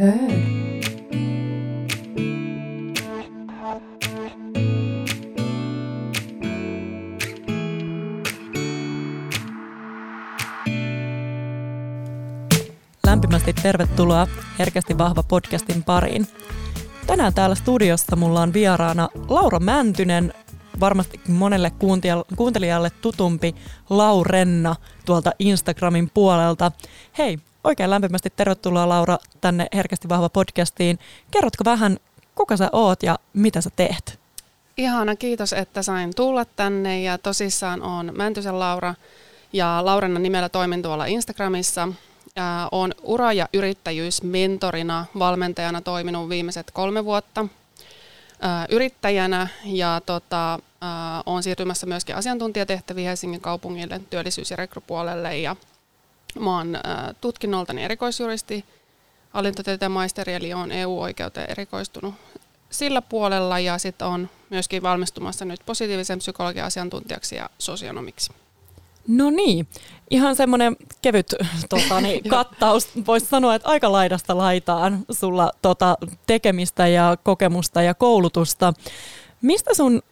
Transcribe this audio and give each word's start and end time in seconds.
heard. 0.00 0.50
Lämpimästi 13.06 13.52
tervetuloa 13.52 14.26
Herkästi 14.58 14.98
vahva 14.98 15.22
podcastin 15.22 15.82
pariin. 15.82 16.26
Tänään 17.06 17.34
täällä 17.34 17.54
studiossa 17.54 18.16
mulla 18.16 18.40
on 18.42 18.52
vieraana 18.52 19.08
Laura 19.28 19.58
Mäntynen, 19.58 20.34
varmasti 20.80 21.20
monelle 21.28 21.72
kuuntelijalle 22.36 22.90
tutumpi 22.90 23.54
Laurenna 23.90 24.76
tuolta 25.04 25.32
Instagramin 25.38 26.10
puolelta. 26.14 26.72
Hei, 27.18 27.38
oikein 27.64 27.90
lämpimästi 27.90 28.32
tervetuloa 28.36 28.88
Laura 28.88 29.18
tänne 29.40 29.66
Herkästi 29.74 30.08
vahva 30.08 30.28
podcastiin. 30.28 30.98
Kerrotko 31.30 31.64
vähän, 31.64 31.98
kuka 32.34 32.56
sä 32.56 32.68
oot 32.72 33.02
ja 33.02 33.18
mitä 33.32 33.60
sä 33.60 33.70
teet? 33.76 34.18
Ihana, 34.76 35.16
kiitos, 35.16 35.52
että 35.52 35.82
sain 35.82 36.14
tulla 36.16 36.44
tänne 36.44 37.02
ja 37.02 37.18
tosissaan 37.18 37.82
on 37.82 38.12
Mäntysen 38.16 38.58
Laura 38.58 38.94
ja 39.52 39.80
Laurenna 39.84 40.20
nimellä 40.20 40.48
toimin 40.48 40.82
tuolla 40.82 41.06
Instagramissa. 41.06 41.88
Olen 42.72 42.94
ura- 43.02 43.32
ja 43.32 43.48
yrittäjyysmentorina, 43.52 45.06
valmentajana 45.18 45.80
toiminut 45.80 46.28
viimeiset 46.28 46.70
kolme 46.70 47.04
vuotta 47.04 47.46
yrittäjänä 48.68 49.48
ja 49.64 50.00
tota, 50.06 50.58
olen 51.26 51.42
siirtymässä 51.42 51.86
myöskin 51.86 52.16
asiantuntijatehtäviin 52.16 53.08
Helsingin 53.08 53.40
kaupungille 53.40 54.00
työllisyys- 54.10 54.50
ja 54.50 54.56
rekrypuolelle 54.56 55.38
ja 55.38 55.56
Mä 56.38 56.56
oon 56.56 56.74
äh, 56.76 56.82
tutkinnoltani 57.20 57.82
erikoisjuristi, 57.82 58.64
hallintotieteen 59.30 59.92
maisteri, 59.92 60.34
eli 60.34 60.52
on 60.52 60.72
EU-oikeuteen 60.72 61.50
erikoistunut 61.50 62.14
sillä 62.70 63.02
puolella 63.02 63.58
ja 63.58 63.78
sitten 63.78 64.08
on 64.08 64.28
myöskin 64.50 64.82
valmistumassa 64.82 65.44
nyt 65.44 65.60
positiivisen 65.66 66.18
psykologian 66.18 66.66
asiantuntijaksi 66.66 67.36
ja 67.36 67.50
sosionomiksi. 67.58 68.32
No 69.08 69.30
niin, 69.30 69.68
ihan 70.10 70.36
semmoinen 70.36 70.76
kevyt 71.02 71.34
tota, 71.68 72.00
niin, 72.00 72.24
kattaus. 72.30 72.88
Voisi 73.06 73.26
sanoa, 73.26 73.54
että 73.54 73.68
aika 73.68 73.92
laidasta 73.92 74.38
laitaan 74.38 75.04
sulla 75.10 75.52
tota, 75.62 75.98
tekemistä 76.26 76.86
ja 76.86 77.16
kokemusta 77.22 77.82
ja 77.82 77.94
koulutusta. 77.94 78.72
Mistä 79.42 79.74
sun 79.74 80.02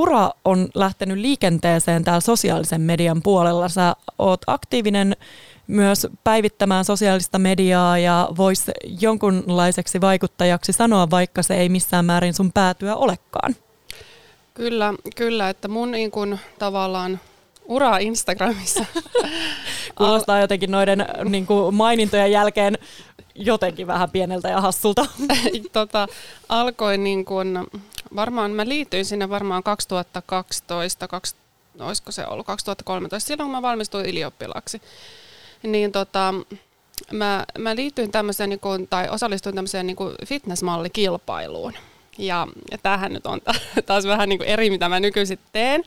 ura 0.00 0.30
on 0.44 0.68
lähtenyt 0.74 1.18
liikenteeseen 1.18 2.04
täällä 2.04 2.20
sosiaalisen 2.20 2.80
median 2.80 3.22
puolella. 3.22 3.68
Sä 3.68 3.96
oot 4.18 4.40
aktiivinen 4.46 5.16
myös 5.66 6.06
päivittämään 6.24 6.84
sosiaalista 6.84 7.38
mediaa 7.38 7.98
ja 7.98 8.28
voisi 8.36 8.72
jonkunlaiseksi 9.00 10.00
vaikuttajaksi 10.00 10.72
sanoa, 10.72 11.10
vaikka 11.10 11.42
se 11.42 11.54
ei 11.54 11.68
missään 11.68 12.04
määrin 12.04 12.34
sun 12.34 12.52
päätyä 12.52 12.96
olekaan. 12.96 13.56
Kyllä, 14.54 14.94
kyllä 15.16 15.48
että 15.48 15.68
mun 15.68 15.90
niin 15.90 16.10
kun, 16.10 16.38
tavallaan 16.58 17.20
ura 17.64 17.98
Instagramissa. 17.98 18.84
Kuulostaa 19.98 20.40
jotenkin 20.40 20.70
noiden 20.70 21.06
niin 21.24 21.46
kuin 21.46 21.74
mainintojen 21.74 22.32
jälkeen 22.32 22.78
jotenkin 23.34 23.86
vähän 23.86 24.10
pieneltä 24.10 24.48
ja 24.48 24.60
hassulta. 24.60 25.06
tota, 25.72 26.08
alkoi 26.48 26.98
niin 26.98 27.24
kun, 27.24 27.66
varmaan, 28.16 28.50
mä 28.50 28.68
liityin 28.68 29.04
sinne 29.04 29.30
varmaan 29.30 29.62
2012, 29.62 31.08
2, 31.08 31.34
olisiko 31.80 32.12
se 32.12 32.26
ollut 32.26 32.46
2013, 32.46 33.28
silloin 33.28 33.46
kun 33.46 33.56
mä 33.56 33.62
valmistuin 33.62 34.06
ylioppilaaksi. 34.06 34.82
Niin 35.62 35.92
tota, 35.92 36.34
mä, 37.12 37.46
mä 37.58 37.76
liityin 37.76 38.12
tämmöiseen, 38.12 38.50
niin 38.50 38.60
kun, 38.60 38.88
tai 38.88 39.08
osallistuin 39.08 39.54
tämmöiseen 39.54 39.86
niin 39.86 39.96
fitnessmallikilpailuun. 40.26 41.72
Ja, 42.18 42.48
ja 42.70 42.78
tämähän 42.78 43.12
nyt 43.12 43.26
on 43.26 43.40
taas 43.86 44.04
vähän 44.04 44.28
niin 44.28 44.38
kuin 44.38 44.48
eri, 44.48 44.70
mitä 44.70 44.88
mä 44.88 45.00
nykyisin 45.00 45.38
teen. 45.52 45.84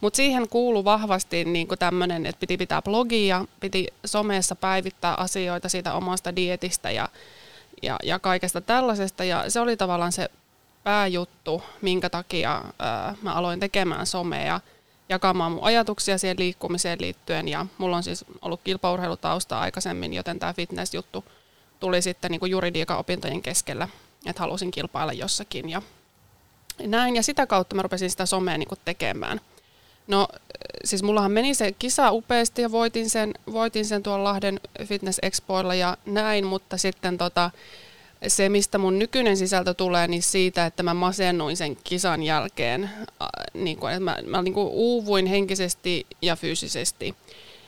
Mutta 0.00 0.16
siihen 0.16 0.48
kuuluu 0.48 0.84
vahvasti 0.84 1.44
niin 1.44 1.68
tämmöinen, 1.78 2.26
että 2.26 2.40
piti 2.40 2.56
pitää 2.56 2.82
blogia, 2.82 3.44
piti 3.60 3.86
somessa 4.04 4.56
päivittää 4.56 5.14
asioita 5.14 5.68
siitä 5.68 5.94
omasta 5.94 6.36
dietistä 6.36 6.90
ja, 6.90 7.08
ja, 7.82 7.96
ja 8.02 8.18
kaikesta 8.18 8.60
tällaisesta. 8.60 9.24
Ja 9.24 9.50
se 9.50 9.60
oli 9.60 9.76
tavallaan 9.76 10.12
se 10.12 10.30
pääjuttu, 10.86 11.62
minkä 11.82 12.10
takia 12.10 12.64
ää, 12.78 13.14
mä 13.22 13.34
aloin 13.34 13.60
tekemään 13.60 14.06
somea, 14.06 14.60
jakamaan 15.08 15.52
mun 15.52 15.64
ajatuksia 15.64 16.18
siihen 16.18 16.38
liikkumiseen 16.38 17.00
liittyen. 17.00 17.48
Ja 17.48 17.66
mulla 17.78 17.96
on 17.96 18.02
siis 18.02 18.24
ollut 18.42 18.60
kilpaurheilutausta 18.64 19.60
aikaisemmin, 19.60 20.14
joten 20.14 20.38
tämä 20.38 20.52
fitness-juttu 20.52 21.24
tuli 21.80 22.02
sitten 22.02 22.30
niin 22.30 22.40
kuin 22.40 22.50
juridiikan 22.50 22.98
opintojen 22.98 23.42
keskellä, 23.42 23.88
että 24.26 24.40
halusin 24.42 24.70
kilpailla 24.70 25.12
jossakin. 25.12 25.68
Ja 25.68 25.82
näin, 26.82 27.16
ja 27.16 27.22
sitä 27.22 27.46
kautta 27.46 27.76
mä 27.76 27.82
rupesin 27.82 28.10
sitä 28.10 28.26
somea 28.26 28.58
niin 28.58 28.68
kuin 28.68 28.80
tekemään. 28.84 29.40
No 30.06 30.28
siis 30.84 31.02
mullahan 31.02 31.32
meni 31.32 31.54
se 31.54 31.72
kisa 31.72 32.12
upeasti 32.12 32.62
ja 32.62 32.72
voitin 32.72 33.10
sen, 33.10 33.34
voitin 33.52 33.84
sen 33.84 34.02
tuolla 34.02 34.24
Lahden 34.24 34.60
Fitness 34.84 35.18
Expoilla 35.22 35.74
ja 35.74 35.96
näin, 36.06 36.46
mutta 36.46 36.76
sitten 36.76 37.18
tota, 37.18 37.50
se, 38.28 38.48
mistä 38.48 38.78
mun 38.78 38.98
nykyinen 38.98 39.36
sisältö 39.36 39.74
tulee, 39.74 40.08
niin 40.08 40.22
siitä, 40.22 40.66
että 40.66 40.82
mä 40.82 40.94
masennuin 40.94 41.56
sen 41.56 41.76
kisan 41.84 42.22
jälkeen. 42.22 42.90
Niin 43.54 43.78
kuin, 43.78 43.92
että 43.92 44.00
mä, 44.00 44.16
mä 44.26 44.42
niin 44.42 44.54
kuin 44.54 44.68
uuvuin 44.68 45.26
henkisesti 45.26 46.06
ja 46.22 46.36
fyysisesti. 46.36 47.14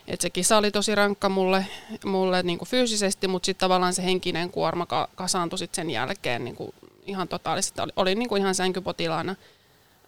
Et 0.08 0.20
se 0.20 0.30
kisa 0.30 0.56
oli 0.56 0.70
tosi 0.70 0.94
rankka 0.94 1.28
mulle, 1.28 1.66
mulle 2.04 2.42
niin 2.42 2.58
kuin 2.58 2.68
fyysisesti, 2.68 3.28
mutta 3.28 3.47
sitten 3.47 3.60
tavallaan 3.60 3.94
se 3.94 4.04
henkinen 4.04 4.50
kuorma 4.50 4.86
kasaantui 5.14 5.58
sit 5.58 5.74
sen 5.74 5.91
jälkeen 5.91 6.44
niin 6.44 6.56
kuin 6.56 6.74
ihan 7.06 7.28
totaalisesti. 7.28 7.80
Oli, 7.80 7.92
oli 7.97 8.14
niin 8.14 8.28
kuin 8.28 8.42
ihan 8.42 8.54
sänkypotilaana 8.54 9.36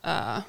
ää, 0.02 0.42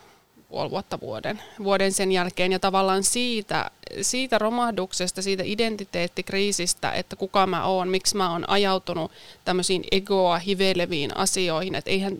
puoli 0.51 0.71
vuotta 0.71 0.99
vuoden, 0.99 1.41
vuoden 1.63 1.91
sen 1.91 2.11
jälkeen. 2.11 2.51
Ja 2.51 2.59
tavallaan 2.59 3.03
siitä, 3.03 3.71
siitä 4.01 4.37
romahduksesta, 4.37 5.21
siitä 5.21 5.43
identiteettikriisistä, 5.45 6.91
että 6.91 7.15
kuka 7.15 7.47
mä 7.47 7.65
oon, 7.65 7.87
miksi 7.87 8.17
mä 8.17 8.31
oon 8.31 8.49
ajautunut 8.49 9.11
tämmöisiin 9.45 9.83
egoa 9.91 10.37
hiveleviin 10.37 11.17
asioihin, 11.17 11.75
että 11.75 11.91
eihän, 11.91 12.13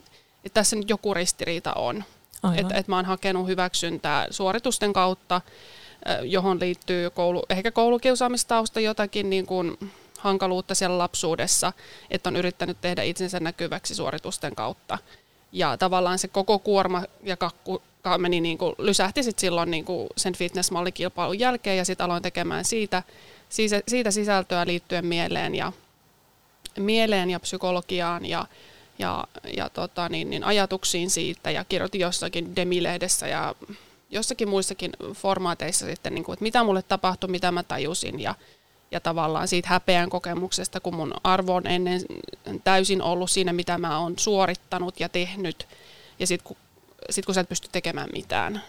että 0.46 0.54
tässä 0.54 0.76
nyt 0.76 0.90
joku 0.90 1.14
ristiriita 1.14 1.74
on. 1.74 2.04
Että 2.56 2.76
et 2.76 2.88
mä 2.88 2.96
oon 2.96 3.06
hakenut 3.06 3.48
hyväksyntää 3.48 4.28
suoritusten 4.30 4.94
kautta, 4.94 5.42
johon 6.24 6.60
liittyy 6.60 7.10
koulu, 7.10 7.44
ehkä 7.50 7.72
koulukiusaamistausta 7.72 8.80
jotakin 8.80 9.30
niin 9.30 9.46
kuin 9.46 9.78
hankaluutta 10.20 10.76
siellä 10.76 10.98
lapsuudessa, 10.98 11.74
että 12.12 12.30
on 12.30 12.36
yrittänyt 12.36 12.78
tehdä 12.82 13.04
itsensä 13.04 13.40
näkyväksi 13.40 13.96
suoritusten 13.96 14.56
kautta. 14.56 14.98
Ja 15.52 15.78
tavallaan 15.78 16.20
se 16.20 16.28
koko 16.28 16.60
kuorma 16.60 17.04
ja 17.24 17.38
kakku 17.38 17.82
meni 18.18 18.42
niin 18.42 18.58
kuin, 18.58 18.76
lysähti 18.78 19.24
sit 19.24 19.40
silloin 19.40 19.72
niin 19.72 19.86
kuin 19.86 20.08
sen 20.18 20.36
fitnessmallikilpailun 20.36 21.40
jälkeen 21.40 21.78
ja 21.78 21.86
sitten 21.86 22.06
aloin 22.06 22.24
tekemään 22.24 22.66
siitä, 22.66 23.04
siitä, 23.50 23.82
siitä 23.88 24.12
sisältöä 24.12 24.66
liittyen 24.68 25.06
mieleen 25.06 25.56
ja, 25.56 25.72
mieleen 26.78 27.30
ja 27.30 27.40
psykologiaan 27.40 28.26
ja, 28.26 28.46
ja, 29.00 29.24
ja 29.58 29.70
tota, 29.70 30.10
niin, 30.10 30.30
niin 30.30 30.44
ajatuksiin 30.44 31.10
siitä 31.10 31.52
ja 31.52 31.64
kirjoitin 31.64 32.02
jossakin 32.02 32.56
Demilehdessä 32.56 33.28
ja 33.28 33.56
jossakin 34.10 34.50
muissakin 34.50 34.92
formaateissa 35.14 35.86
sitten, 35.86 36.14
niin 36.14 36.24
kuin, 36.24 36.34
että 36.34 36.44
mitä 36.44 36.64
mulle 36.64 36.82
tapahtui, 36.82 37.30
mitä 37.30 37.52
mä 37.52 37.64
tajusin 37.64 38.20
ja, 38.20 38.36
ja 38.92 39.00
tavallaan 39.00 39.48
siitä 39.48 39.70
häpeän 39.70 40.10
kokemuksesta, 40.10 40.80
kun 40.80 40.96
mun 40.96 41.14
arvo 41.24 41.56
on 41.56 41.68
ennen 41.68 42.02
täysin 42.64 43.02
ollut 43.02 43.32
siinä, 43.32 43.54
mitä 43.54 43.78
mä 43.78 44.00
oon 44.00 44.14
suorittanut 44.18 45.00
ja 45.00 45.10
tehnyt. 45.10 45.68
Ja 46.20 46.28
sitten 46.28 46.48
kun 46.48 46.58
sit 47.12 47.26
kun 47.26 47.36
sä 47.36 47.42
et 47.42 47.50
pysty 47.50 47.70
tekemään 47.72 48.10
mitään 48.14 48.64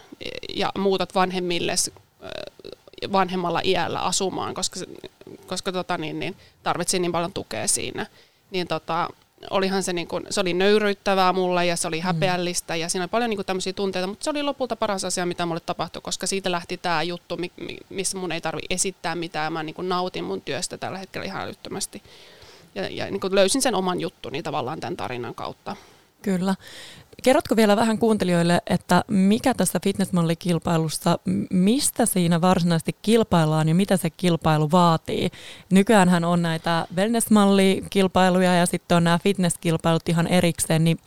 ja 0.55 0.71
muutat 0.77 1.15
vanhemmille 1.15 1.75
vanhemmalla 3.11 3.61
iällä 3.63 3.99
asumaan, 3.99 4.53
koska, 4.53 4.79
koska 5.47 5.71
tota, 5.71 5.97
niin, 5.97 6.19
niin, 6.19 6.35
tarvitsin 6.63 7.01
niin 7.01 7.11
paljon 7.11 7.33
tukea 7.33 7.67
siinä, 7.67 8.05
niin 8.51 8.67
tota, 8.67 9.09
olihan 9.49 9.83
se, 9.83 9.93
niin 9.93 10.07
kuin, 10.07 10.23
se 10.29 10.41
oli 10.41 10.53
nöyryyttävää 10.53 11.33
mulle 11.33 11.65
ja 11.65 11.75
se 11.75 11.87
oli 11.87 11.97
mm. 11.97 12.03
häpeällistä 12.03 12.75
ja 12.75 12.89
siinä 12.89 13.03
oli 13.03 13.09
paljon 13.09 13.29
niin 13.29 13.37
kuin, 13.37 13.45
tämmöisiä 13.45 13.73
tunteita, 13.73 14.07
mutta 14.07 14.23
se 14.23 14.29
oli 14.29 14.43
lopulta 14.43 14.75
paras 14.75 15.05
asia, 15.05 15.25
mitä 15.25 15.45
mulle 15.45 15.59
tapahtui, 15.59 16.01
koska 16.01 16.27
siitä 16.27 16.51
lähti 16.51 16.77
tämä 16.77 17.03
juttu, 17.03 17.37
missä 17.89 18.17
mun 18.17 18.31
ei 18.31 18.41
tarvi 18.41 18.61
esittää 18.69 19.15
mitään, 19.15 19.53
mä 19.53 19.63
niin 19.63 19.75
kuin, 19.75 19.89
nautin 19.89 20.23
mun 20.23 20.41
työstä 20.41 20.77
tällä 20.77 20.97
hetkellä 20.97 21.25
ihan 21.25 21.41
älyttömästi. 21.41 22.03
Ja, 22.75 22.87
ja 22.89 23.05
niin 23.05 23.19
kuin, 23.19 23.35
löysin 23.35 23.61
sen 23.61 23.75
oman 23.75 24.01
juttuni 24.01 24.43
tavallaan 24.43 24.79
tämän 24.79 24.97
tarinan 24.97 25.35
kautta. 25.35 25.75
Kyllä. 26.21 26.55
Kerrotko 27.23 27.55
vielä 27.55 27.75
vähän 27.75 27.97
kuuntelijoille, 27.97 28.61
että 28.67 29.03
mikä 29.07 29.53
tässä 29.53 29.79
fitnessmallikilpailussa, 29.83 31.19
mistä 31.49 32.05
siinä 32.05 32.41
varsinaisesti 32.41 32.95
kilpaillaan 33.01 33.69
ja 33.69 33.75
mitä 33.75 33.97
se 33.97 34.09
kilpailu 34.09 34.71
vaatii? 34.71 35.29
Nykyäänhän 35.71 36.23
on 36.23 36.41
näitä 36.41 36.87
wellnessmallikilpailuja 36.95 38.53
ja 38.55 38.65
sitten 38.65 38.97
on 38.97 39.03
nämä 39.03 39.19
fitnesskilpailut 39.23 40.09
ihan 40.09 40.27
erikseen, 40.27 40.83
niin 40.83 40.99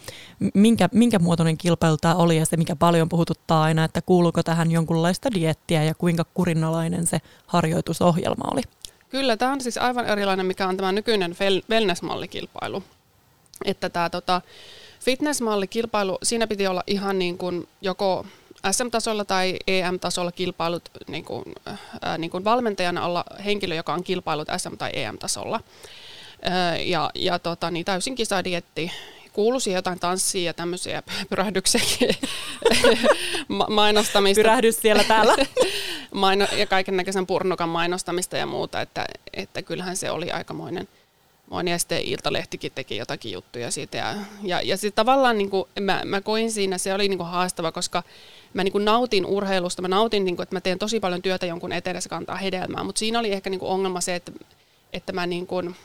minkä, 0.54 0.88
minkä 0.92 1.18
muotoinen 1.18 1.58
kilpailu 1.58 1.96
tämä 1.96 2.14
oli 2.14 2.36
ja 2.36 2.46
se 2.46 2.56
mikä 2.56 2.76
paljon 2.76 3.08
puhututtaa 3.08 3.62
aina, 3.62 3.84
että 3.84 4.02
kuuluuko 4.02 4.42
tähän 4.42 4.70
jonkunlaista 4.70 5.28
diettiä 5.34 5.84
ja 5.84 5.94
kuinka 5.94 6.24
kurinalainen 6.34 7.06
se 7.06 7.18
harjoitusohjelma 7.46 8.50
oli? 8.52 8.62
Kyllä, 9.08 9.36
tämä 9.36 9.52
on 9.52 9.60
siis 9.60 9.78
aivan 9.78 10.06
erilainen, 10.06 10.46
mikä 10.46 10.68
on 10.68 10.76
tämä 10.76 10.92
nykyinen 10.92 11.36
wellness-mallikilpailu. 11.70 12.82
Että 13.64 13.90
tämä 13.90 14.10
tota, 14.10 14.40
fitness-mallikilpailu, 15.06 16.18
siinä 16.22 16.46
piti 16.46 16.66
olla 16.66 16.82
ihan 16.86 17.18
niin 17.18 17.38
kuin 17.38 17.68
joko 17.80 18.26
SM-tasolla 18.70 19.24
tai 19.24 19.56
EM-tasolla 19.66 20.32
kilpailut 20.32 20.90
niin 21.08 21.24
kuin, 21.24 21.44
äh, 21.68 22.18
niin 22.18 22.30
kuin 22.30 22.44
valmentajana 22.44 23.06
olla 23.06 23.24
henkilö, 23.44 23.74
joka 23.74 23.94
on 23.94 24.04
kilpailut 24.04 24.48
SM- 24.48 24.76
tai 24.76 24.90
EM-tasolla. 24.92 25.60
Äh, 26.46 26.86
ja 26.86 27.10
ja 27.14 27.38
tota, 27.38 27.70
niin 27.70 27.84
täysin 27.84 28.14
kisadietti, 28.14 28.92
kuului 29.32 29.60
siihen 29.60 29.78
jotain 29.78 30.00
tanssia 30.00 30.44
ja 30.44 30.54
tämmöisiä 30.54 31.02
pyrähdyksiä 31.30 31.80
mainostamista. 33.68 34.42
Pyrähdys 34.42 34.76
siellä 34.76 35.04
täällä. 35.04 35.34
Maino- 36.14 36.56
ja 36.56 36.66
kaiken 36.66 36.96
näköisen 36.96 37.26
purnukan 37.26 37.68
mainostamista 37.68 38.36
ja 38.36 38.46
muuta, 38.46 38.80
että, 38.80 39.06
että 39.34 39.62
kyllähän 39.62 39.96
se 39.96 40.10
oli 40.10 40.30
aikamoinen 40.30 40.88
Moin 41.50 41.68
ja 41.68 41.78
sitten 41.78 42.02
Iltalehtikin 42.02 42.72
teki 42.74 42.96
jotakin 42.96 43.32
juttuja 43.32 43.70
siitä. 43.70 43.98
Ja, 43.98 44.14
ja, 44.42 44.60
ja 44.60 44.76
sitten 44.76 44.96
tavallaan 44.96 45.38
niin 45.38 45.50
kuin, 45.50 45.64
mä, 45.80 46.02
mä 46.04 46.20
koin 46.20 46.52
siinä, 46.52 46.78
se 46.78 46.94
oli 46.94 47.08
niin 47.08 47.18
kuin 47.18 47.28
haastava, 47.28 47.72
koska 47.72 48.02
mä 48.54 48.64
niin 48.64 48.72
kuin 48.72 48.84
nautin 48.84 49.26
urheilusta, 49.26 49.82
mä 49.82 49.88
nautin, 49.88 50.24
niin 50.24 50.36
kuin, 50.36 50.42
että 50.42 50.56
mä 50.56 50.60
teen 50.60 50.78
tosi 50.78 51.00
paljon 51.00 51.22
työtä 51.22 51.46
jonkun 51.46 51.72
eteen, 51.72 52.02
se 52.02 52.08
kantaa 52.08 52.36
hedelmää, 52.36 52.84
mutta 52.84 52.98
siinä 52.98 53.18
oli 53.18 53.32
ehkä 53.32 53.50
niin 53.50 53.60
kuin 53.60 53.70
ongelma 53.70 54.00
se, 54.00 54.14
että, 54.14 54.32
että 54.92 55.12
mä 55.12 55.26
niin 55.26 55.46
kuin 55.46 55.76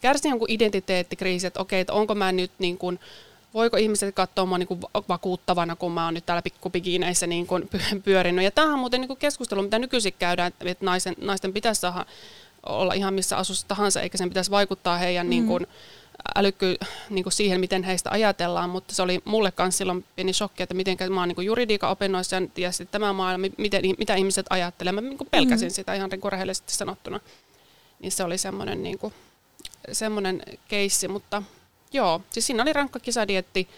kärsin 0.00 0.30
jonkun 0.30 0.50
identiteettikriisi, 0.50 1.46
että 1.46 1.60
okei, 1.60 1.80
että 1.80 1.92
onko 1.92 2.14
mä 2.14 2.32
nyt 2.32 2.50
niin 2.58 2.78
kuin, 2.78 2.98
voiko 3.54 3.76
ihmiset 3.76 4.14
katsoa 4.14 4.46
mua 4.46 4.58
niin 4.58 4.66
kuin 4.66 4.80
vakuuttavana, 5.08 5.76
kun 5.76 5.92
mä 5.92 6.04
oon 6.04 6.14
nyt 6.14 6.26
täällä 6.26 6.42
pikkupikineissä 6.42 7.26
niin 7.26 7.46
pyörinyt. 8.04 8.44
Ja 8.44 8.50
tämähän 8.50 8.74
on 8.74 8.80
muuten 8.80 9.00
niin 9.00 9.08
kuin 9.08 9.18
keskustelu, 9.18 9.62
mitä 9.62 9.78
nykyisin 9.78 10.14
käydään, 10.18 10.52
että 10.60 10.84
naisen, 10.84 11.14
naisten 11.20 11.52
pitäisi 11.52 11.80
saada 11.80 12.06
olla 12.66 12.94
ihan 12.94 13.14
missä 13.14 13.36
asussa 13.36 13.68
tahansa, 13.68 14.00
eikä 14.00 14.18
sen 14.18 14.28
pitäisi 14.28 14.50
vaikuttaa 14.50 14.98
heidän 14.98 15.26
mm. 15.26 15.30
niin 15.30 15.46
kuin, 15.46 15.66
älykky 16.36 16.76
niin 17.10 17.22
kuin 17.22 17.32
siihen, 17.32 17.60
miten 17.60 17.82
heistä 17.82 18.10
ajatellaan, 18.10 18.70
mutta 18.70 18.94
se 18.94 19.02
oli 19.02 19.20
mulle 19.24 19.52
myös 19.58 19.78
silloin 19.78 20.04
pieni 20.16 20.32
shokki, 20.32 20.62
että 20.62 20.74
miten 20.74 20.96
mä 21.10 21.20
oon 21.20 21.28
niin 21.28 21.46
juridiikan 21.46 21.90
opinnoissa 21.90 22.36
ja 22.56 22.72
sitten 22.72 23.00
tämä 23.00 23.12
maailma, 23.12 23.46
miten, 23.58 23.82
mitä 23.98 24.14
ihmiset 24.14 24.46
ajattelee. 24.50 24.92
Mä 24.92 25.00
niin 25.00 25.18
kuin 25.18 25.30
pelkäsin 25.30 25.68
mm. 25.68 25.72
sitä 25.72 25.94
ihan 25.94 26.10
niin 26.10 26.20
kuin 26.20 26.32
rehellisesti 26.32 26.72
sanottuna. 26.72 27.20
Niin 28.00 28.12
se 28.12 28.24
oli 28.24 28.38
semmoinen, 28.38 28.82
niin 28.82 28.98
kuin, 28.98 29.14
semmoinen 29.92 30.42
keissi, 30.68 31.08
mutta 31.08 31.42
joo, 31.92 32.20
siis 32.30 32.46
siinä 32.46 32.62
oli 32.62 32.72
rankka 32.72 33.00
kisadietti, 33.00 33.68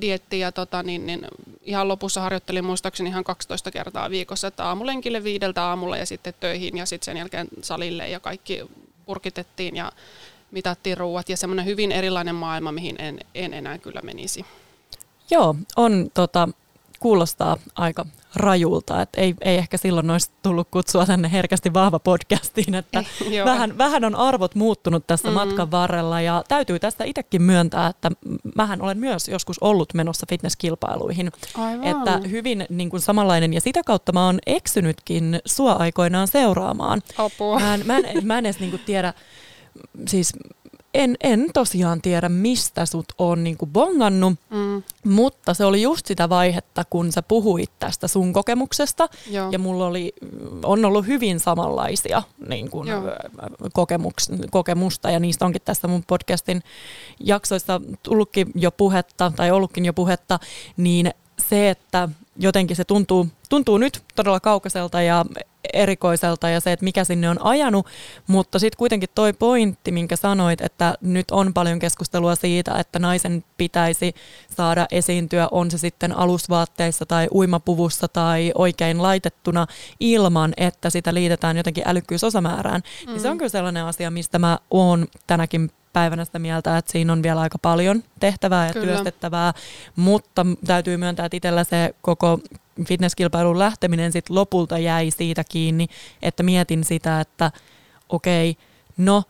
dietti 0.00 0.38
ja 0.38 0.52
tota, 0.52 0.82
niin, 0.82 1.06
niin, 1.06 1.26
ihan 1.62 1.88
lopussa 1.88 2.20
harjoittelin 2.20 2.64
muistaakseni 2.64 3.08
ihan 3.08 3.24
12 3.24 3.70
kertaa 3.70 4.10
viikossa, 4.10 4.48
että 4.48 4.64
aamulenkille 4.64 5.24
viideltä 5.24 5.64
aamulla 5.64 5.96
ja 5.96 6.06
sitten 6.06 6.34
töihin 6.40 6.76
ja 6.76 6.86
sitten 6.86 7.04
sen 7.04 7.16
jälkeen 7.16 7.48
salille 7.62 8.08
ja 8.08 8.20
kaikki 8.20 8.62
purkitettiin 9.06 9.76
ja 9.76 9.92
mitattiin 10.50 10.98
ruuat 10.98 11.28
ja 11.28 11.36
semmoinen 11.36 11.64
hyvin 11.64 11.92
erilainen 11.92 12.34
maailma, 12.34 12.72
mihin 12.72 12.96
en, 12.98 13.18
en 13.34 13.54
enää 13.54 13.78
kyllä 13.78 14.00
menisi. 14.02 14.46
Joo, 15.30 15.54
on 15.76 16.10
tota, 16.14 16.48
kuulostaa 17.06 17.56
aika 17.74 18.06
rajulta, 18.34 19.02
että 19.02 19.20
ei, 19.20 19.34
ei 19.40 19.56
ehkä 19.56 19.76
silloin 19.76 20.10
olisi 20.10 20.30
tullut 20.42 20.68
kutsua 20.70 21.06
tänne 21.06 21.32
herkästi 21.32 21.74
vahva 21.74 21.98
podcastiin, 21.98 22.74
että 22.74 23.04
vähän, 23.44 23.78
vähän 23.78 24.04
on 24.04 24.14
arvot 24.14 24.54
muuttunut 24.54 25.06
tässä 25.06 25.28
mm. 25.28 25.34
matkan 25.34 25.70
varrella 25.70 26.20
ja 26.20 26.44
täytyy 26.48 26.78
tästä 26.78 27.04
itsekin 27.04 27.42
myöntää, 27.42 27.86
että 27.86 28.10
mähän 28.56 28.82
olen 28.82 28.98
myös 28.98 29.28
joskus 29.28 29.58
ollut 29.58 29.94
menossa 29.94 30.26
fitnesskilpailuihin, 30.28 31.32
Aivan. 31.54 31.84
että 31.86 32.28
hyvin 32.28 32.66
niin 32.68 32.90
kuin 32.90 33.00
samanlainen 33.00 33.54
ja 33.54 33.60
sitä 33.60 33.80
kautta 33.86 34.12
mä 34.12 34.26
oon 34.26 34.38
eksynytkin 34.46 35.40
sua 35.44 35.72
aikoinaan 35.72 36.28
seuraamaan. 36.28 37.02
Apua. 37.18 37.60
Mä 37.60 37.74
en, 37.74 37.86
mä 37.86 37.98
en, 37.98 38.26
mä 38.26 38.38
en 38.38 38.46
edes 38.46 38.60
niin 38.60 38.70
kuin 38.70 38.82
tiedä, 38.86 39.14
siis 40.08 40.32
en, 40.96 41.16
en 41.20 41.46
tosiaan 41.54 42.02
tiedä, 42.02 42.28
mistä 42.28 42.86
sut 42.86 43.06
on 43.18 43.44
niinku 43.44 43.66
bongannut, 43.66 44.34
mm. 44.50 44.82
mutta 45.04 45.54
se 45.54 45.64
oli 45.64 45.82
just 45.82 46.06
sitä 46.06 46.28
vaihetta, 46.28 46.84
kun 46.90 47.12
sä 47.12 47.22
puhuit 47.22 47.70
tästä 47.78 48.08
sun 48.08 48.32
kokemuksesta. 48.32 49.08
Joo. 49.30 49.50
Ja 49.50 49.58
mulla 49.58 49.86
oli, 49.86 50.12
on 50.64 50.84
ollut 50.84 51.06
hyvin 51.06 51.40
samanlaisia 51.40 52.22
niin 52.48 52.70
kun, 52.70 52.86
kokemuks, 53.72 54.30
kokemusta, 54.50 55.10
ja 55.10 55.20
niistä 55.20 55.44
onkin 55.44 55.62
tässä 55.64 55.88
mun 55.88 56.04
podcastin 56.06 56.62
jaksoissa 57.20 57.80
tullutkin 58.02 58.50
jo 58.54 58.70
puhetta, 58.70 59.32
tai 59.36 59.50
ollutkin 59.50 59.84
jo 59.84 59.92
puhetta, 59.92 60.38
niin 60.76 61.10
se, 61.48 61.70
että 61.70 62.08
jotenkin 62.38 62.76
se 62.76 62.84
tuntuu, 62.84 63.28
tuntuu 63.48 63.78
nyt 63.78 64.02
todella 64.14 64.40
kaukaiselta 64.40 65.02
ja 65.02 65.24
erikoiselta 65.72 66.48
ja 66.48 66.60
se, 66.60 66.72
että 66.72 66.84
mikä 66.84 67.04
sinne 67.04 67.28
on 67.28 67.42
ajanut, 67.42 67.86
mutta 68.26 68.58
sitten 68.58 68.78
kuitenkin 68.78 69.08
toi 69.14 69.32
pointti, 69.32 69.92
minkä 69.92 70.16
sanoit, 70.16 70.60
että 70.60 70.94
nyt 71.00 71.30
on 71.30 71.54
paljon 71.54 71.78
keskustelua 71.78 72.34
siitä, 72.34 72.78
että 72.78 72.98
naisen 72.98 73.44
pitäisi 73.56 74.14
saada 74.56 74.86
esiintyä, 74.90 75.48
on 75.50 75.70
se 75.70 75.78
sitten 75.78 76.16
alusvaatteissa 76.16 77.06
tai 77.06 77.28
uimapuvussa 77.32 78.08
tai 78.08 78.52
oikein 78.54 79.02
laitettuna 79.02 79.66
ilman, 80.00 80.52
että 80.56 80.90
sitä 80.90 81.14
liitetään 81.14 81.56
jotenkin 81.56 81.84
älykkyysosamäärään, 81.86 82.82
mm. 83.06 83.12
niin 83.12 83.20
se 83.20 83.28
on 83.28 83.34
mm. 83.34 83.38
kyllä 83.38 83.48
sellainen 83.48 83.84
asia, 83.84 84.10
mistä 84.10 84.38
mä 84.38 84.58
oon 84.70 85.06
tänäkin 85.26 85.70
päivänä 85.96 86.24
sitä 86.24 86.38
mieltä, 86.38 86.78
että 86.78 86.92
siinä 86.92 87.12
on 87.12 87.22
vielä 87.22 87.40
aika 87.40 87.58
paljon 87.58 88.02
tehtävää 88.20 88.66
ja 88.66 88.72
Kyllä. 88.72 88.86
työstettävää, 88.86 89.52
mutta 89.96 90.46
täytyy 90.66 90.96
myöntää, 90.96 91.26
että 91.26 91.36
itsellä 91.36 91.64
se 91.64 91.94
koko 92.02 92.38
fitnesskilpailun 92.88 93.58
lähteminen 93.58 94.12
sit 94.12 94.30
lopulta 94.30 94.78
jäi 94.78 95.10
siitä 95.10 95.44
kiinni, 95.48 95.86
että 96.22 96.42
mietin 96.42 96.84
sitä, 96.84 97.20
että 97.20 97.50
okei, 98.08 98.50
okay, 98.50 98.64
no 98.96 99.22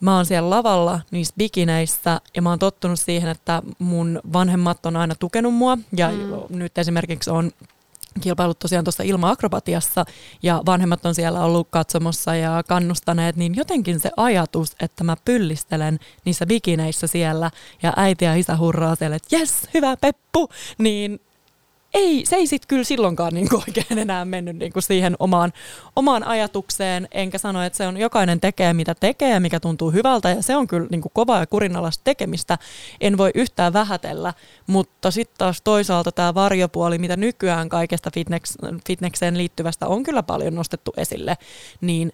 mä 0.00 0.16
oon 0.16 0.26
siellä 0.26 0.50
lavalla 0.50 1.00
niissä 1.10 1.34
bikineissä 1.38 2.20
ja 2.36 2.42
mä 2.42 2.50
oon 2.50 2.58
tottunut 2.58 3.00
siihen, 3.00 3.30
että 3.30 3.62
mun 3.78 4.20
vanhemmat 4.32 4.86
on 4.86 4.96
aina 4.96 5.14
tukenut 5.14 5.54
mua 5.54 5.78
ja 5.96 6.10
mm. 6.10 6.58
nyt 6.58 6.78
esimerkiksi 6.78 7.30
on 7.30 7.50
kilpailut 8.20 8.58
tosiaan 8.58 8.84
tuossa 8.84 9.02
ilma-akrobatiassa 9.02 10.04
ja 10.42 10.62
vanhemmat 10.66 11.06
on 11.06 11.14
siellä 11.14 11.44
ollut 11.44 11.68
katsomossa 11.70 12.34
ja 12.34 12.62
kannustaneet, 12.68 13.36
niin 13.36 13.56
jotenkin 13.56 14.00
se 14.00 14.10
ajatus, 14.16 14.76
että 14.80 15.04
mä 15.04 15.16
pyllistelen 15.24 15.98
niissä 16.24 16.46
bikineissä 16.46 17.06
siellä 17.06 17.50
ja 17.82 17.92
äiti 17.96 18.24
ja 18.24 18.34
isä 18.34 18.56
hurraa 18.56 18.94
siellä, 18.94 19.16
että 19.16 19.36
jes, 19.36 19.68
hyvä 19.74 19.96
Peppu, 19.96 20.48
niin 20.78 21.20
ei, 21.94 22.26
se 22.26 22.36
ei 22.36 22.46
sitten 22.46 22.68
kyllä 22.68 22.84
silloinkaan 22.84 23.34
niin 23.34 23.54
oikein 23.54 23.98
enää 23.98 24.24
mennyt 24.24 24.56
niin 24.56 24.72
kuin 24.72 24.82
siihen 24.82 25.16
omaan, 25.18 25.52
omaan 25.96 26.26
ajatukseen, 26.26 27.08
enkä 27.12 27.38
sano, 27.38 27.62
että 27.62 27.76
se 27.76 27.86
on 27.86 27.96
jokainen 27.96 28.40
tekee 28.40 28.74
mitä 28.74 28.94
tekee, 28.94 29.40
mikä 29.40 29.60
tuntuu 29.60 29.90
hyvältä, 29.90 30.30
ja 30.30 30.42
se 30.42 30.56
on 30.56 30.66
kyllä 30.66 30.86
niin 30.90 31.00
kuin 31.00 31.12
kovaa 31.14 31.40
ja 31.40 31.46
kurinalaista 31.46 32.04
tekemistä, 32.04 32.58
en 33.00 33.18
voi 33.18 33.30
yhtään 33.34 33.72
vähätellä, 33.72 34.34
mutta 34.66 35.10
sitten 35.10 35.38
taas 35.38 35.62
toisaalta 35.62 36.12
tämä 36.12 36.34
varjopuoli, 36.34 36.98
mitä 36.98 37.16
nykyään 37.16 37.68
kaikesta 37.68 38.10
fitness, 38.14 38.58
fitnekseen 38.86 39.38
liittyvästä 39.38 39.86
on 39.86 40.02
kyllä 40.02 40.22
paljon 40.22 40.54
nostettu 40.54 40.92
esille, 40.96 41.38
niin 41.80 42.12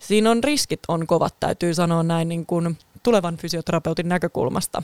siinä 0.00 0.30
on 0.30 0.44
riskit 0.44 0.80
on 0.88 1.06
kovat, 1.06 1.34
täytyy 1.40 1.74
sanoa 1.74 2.02
näin 2.02 2.28
niin 2.28 2.46
kuin 2.46 2.78
tulevan 3.02 3.36
fysioterapeutin 3.36 4.08
näkökulmasta. 4.08 4.82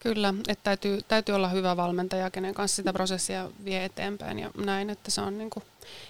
Kyllä, 0.00 0.34
että 0.48 0.64
täytyy, 0.64 1.00
täytyy 1.08 1.34
olla 1.34 1.48
hyvä 1.48 1.76
valmentaja, 1.76 2.30
kenen 2.30 2.54
kanssa 2.54 2.76
sitä 2.76 2.92
prosessia 2.92 3.50
vie 3.64 3.84
eteenpäin 3.84 4.38
ja 4.38 4.50
näin, 4.64 4.90
että 4.90 5.10
se 5.10 5.20
on 5.20 5.38
niin 5.38 5.50
kuin, 5.50 5.64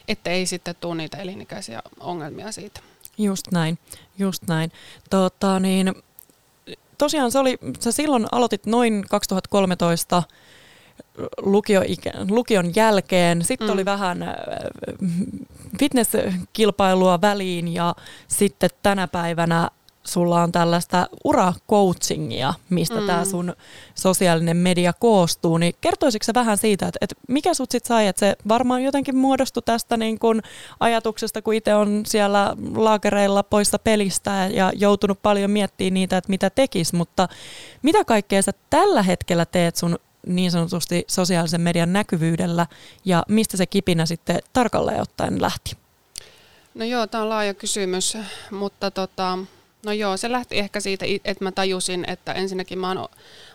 että 0.08 0.30
ei 0.30 0.46
sitten 0.46 0.74
tule 0.80 0.94
niitä 0.94 1.16
elinikäisiä 1.16 1.82
ongelmia 2.00 2.52
siitä. 2.52 2.80
Just 3.18 3.52
näin, 3.52 3.78
just 4.18 4.42
näin. 4.48 4.72
Tota, 5.10 5.60
niin, 5.60 5.94
tosiaan 6.98 7.32
se 7.32 7.38
oli, 7.38 7.58
sä 7.80 7.92
silloin 7.92 8.26
aloitit 8.32 8.66
noin 8.66 9.04
2013 9.10 10.22
lukio, 11.42 11.82
lukion 12.28 12.74
jälkeen. 12.76 13.44
Sitten 13.44 13.66
mm. 13.66 13.72
oli 13.72 13.84
vähän 13.84 14.22
äh, 14.22 14.34
fitnesskilpailua 15.78 17.20
väliin 17.20 17.74
ja 17.74 17.94
sitten 18.28 18.70
tänä 18.82 19.08
päivänä 19.08 19.70
sulla 20.04 20.42
on 20.42 20.52
tällaista 20.52 21.06
ura-coachingia, 21.24 22.54
mistä 22.70 23.00
mm. 23.00 23.06
tämä 23.06 23.24
sun 23.24 23.54
sosiaalinen 23.94 24.56
media 24.56 24.92
koostuu, 24.92 25.58
niin 25.58 25.74
kertoisitko 25.80 26.24
se 26.24 26.34
vähän 26.34 26.58
siitä, 26.58 26.86
että, 26.86 26.98
että 27.00 27.14
mikä 27.28 27.54
sut 27.54 27.70
sitten 27.70 27.88
sai, 27.88 28.06
että 28.06 28.20
se 28.20 28.36
varmaan 28.48 28.82
jotenkin 28.82 29.16
muodostui 29.16 29.62
tästä 29.62 29.96
niin 29.96 30.18
kun 30.18 30.42
ajatuksesta, 30.80 31.42
kun 31.42 31.54
itse 31.54 31.74
on 31.74 32.02
siellä 32.06 32.56
laakereilla 32.74 33.42
poissa 33.42 33.78
pelistä 33.78 34.48
ja 34.52 34.72
joutunut 34.76 35.22
paljon 35.22 35.50
miettimään 35.50 35.94
niitä, 35.94 36.16
että 36.16 36.30
mitä 36.30 36.50
tekis, 36.50 36.92
mutta 36.92 37.28
mitä 37.82 38.04
kaikkea 38.04 38.42
sä 38.42 38.52
tällä 38.70 39.02
hetkellä 39.02 39.46
teet 39.46 39.76
sun 39.76 39.98
niin 40.26 40.50
sanotusti 40.50 41.04
sosiaalisen 41.06 41.60
median 41.60 41.92
näkyvyydellä 41.92 42.66
ja 43.04 43.22
mistä 43.28 43.56
se 43.56 43.66
kipinä 43.66 44.06
sitten 44.06 44.38
tarkalleen 44.52 45.00
ottaen 45.00 45.42
lähti? 45.42 45.76
No 46.74 46.84
joo, 46.84 47.06
tämä 47.06 47.22
on 47.22 47.28
laaja 47.28 47.54
kysymys, 47.54 48.18
mutta 48.50 48.90
tota, 48.90 49.38
No 49.86 49.92
joo, 49.92 50.16
se 50.16 50.32
lähti 50.32 50.58
ehkä 50.58 50.80
siitä, 50.80 51.06
että 51.24 51.44
mä 51.44 51.52
tajusin, 51.52 52.04
että 52.08 52.32
ensinnäkin 52.32 52.78
mä 52.78 52.88
oon, 52.88 53.08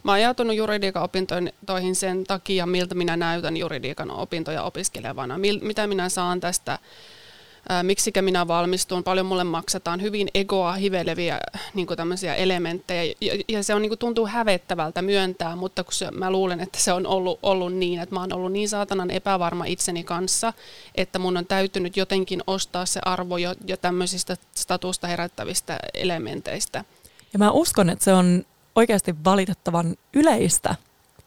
mä 0.03 0.11
oon 0.11 0.21
joutunut 0.21 0.55
juridiikan 0.55 1.03
opintoihin 1.03 1.95
sen 1.95 2.23
takia, 2.23 2.65
miltä 2.65 2.95
minä 2.95 3.17
näytän 3.17 3.57
juridiikan 3.57 4.11
opintoja 4.11 4.63
opiskelevana, 4.63 5.39
mitä 5.61 5.87
minä 5.87 6.09
saan 6.09 6.39
tästä 6.39 6.79
ää, 7.69 7.83
miksikä 7.83 8.21
minä 8.21 8.47
valmistun, 8.47 9.03
paljon 9.03 9.25
mulle 9.25 9.43
maksetaan, 9.43 10.01
hyvin 10.01 10.27
egoa 10.33 10.73
hiveleviä 10.73 11.39
niin 11.73 11.87
tämmöisiä 11.97 12.35
elementtejä. 12.35 13.15
Ja, 13.21 13.43
ja 13.47 13.63
se 13.63 13.73
on, 13.73 13.81
niin 13.81 13.89
kuin, 13.89 13.99
tuntuu 13.99 14.27
hävettävältä 14.27 15.01
myöntää, 15.01 15.55
mutta 15.55 15.83
kun 15.83 15.93
se, 15.93 16.11
mä 16.11 16.31
luulen, 16.31 16.59
että 16.59 16.79
se 16.79 16.93
on 16.93 17.07
ollut, 17.07 17.39
ollut 17.43 17.73
niin, 17.73 17.99
että 17.99 18.15
mä 18.15 18.19
oon 18.19 18.33
ollut 18.33 18.51
niin 18.51 18.69
saatanan 18.69 19.11
epävarma 19.11 19.65
itseni 19.65 20.03
kanssa, 20.03 20.53
että 20.95 21.19
mun 21.19 21.37
on 21.37 21.45
täytynyt 21.45 21.97
jotenkin 21.97 22.43
ostaa 22.47 22.85
se 22.85 22.99
arvo 23.05 23.37
jo, 23.37 23.55
jo 23.67 23.77
tämmöisistä 23.77 24.37
statusta 24.55 25.07
herättävistä 25.07 25.79
elementeistä. 25.93 26.83
Ja 27.33 27.39
mä 27.39 27.51
uskon, 27.51 27.89
että 27.89 28.05
se 28.05 28.13
on 28.13 28.45
oikeasti 28.75 29.15
valitettavan 29.23 29.95
yleistä. 30.13 30.75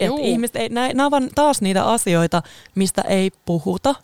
Että 0.00 0.20
ihmiset 0.20 0.56
ei, 0.56 0.68
nämä 0.68 1.06
ovat 1.06 1.22
taas 1.34 1.60
niitä 1.60 1.84
asioita, 1.84 2.42
mistä 2.74 3.02
ei 3.02 3.30
puhuta, 3.46 3.94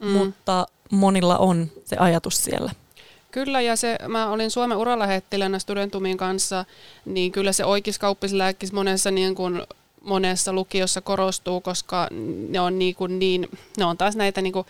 mm. 0.00 0.08
mutta 0.08 0.66
monilla 0.90 1.38
on 1.38 1.70
se 1.84 1.96
ajatus 1.96 2.44
siellä. 2.44 2.72
Kyllä, 3.30 3.60
ja 3.60 3.76
se, 3.76 3.98
mä 4.08 4.30
olin 4.30 4.50
Suomen 4.50 4.78
uralähettilänä 4.78 5.58
Studentumin 5.58 6.16
kanssa, 6.16 6.64
niin 7.04 7.32
kyllä 7.32 7.52
se 7.52 7.64
oikeiskauppislääkkis 7.64 8.72
monessa, 8.72 9.10
niin 9.10 9.34
kuin, 9.34 9.62
monessa 10.00 10.52
lukiossa 10.52 11.00
korostuu, 11.00 11.60
koska 11.60 12.08
ne 12.48 12.60
on, 12.60 12.78
niin, 12.78 12.94
kuin 12.94 13.18
niin, 13.18 13.48
ne 13.78 13.84
on 13.84 13.96
taas 13.96 14.16
näitä 14.16 14.42
niin 14.42 14.52
kuin 14.52 14.66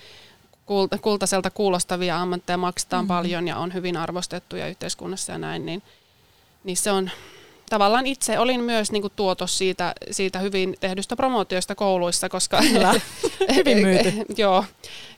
kulta, 0.66 0.98
kultaiselta 0.98 1.50
kuulostavia 1.50 2.20
ammatteja, 2.20 2.56
maksetaan 2.56 3.04
mm-hmm. 3.04 3.16
paljon 3.16 3.48
ja 3.48 3.56
on 3.56 3.74
hyvin 3.74 3.96
arvostettuja 3.96 4.68
yhteiskunnassa 4.68 5.32
ja 5.32 5.38
näin, 5.38 5.66
niin, 5.66 5.82
niin 6.64 6.76
se 6.76 6.90
on, 6.90 7.10
tavallaan 7.70 8.06
itse 8.06 8.38
olin 8.38 8.60
myös 8.60 8.92
niin 8.92 9.02
kuin 9.02 9.12
tuotos 9.16 9.58
siitä, 9.58 9.94
siitä 10.10 10.38
hyvin 10.38 10.76
tehdystä 10.80 11.16
promootiosta 11.16 11.74
kouluissa, 11.74 12.28
koska 12.28 12.58
Kyllä. 12.58 12.94
hyvin 13.56 13.78
myyty. 13.78 14.12
joo, 14.36 14.64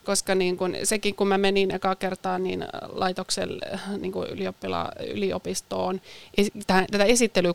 koska 0.05 0.35
niin 0.35 0.57
kuin, 0.57 0.77
sekin 0.85 1.15
kun 1.15 1.29
mä 1.29 1.39
menin 1.39 1.71
eka 1.71 1.97
kertaa 1.97 2.39
niin 2.39 2.65
laitokselle 2.93 3.79
niin 4.01 4.13
kuin 4.13 4.29
ylioppila, 4.29 4.89
yliopistoon 5.15 6.01
tätä 6.67 7.05
esittelyä 7.05 7.53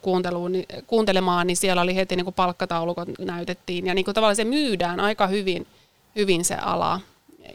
niin, 0.49 0.65
kuuntelemaan, 0.87 1.47
niin 1.47 1.57
siellä 1.57 1.81
oli 1.81 1.95
heti 1.95 2.15
niin 2.15 2.33
palkkataulukot 2.33 3.09
näytettiin 3.19 3.85
ja 3.85 3.93
niin 3.93 4.05
tavallaan 4.05 4.35
se 4.35 4.43
myydään 4.43 4.99
aika 4.99 5.27
hyvin, 5.27 5.67
hyvin 6.15 6.45
se 6.45 6.55
ala 6.55 6.99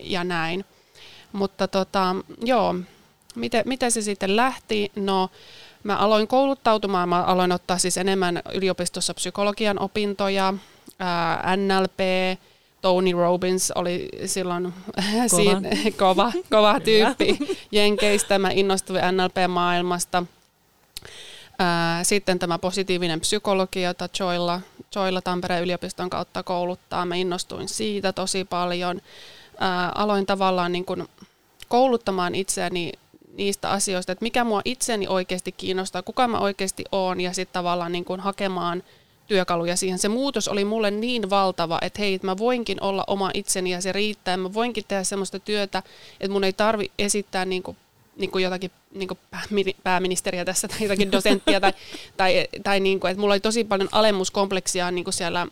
ja 0.00 0.25
näin. 0.25 0.64
Mutta 1.32 1.68
tota, 1.68 2.16
joo, 2.44 2.75
miten, 3.34 3.62
miten 3.66 3.92
se 3.92 4.02
sitten 4.02 4.37
lähti? 4.37 4.92
No 4.96 5.30
Mä 5.82 5.96
aloin 5.96 6.28
kouluttautumaan, 6.28 7.08
mä 7.08 7.22
aloin 7.22 7.52
ottaa 7.52 7.78
siis 7.78 7.96
enemmän 7.96 8.42
yliopistossa 8.54 9.14
psykologian 9.14 9.78
opintoja, 9.78 10.54
ää, 10.99 11.56
NLP, 11.56 11.99
Tony 12.83 13.12
Robbins 13.12 13.71
oli 13.71 14.09
silloin 14.27 14.65
kova, 14.95 15.29
siinä, 15.29 15.71
kova, 15.99 16.33
kova 16.51 16.81
tyyppi 16.81 17.39
Jenkeistä. 17.73 18.39
Mä 18.39 18.51
innostuin 18.51 19.01
NLP-maailmasta. 19.12 20.25
Sitten 22.03 22.39
tämä 22.39 22.59
positiivinen 22.59 23.21
psykologia, 23.21 23.89
jota 23.89 24.09
Joilla, 24.21 24.61
Joilla 24.95 25.23
Tampereen 25.23 25.62
yliopiston 25.62 26.11
kautta 26.11 26.43
kouluttaa. 26.43 27.07
Mä 27.07 27.15
innostuin 27.15 27.69
siitä 27.69 28.12
tosi 28.12 28.45
paljon. 28.45 29.01
Aloin 29.95 30.27
tavallaan 30.27 30.73
niin 30.73 30.85
kuin 30.85 31.09
kouluttamaan 31.69 32.35
itseäni 32.35 32.93
niistä 33.37 33.71
asioista, 33.71 34.12
että 34.12 34.23
mikä 34.23 34.45
mua 34.45 34.62
itseni 34.65 35.09
oikeasti 35.09 35.53
kiinnostaa, 35.53 36.03
kuka 36.03 36.29
mä 36.29 36.39
oikeasti 36.39 36.85
oon 36.93 37.21
ja 37.21 37.33
sitten 37.33 37.53
tavallaan 37.53 37.93
niin 37.93 38.05
kuin 38.05 38.21
hakemaan 38.21 38.83
työkaluja 39.33 39.77
siihen. 39.77 39.99
Se 39.99 40.09
muutos 40.09 40.49
oli 40.49 40.65
mulle 40.65 40.91
niin 40.91 41.31
valtava, 41.31 41.79
että 41.83 41.99
hei, 41.99 42.15
että 42.15 42.27
mä 42.27 42.39
voinkin 42.39 42.83
olla 42.83 43.05
oma 43.07 43.31
itseni 43.35 43.71
ja 43.71 43.81
se 43.81 43.93
riittää. 43.93 44.37
Mä 44.37 44.55
voinkin 44.55 44.85
tehdä 44.89 45.05
semmoista 45.05 45.39
työtä, 45.39 45.83
että 46.21 46.33
mun 46.33 46.45
ei 46.45 46.53
tarvi 46.53 46.91
esittää 46.99 47.45
niin 47.45 47.62
kuin, 47.62 47.77
niin 48.17 48.31
kuin 48.31 48.45
jotakin 48.45 48.71
niin 48.95 49.09
kuin 49.09 49.19
pääministeriä 49.83 50.45
tässä 50.45 50.69
tai 50.69 50.83
jotakin 50.83 51.12
dosenttia 51.17 51.61
tai, 51.61 51.73
tai, 52.17 52.49
tai 52.62 52.81
niin 52.81 53.01
kuin, 53.01 53.11
että 53.11 53.21
mulla 53.21 53.35
oli 53.35 53.41
tosi 53.41 53.65
paljon 53.65 53.89
alemmuskompleksia 53.93 54.91
niin 54.91 55.05
kuin 55.05 55.15
siellä 55.15 55.47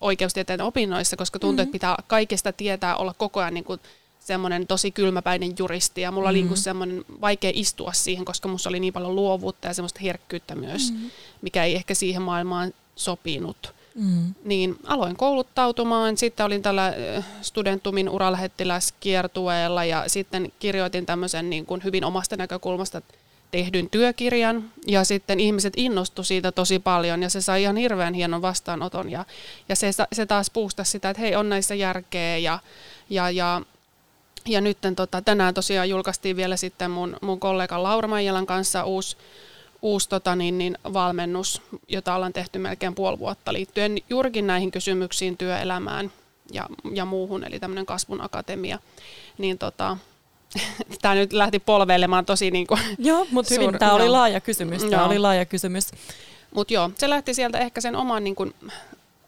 oikeustieteen 0.00 0.60
opinnoissa, 0.60 1.16
koska 1.16 1.38
tuntuu, 1.38 1.52
mm-hmm. 1.52 1.62
että 1.62 1.72
pitää 1.72 1.96
kaikesta 2.06 2.52
tietää 2.52 2.96
olla 2.96 3.14
koko 3.14 3.40
ajan 3.40 3.54
niin 3.54 3.64
kuin 3.64 3.80
semmoinen 4.20 4.66
tosi 4.66 4.90
kylmäpäinen 4.90 5.54
juristi 5.58 6.00
ja 6.00 6.10
mulla 6.10 6.32
mm-hmm. 6.32 6.48
oli 6.48 6.56
semmoinen 6.56 7.04
vaikea 7.20 7.50
istua 7.54 7.92
siihen, 7.92 8.24
koska 8.24 8.48
musta 8.48 8.68
oli 8.68 8.80
niin 8.80 8.92
paljon 8.92 9.16
luovuutta 9.16 9.68
ja 9.68 9.74
semmoista 9.74 10.00
herkkyyttä 10.02 10.54
myös, 10.54 10.90
mm-hmm. 10.90 11.10
mikä 11.42 11.64
ei 11.64 11.74
ehkä 11.74 11.94
siihen 11.94 12.22
maailmaan 12.22 12.74
sopinut. 12.96 13.74
Mm. 13.94 14.34
Niin 14.44 14.76
aloin 14.86 15.16
kouluttautumaan, 15.16 16.16
sitten 16.16 16.46
olin 16.46 16.62
tällä 16.62 16.94
Studentumin 17.42 18.08
uralähettiläskiertueella 18.08 19.84
ja 19.84 20.04
sitten 20.06 20.52
kirjoitin 20.58 21.06
tämmöisen 21.06 21.50
niin 21.50 21.66
kuin 21.66 21.84
hyvin 21.84 22.04
omasta 22.04 22.36
näkökulmasta 22.36 23.02
tehdyn 23.50 23.90
työkirjan 23.90 24.70
ja 24.86 25.04
sitten 25.04 25.40
ihmiset 25.40 25.72
innostu 25.76 26.24
siitä 26.24 26.52
tosi 26.52 26.78
paljon 26.78 27.22
ja 27.22 27.30
se 27.30 27.40
sai 27.40 27.62
ihan 27.62 27.76
hirveän 27.76 28.14
hienon 28.14 28.42
vastaanoton 28.42 29.10
ja, 29.10 29.24
ja 29.68 29.76
se, 29.76 29.90
se 30.12 30.26
taas 30.26 30.50
puustasi 30.50 30.90
sitä, 30.90 31.10
että 31.10 31.20
hei 31.20 31.36
on 31.36 31.48
näissä 31.48 31.74
järkeä 31.74 32.36
ja, 32.36 32.58
ja, 33.10 33.30
ja 33.30 33.62
ja 34.46 34.60
nyt 34.60 34.78
tota, 34.96 35.22
tänään 35.22 35.54
tosiaan 35.54 35.88
julkaistiin 35.88 36.36
vielä 36.36 36.56
sitten 36.56 36.90
mun, 36.90 37.16
mun 37.20 37.40
kollega 37.40 37.82
Laura 37.82 38.08
Maijalan 38.08 38.46
kanssa 38.46 38.84
uusi, 38.84 39.16
uusi 39.82 40.08
tota, 40.08 40.36
niin, 40.36 40.58
niin, 40.58 40.78
valmennus, 40.92 41.62
jota 41.88 42.14
ollaan 42.14 42.32
tehty 42.32 42.58
melkein 42.58 42.94
puoli 42.94 43.18
vuotta 43.18 43.52
liittyen 43.52 43.98
juurikin 44.10 44.46
näihin 44.46 44.70
kysymyksiin 44.70 45.36
työelämään 45.36 46.12
ja, 46.52 46.68
ja 46.94 47.04
muuhun, 47.04 47.44
eli 47.44 47.58
tämmöinen 47.58 47.86
kasvun 47.86 48.20
akatemia. 48.20 48.78
Niin 49.38 49.58
tota, 49.58 49.96
tämä 51.02 51.14
nyt 51.14 51.32
lähti 51.32 51.58
polveilemaan 51.58 52.26
tosi 52.26 52.50
niin 52.50 52.66
kuin 52.66 52.80
Joo, 52.98 53.26
mutta 53.30 53.54
hyvin, 53.54 53.78
tämä 53.78 53.94
oli 53.94 54.08
laaja 54.08 54.40
kysymys. 54.40 54.84
Tämä 54.84 55.06
oli 55.06 55.18
laaja 55.18 55.44
kysymys. 55.44 55.90
Mutta 56.54 56.74
joo, 56.74 56.90
se 56.98 57.10
lähti 57.10 57.34
sieltä 57.34 57.58
ehkä 57.58 57.80
sen 57.80 57.96
oman 57.96 58.24
niin 58.24 58.36
kuin, 58.36 58.54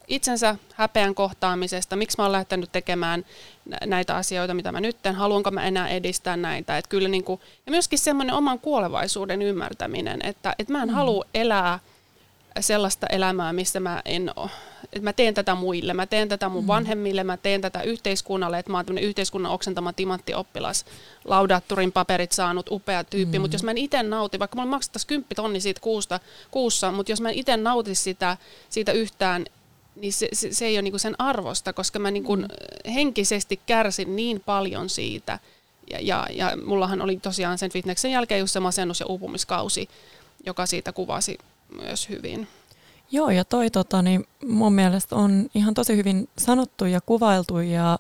itsensä 0.08 0.56
häpeän 0.74 1.14
kohtaamisesta, 1.14 1.96
miksi 1.96 2.18
mä 2.18 2.24
oon 2.24 2.32
lähtenyt 2.32 2.72
tekemään 2.72 3.24
näitä 3.86 4.16
asioita, 4.16 4.54
mitä 4.54 4.72
mä 4.72 4.80
nyt 4.80 4.96
teen, 5.02 5.14
haluanko 5.14 5.50
mä 5.50 5.66
enää 5.66 5.88
edistää 5.88 6.36
näitä. 6.36 6.78
Et 6.78 6.86
kyllä 6.86 7.08
niin 7.08 7.24
kuin, 7.24 7.40
ja 7.66 7.70
myöskin 7.70 7.98
semmoinen 7.98 8.34
oman 8.34 8.60
kuolevaisuuden 8.60 9.42
ymmärtäminen, 9.42 10.20
että, 10.22 10.54
että 10.58 10.72
mä 10.72 10.82
en 10.82 10.88
mm. 10.88 10.94
halua 10.94 11.24
elää 11.34 11.78
sellaista 12.60 13.06
elämää, 13.06 13.52
missä 13.52 13.80
mä 13.80 14.02
en 14.04 14.30
ole. 14.36 14.50
Että 14.84 15.04
mä 15.04 15.12
teen 15.12 15.34
tätä 15.34 15.54
muille, 15.54 15.94
mä 15.94 16.06
teen 16.06 16.28
tätä 16.28 16.48
mun 16.48 16.64
mm. 16.64 16.66
vanhemmille, 16.66 17.24
mä 17.24 17.36
teen 17.36 17.60
tätä 17.60 17.82
yhteiskunnalle, 17.82 18.58
että 18.58 18.72
mä 18.72 18.78
oon 18.78 18.86
tämmöinen 18.86 19.08
yhteiskunnan 19.08 19.52
oksentama 19.52 19.92
timanttioppilas, 19.92 20.84
laudatturin 21.24 21.92
paperit 21.92 22.32
saanut, 22.32 22.68
upea 22.70 23.04
tyyppi, 23.04 23.38
mm. 23.38 23.42
mutta 23.42 23.54
jos 23.54 23.62
mä 23.62 23.70
en 23.70 23.78
itse 23.78 24.02
nauti, 24.02 24.38
vaikka 24.38 24.56
mulla 24.56 24.70
maksettaisiin 24.70 25.08
10 25.08 25.26
tonni 25.36 25.60
siitä 25.60 25.80
kuusta, 25.80 26.20
kuussa, 26.50 26.92
mutta 26.92 27.12
jos 27.12 27.20
mä 27.20 27.28
en 27.28 27.34
itse 27.34 27.56
nauti 27.56 27.94
sitä, 27.94 28.36
siitä 28.70 28.92
yhtään, 28.92 29.44
niin 29.96 30.12
se, 30.12 30.28
se, 30.32 30.52
se 30.52 30.66
ei 30.66 30.76
ole 30.76 30.82
niinku 30.82 30.98
sen 30.98 31.14
arvosta, 31.18 31.72
koska 31.72 31.98
mä 31.98 32.10
niinku 32.10 32.36
mm. 32.36 32.44
henkisesti 32.94 33.60
kärsin 33.66 34.16
niin 34.16 34.40
paljon 34.40 34.88
siitä. 34.88 35.38
Ja, 35.90 35.98
ja, 36.00 36.26
ja 36.30 36.56
mullahan 36.64 37.02
oli 37.02 37.16
tosiaan 37.16 37.58
sen 37.58 37.70
fitneksen 37.70 38.10
jälkeen 38.10 38.40
just 38.40 38.52
se 38.52 38.60
masennus- 38.60 39.00
ja 39.00 39.06
uupumiskausi, 39.06 39.88
joka 40.46 40.66
siitä 40.66 40.92
kuvasi 40.92 41.38
myös 41.76 42.08
hyvin. 42.08 42.48
Joo, 43.10 43.30
ja 43.30 43.44
toi 43.44 43.70
tota, 43.70 44.02
niin 44.02 44.26
mun 44.46 44.72
mielestä 44.72 45.16
on 45.16 45.50
ihan 45.54 45.74
tosi 45.74 45.96
hyvin 45.96 46.28
sanottu 46.38 46.84
ja 46.84 47.00
kuvailtu, 47.00 47.58
ja 47.58 47.98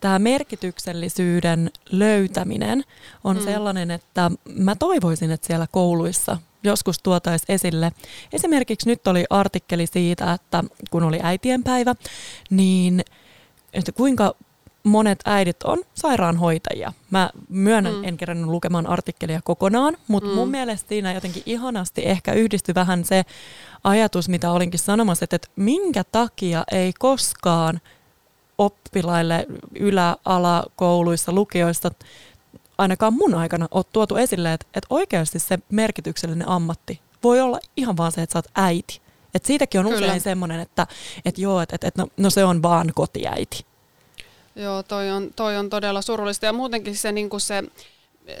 tämä 0.00 0.18
merkityksellisyyden 0.18 1.70
löytäminen 1.90 2.84
on 3.24 3.36
mm. 3.36 3.44
sellainen, 3.44 3.90
että 3.90 4.30
mä 4.44 4.76
toivoisin, 4.76 5.30
että 5.30 5.46
siellä 5.46 5.66
kouluissa 5.70 6.38
joskus 6.66 6.98
tuotaisiin 7.02 7.54
esille. 7.54 7.92
Esimerkiksi 8.32 8.88
nyt 8.88 9.06
oli 9.06 9.24
artikkeli 9.30 9.86
siitä, 9.86 10.32
että 10.32 10.64
kun 10.90 11.02
oli 11.02 11.20
äitienpäivä, 11.22 11.94
niin 12.50 13.04
että 13.72 13.92
kuinka 13.92 14.34
monet 14.86 15.18
äidit 15.24 15.62
on 15.62 15.78
sairaanhoitajia. 15.94 16.92
Mä 17.10 17.30
myönnän, 17.48 17.94
mm. 17.94 18.04
en 18.04 18.16
kerran 18.16 18.50
lukemaan 18.50 18.86
artikkelia 18.86 19.40
kokonaan, 19.44 19.96
mutta 20.08 20.28
mm. 20.28 20.34
mun 20.34 20.48
mielestä 20.48 20.88
siinä 20.88 21.12
jotenkin 21.12 21.42
ihanasti 21.46 22.02
ehkä 22.04 22.32
yhdistyi 22.32 22.74
vähän 22.74 23.04
se 23.04 23.24
ajatus, 23.84 24.28
mitä 24.28 24.50
olinkin 24.50 24.80
sanomassa, 24.80 25.24
että, 25.24 25.36
että 25.36 25.48
minkä 25.56 26.04
takia 26.12 26.64
ei 26.72 26.92
koskaan 26.98 27.80
oppilaille 28.58 29.46
ylä-, 29.74 30.16
alakouluissa, 30.24 31.32
lukioissa 31.32 31.90
ainakaan 32.78 33.12
mun 33.12 33.34
aikana 33.34 33.68
ole 33.70 33.84
tuotu 33.92 34.16
esille, 34.16 34.52
että, 34.52 34.66
että 34.74 34.86
oikeasti 34.90 35.38
se 35.38 35.58
merkityksellinen 35.70 36.48
ammatti 36.48 37.00
voi 37.22 37.40
olla 37.40 37.60
ihan 37.76 37.96
vaan 37.96 38.12
se, 38.12 38.22
että 38.22 38.32
sä 38.32 38.38
oot 38.38 38.50
äiti. 38.54 39.00
Et 39.34 39.44
siitäkin 39.44 39.80
on 39.80 39.86
Kyllä. 39.86 40.06
usein 40.06 40.20
semmoinen, 40.20 40.60
että, 40.60 40.86
että 41.24 41.40
joo, 41.40 41.60
että, 41.60 41.76
että 41.82 42.02
no, 42.02 42.08
no 42.16 42.30
se 42.30 42.44
on 42.44 42.62
vaan 42.62 42.92
kotiäiti. 42.94 43.66
Joo, 44.56 44.82
toi 44.82 45.10
on, 45.10 45.30
toi 45.36 45.56
on 45.56 45.70
todella 45.70 46.02
surullista 46.02 46.46
ja 46.46 46.52
muutenkin 46.52 46.96
se, 46.96 47.12
niin 47.12 47.30
se 47.38 47.64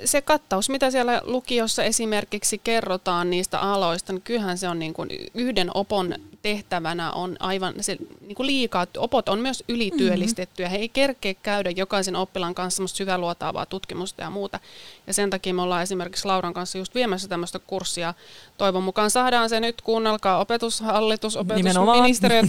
se 0.04 0.22
kattaus, 0.22 0.68
mitä 0.68 0.90
siellä 0.90 1.22
lukiossa 1.24 1.84
esimerkiksi 1.84 2.58
kerrotaan 2.64 3.30
niistä 3.30 3.60
aloista, 3.60 4.12
niin 4.12 4.22
kyllähän 4.22 4.58
se 4.58 4.68
on 4.68 4.78
niin 4.78 4.94
kuin 4.94 5.10
yhden 5.34 5.70
opon 5.74 6.14
tehtävänä 6.46 7.12
on 7.12 7.36
aivan 7.40 7.74
se, 7.80 7.96
niin 8.20 8.34
kuin 8.34 8.46
liikaa. 8.46 8.86
Opot 8.98 9.28
on 9.28 9.38
myös 9.38 9.64
ylityöllistettyjä. 9.68 10.68
He 10.68 10.76
ei 10.76 10.88
kerkeä 10.88 11.34
käydä 11.34 11.70
jokaisen 11.70 12.16
oppilaan 12.16 12.54
kanssa 12.54 12.76
semmoista 12.76 12.96
syväluotaavaa 12.96 13.66
tutkimusta 13.66 14.22
ja 14.22 14.30
muuta. 14.30 14.60
Ja 15.06 15.14
sen 15.14 15.30
takia 15.30 15.54
me 15.54 15.62
ollaan 15.62 15.82
esimerkiksi 15.82 16.26
Lauran 16.26 16.54
kanssa 16.54 16.78
just 16.78 16.94
viemässä 16.94 17.28
tämmöistä 17.28 17.58
kurssia. 17.58 18.14
Toivon 18.58 18.82
mukaan 18.82 19.10
saadaan 19.10 19.48
se 19.48 19.60
nyt, 19.60 19.82
kuunnelkaa 19.82 20.38
opetushallitus, 20.38 21.36
opetusministeriö 21.36 22.42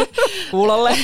kuulolle. 0.50 0.98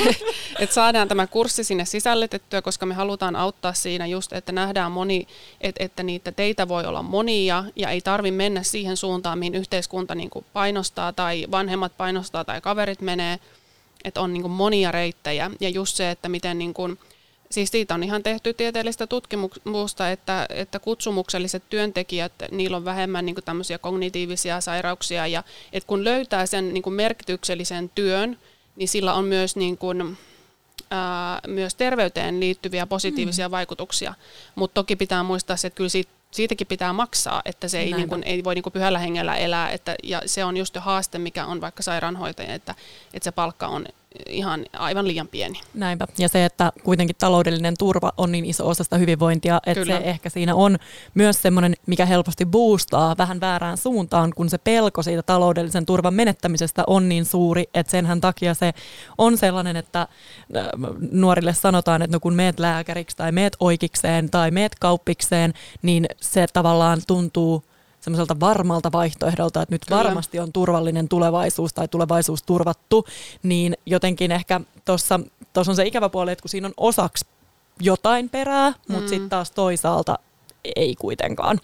että 0.59 0.75
saadaan 0.75 1.09
tämä 1.09 1.27
kurssi 1.27 1.65
sinne 1.65 1.85
sisällytettyä, 1.85 2.63
koska 2.63 2.87
me 2.87 2.95
halutaan 2.95 3.37
auttaa 3.37 3.73
siinä 3.73 4.07
just, 4.07 4.33
että 4.33 4.53
nähdään 4.53 4.93
moni, 4.93 5.27
että, 5.71 5.85
että 5.85 6.03
niitä 6.03 6.33
teitä 6.33 6.69
voi 6.69 6.87
olla 6.87 7.03
monia 7.03 7.65
ja 7.77 7.91
ei 7.91 8.01
tarvi 8.01 8.31
mennä 8.31 8.63
siihen 8.63 8.97
suuntaan, 8.97 9.39
mihin 9.39 9.55
yhteiskunta 9.55 10.15
niin 10.15 10.31
kuin 10.31 10.45
painostaa 10.53 11.13
tai 11.13 11.47
vanhemmat 11.51 11.97
painostaa 11.97 12.45
tai 12.45 12.61
kaverit 12.61 13.01
menee, 13.01 13.39
että 14.05 14.21
on 14.21 14.33
niin 14.33 14.43
kuin 14.43 14.53
monia 14.53 14.93
reittejä. 14.93 15.51
Ja 15.61 15.69
just 15.69 15.97
se, 15.97 16.11
että 16.11 16.29
miten 16.29 16.59
niin 16.59 16.75
kuin, 16.75 16.99
Siis 17.51 17.71
siitä 17.71 17.95
on 17.95 18.03
ihan 18.03 18.23
tehty 18.23 18.55
tieteellistä 18.55 19.07
tutkimusta, 19.07 20.11
että, 20.11 20.47
että 20.51 20.79
kutsumukselliset 20.79 21.63
työntekijät, 21.71 22.33
niillä 22.51 22.77
on 22.77 22.85
vähemmän 22.85 23.27
niin 23.27 23.37
tämmöisiä 23.45 23.79
kognitiivisia 23.79 24.61
sairauksia. 24.61 25.27
Ja 25.27 25.43
että 25.73 25.87
kun 25.87 26.05
löytää 26.05 26.47
sen 26.47 26.75
niin 26.75 26.93
merkityksellisen 26.93 27.91
työn, 27.95 28.39
niin 28.77 28.89
sillä 28.89 29.15
on 29.15 29.25
myös, 29.25 29.57
niin 29.57 29.79
kuin, 29.79 30.19
ää, 30.91 31.41
myös 31.47 31.75
terveyteen 31.75 32.41
liittyviä 32.41 32.87
positiivisia 32.87 33.49
mm. 33.49 33.51
vaikutuksia. 33.51 34.15
Mutta 34.55 34.75
toki 34.75 34.97
pitää 34.97 35.23
muistaa 35.23 35.57
se, 35.57 35.67
että 35.67 35.77
kyllä 35.77 35.91
siitä, 35.91 36.13
siitäkin 36.31 36.67
pitää 36.67 36.93
maksaa, 36.93 37.43
että 37.45 37.69
se 37.69 37.81
ei, 37.81 37.93
niin 37.93 38.09
kuin, 38.09 38.23
ei 38.23 38.45
voi 38.45 38.55
niin 38.55 38.63
kuin 38.63 38.73
pyhällä 38.73 38.99
hengellä 38.99 39.37
elää. 39.37 39.71
Että, 39.71 39.95
ja 40.03 40.23
se 40.27 40.45
on 40.45 40.57
just 40.57 40.77
haaste, 40.77 41.19
mikä 41.19 41.47
on 41.47 41.61
vaikka 41.61 41.83
sairaanhoitaja, 41.83 42.55
että, 42.55 42.75
että 43.15 43.25
se 43.25 43.33
palkka 43.33 43.67
on 43.67 43.87
ihan 44.29 44.67
aivan 44.73 45.09
liian 45.09 45.29
pieni. 45.29 45.61
Näinpä. 45.75 46.07
Ja 46.19 46.29
se, 46.29 46.45
että 46.45 46.73
kuitenkin 46.85 47.17
taloudellinen 47.19 47.75
turva 47.79 48.13
on 48.17 48.33
niin 48.33 48.45
iso 48.45 48.69
osa 48.69 48.85
sitä 48.85 48.97
hyvinvointia, 48.97 49.61
että 49.67 49.83
Kyllä. 49.85 49.99
se 49.99 50.05
ehkä 50.05 50.31
siinä 50.31 50.55
on 50.55 50.79
myös 51.15 51.43
semmoinen, 51.43 51.75
mikä 51.87 52.07
helposti 52.07 52.47
boostaa 52.47 53.17
vähän 53.19 53.41
väärään 53.41 53.77
suuntaan, 53.77 54.33
kun 54.37 54.51
se 54.51 54.59
pelko 54.59 55.03
siitä 55.03 55.23
taloudellisen 55.23 55.87
turvan 55.87 56.15
menettämisestä 56.15 56.85
on 56.87 57.09
niin 57.09 57.25
suuri, 57.25 57.65
että 57.75 57.91
senhän 57.91 58.21
takia 58.21 58.55
se 58.55 58.73
on 59.19 59.39
sellainen, 59.39 59.77
että 59.77 60.01
äh, 60.01 60.09
nuorille 61.11 61.55
sanotaan, 61.55 62.03
että 62.03 62.17
no 62.17 62.21
kun 62.21 62.35
meet 62.35 62.61
lääkäriksi 62.61 63.17
tai 63.17 63.33
meet 63.33 63.57
oikikseen 63.61 64.31
tai 64.31 64.51
meet 64.51 64.73
kauppikseen, 64.81 65.55
niin 65.83 66.07
se 66.21 66.47
tavallaan 66.53 67.01
tuntuu 67.07 67.65
semmoiselta 68.01 68.41
varmalta 68.41 68.93
vaihtoehdolta, 68.93 69.63
että 69.63 69.75
nyt 69.75 69.85
Kyllä. 69.85 70.05
varmasti 70.05 70.39
on 70.39 70.53
turvallinen 70.53 71.09
tulevaisuus 71.09 71.75
tai 71.75 71.89
tulevaisuus 71.89 72.43
turvattu, 72.43 73.05
niin 73.43 73.77
jotenkin 73.87 74.33
ehkä 74.33 74.61
tuossa 74.85 75.21
on 75.69 75.77
se 75.77 75.87
ikävä 75.87 76.09
puoli, 76.09 76.33
että 76.33 76.43
kun 76.43 76.49
siinä 76.49 76.67
on 76.67 76.75
osaksi 76.77 77.27
jotain 77.81 78.29
perää, 78.29 78.73
mutta 78.89 79.03
mm. 79.03 79.09
sitten 79.09 79.29
taas 79.29 79.51
toisaalta 79.51 80.19
ei 80.77 80.95
kuitenkaan. 80.95 81.61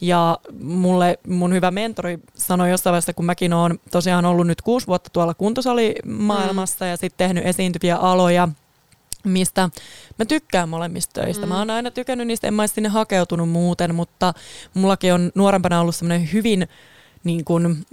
Ja 0.00 0.38
mulle 0.60 1.18
mun 1.28 1.54
hyvä 1.54 1.70
mentori 1.70 2.18
sanoi 2.34 2.70
jossain 2.70 2.92
vaiheessa, 2.92 3.12
kun 3.12 3.24
mäkin 3.24 3.52
olen 3.52 3.80
tosiaan 3.90 4.24
ollut 4.24 4.46
nyt 4.46 4.62
kuusi 4.62 4.86
vuotta 4.86 5.10
tuolla 5.12 5.34
kuntosalimaailmassa 5.34 6.84
mm. 6.84 6.90
ja 6.90 6.96
sitten 6.96 7.28
tehnyt 7.28 7.46
esiintyviä 7.46 7.96
aloja– 7.96 8.48
mistä 9.28 9.68
mä 10.18 10.24
tykkään 10.24 10.68
molemmista 10.68 11.20
töistä. 11.20 11.46
Mm. 11.46 11.48
Mä 11.48 11.58
oon 11.58 11.70
aina 11.70 11.90
tykännyt 11.90 12.26
niistä, 12.26 12.46
en 12.46 12.54
mä 12.54 12.66
sinne 12.66 12.88
hakeutunut 12.88 13.48
muuten, 13.48 13.94
mutta 13.94 14.34
mullakin 14.74 15.14
on 15.14 15.32
nuorempana 15.34 15.80
ollut 15.80 15.96
semmoinen 15.96 16.32
hyvin 16.32 16.68
niin 17.24 17.44
kuin, 17.44 17.68
mm, 17.68 17.84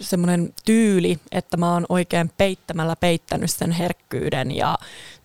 semmoinen 0.00 0.54
tyyli, 0.64 1.18
että 1.32 1.56
mä 1.56 1.72
oon 1.72 1.86
oikein 1.88 2.30
peittämällä 2.38 2.96
peittänyt 2.96 3.50
sen 3.50 3.70
herkkyyden 3.70 4.56
ja 4.56 4.78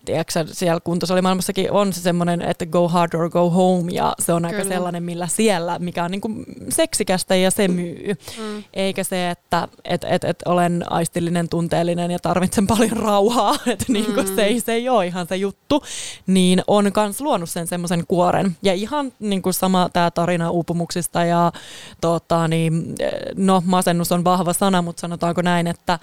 tiedätkö, 0.04 0.44
siellä 0.46 0.80
kuntosalimaailmassakin 0.80 1.72
on 1.72 1.92
se 1.92 2.00
semmoinen, 2.00 2.42
että 2.42 2.66
go 2.66 2.88
hard 2.88 3.14
or 3.14 3.30
go 3.30 3.50
home, 3.50 3.92
ja 3.92 4.14
se 4.18 4.32
on 4.32 4.42
Kyllä. 4.42 4.56
aika 4.56 4.68
sellainen, 4.68 5.02
millä 5.02 5.26
siellä, 5.26 5.78
mikä 5.78 6.04
on 6.04 6.10
niin 6.10 6.20
kuin 6.20 6.44
seksikästä 6.68 7.36
ja 7.36 7.50
se 7.50 7.68
myy. 7.68 8.14
Mm. 8.38 8.64
Eikä 8.74 9.04
se, 9.04 9.30
että 9.30 9.68
et, 9.84 10.04
et, 10.04 10.24
et 10.24 10.42
olen 10.44 10.84
aistillinen, 10.90 11.48
tunteellinen 11.48 12.10
ja 12.10 12.18
tarvitsen 12.18 12.66
paljon 12.66 12.96
rauhaa, 12.96 13.54
että 13.72 13.84
niin 13.88 14.14
kuin 14.14 14.28
mm. 14.28 14.36
se, 14.36 14.44
ei, 14.44 14.60
se 14.60 14.72
ei 14.72 14.88
ole 14.88 15.06
ihan 15.06 15.26
se 15.26 15.36
juttu, 15.36 15.82
niin 16.26 16.62
on 16.66 16.84
myös 16.96 17.20
luonut 17.20 17.50
sen 17.50 17.66
semmoisen 17.66 18.04
kuoren. 18.08 18.56
Ja 18.62 18.72
ihan 18.72 19.12
niin 19.18 19.42
kuin 19.42 19.54
sama 19.54 19.88
tämä 19.92 20.10
tarina 20.10 20.50
uupumuksista 20.50 21.24
ja 21.24 21.52
tota, 22.00 22.48
niin, 22.48 22.94
no 23.36 23.62
masennus 23.66 24.12
on 24.12 24.24
vahva 24.24 24.52
sana, 24.52 24.82
mutta 24.82 25.00
sanotaanko 25.00 25.42
näin, 25.42 25.66
että 25.66 25.98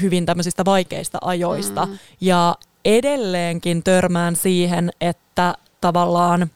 hyvin 0.00 0.26
tämmöisistä 0.26 0.64
vaikeista 0.64 1.18
ajoista. 1.20 1.86
Mm. 1.86 1.98
Ja 2.20 2.56
edelleenkin 2.84 3.82
törmään 3.82 4.36
siihen, 4.36 4.90
että 5.00 5.54
tavallaan 5.80 6.50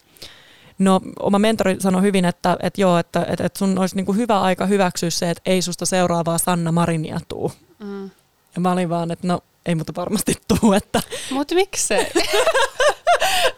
No, 0.79 1.01
oma 1.21 1.39
mentori 1.39 1.77
sanoi 1.81 2.03
hyvin, 2.03 2.25
että, 2.25 2.57
että 2.63 2.81
joo, 2.81 2.99
että, 2.99 3.27
että, 3.29 3.47
että 3.47 3.59
sun 3.59 3.79
olisi 3.79 3.97
niin 3.97 4.07
kuin 4.07 4.19
hyvä 4.19 4.41
aika 4.41 4.67
hyväksyä 4.67 5.11
se, 5.11 5.31
että 5.31 5.43
ei 5.47 5.63
susta 5.63 5.87
seuraavaa 5.87 6.39
Sanna 6.39 6.73
Marinia 6.73 7.21
tuu. 7.29 7.53
Mm. 7.79 8.11
Ja 8.55 8.61
mä 8.61 8.73
olin 8.73 8.89
vaan, 8.89 9.11
että 9.11 9.27
no 9.27 9.41
ei 9.67 9.75
mutta 9.75 9.93
varmasti 9.97 10.35
tuu. 10.49 10.73
Että... 10.73 11.03
Mutta 11.31 11.55
miksei? 11.55 12.07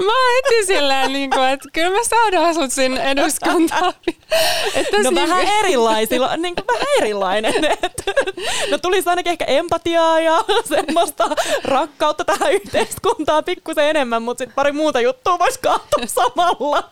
mä 0.07 0.13
etsin 0.39 0.67
silleen, 0.67 1.13
niin 1.13 1.31
kuin, 1.31 1.49
että 1.49 1.69
kyllä 1.73 1.91
me 1.91 2.05
saadaan 2.05 2.55
sut 2.55 2.73
sinne 2.73 3.11
eduskuntaan. 3.11 3.95
Että 4.75 4.97
no 4.97 5.03
siinä... 5.03 5.23
vähän 5.23 5.47
erilaisilla, 5.59 6.37
niin 6.37 6.55
kuin 6.55 6.67
vähän 6.67 6.87
erilainen. 6.99 7.65
Että, 7.83 8.03
no 8.71 8.79
tulisi 8.79 9.09
ainakin 9.09 9.31
ehkä 9.31 9.45
empatiaa 9.45 10.21
ja 10.21 10.45
semmoista 10.65 11.29
rakkautta 11.65 12.25
tähän 12.25 12.53
yhteiskuntaan 12.53 13.45
pikkusen 13.45 13.85
enemmän, 13.89 14.23
mutta 14.23 14.39
sitten 14.39 14.55
pari 14.55 14.73
muuta 14.73 15.01
juttua 15.01 15.39
voisi 15.39 15.61
katsoa 15.61 16.07
samalla. 16.07 16.91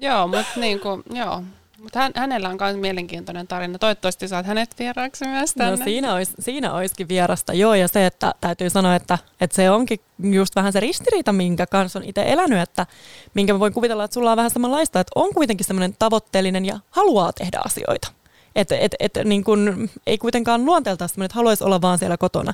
joo, 0.00 0.26
mutta 0.26 0.46
niin 0.56 0.80
kuin, 0.80 1.02
joo. 1.12 1.42
Mutta 1.82 1.98
hän, 1.98 2.12
hänellä 2.16 2.48
on 2.48 2.56
myös 2.60 2.76
mielenkiintoinen 2.76 3.46
tarina. 3.46 3.78
Toivottavasti 3.78 4.28
saat 4.28 4.46
hänet 4.46 4.78
vieraaksi 4.78 5.28
myös 5.28 5.56
no 5.56 5.64
tänne. 5.64 5.76
No 5.78 5.84
siinä, 5.84 6.14
olisi, 6.14 6.32
siinä 6.38 6.72
olisikin 6.72 7.08
vierasta, 7.08 7.54
joo. 7.54 7.74
Ja 7.74 7.88
se, 7.88 8.06
että 8.06 8.34
täytyy 8.40 8.70
sanoa, 8.70 8.94
että, 8.94 9.18
että 9.40 9.56
se 9.56 9.70
onkin 9.70 10.00
just 10.18 10.56
vähän 10.56 10.72
se 10.72 10.80
ristiriita, 10.80 11.32
minkä 11.32 11.66
kanssa 11.66 11.98
on 11.98 12.04
itse 12.04 12.24
elänyt, 12.26 12.60
että 12.60 12.86
minkä 13.34 13.52
mä 13.52 13.60
voin 13.60 13.72
kuvitella, 13.72 14.04
että 14.04 14.14
sulla 14.14 14.30
on 14.30 14.36
vähän 14.36 14.50
samanlaista, 14.50 15.00
että 15.00 15.12
on 15.14 15.34
kuitenkin 15.34 15.66
semmoinen 15.66 15.96
tavoitteellinen 15.98 16.64
ja 16.64 16.78
haluaa 16.90 17.32
tehdä 17.32 17.60
asioita. 17.64 18.08
Että 18.56 18.76
et, 18.78 18.94
et, 19.00 19.12
niin 19.24 19.44
kun, 19.44 19.90
ei 20.06 20.18
kuitenkaan 20.18 20.64
luonteeltaan 20.64 21.08
semmoinen, 21.08 21.26
että 21.26 21.36
haluaisi 21.36 21.64
olla 21.64 21.80
vaan 21.80 21.98
siellä 21.98 22.16
kotona. 22.16 22.52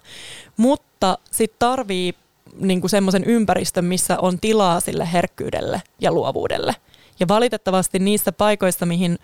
Mutta 0.57 1.19
sitten 1.31 1.59
tarvii 1.59 2.15
niin 2.61 2.89
semmoisen 2.89 3.25
ympäristön, 3.25 3.85
missä 3.85 4.19
on 4.19 4.41
tilaa 4.41 4.81
sille 4.81 5.09
herkkyydelle 5.13 5.83
ja 6.01 6.13
luovuudelle– 6.13 6.75
ja 7.21 7.29
valitettavasti 7.29 7.99
niissä 7.99 8.33
paikoissa, 8.33 8.87
mihin 8.87 9.19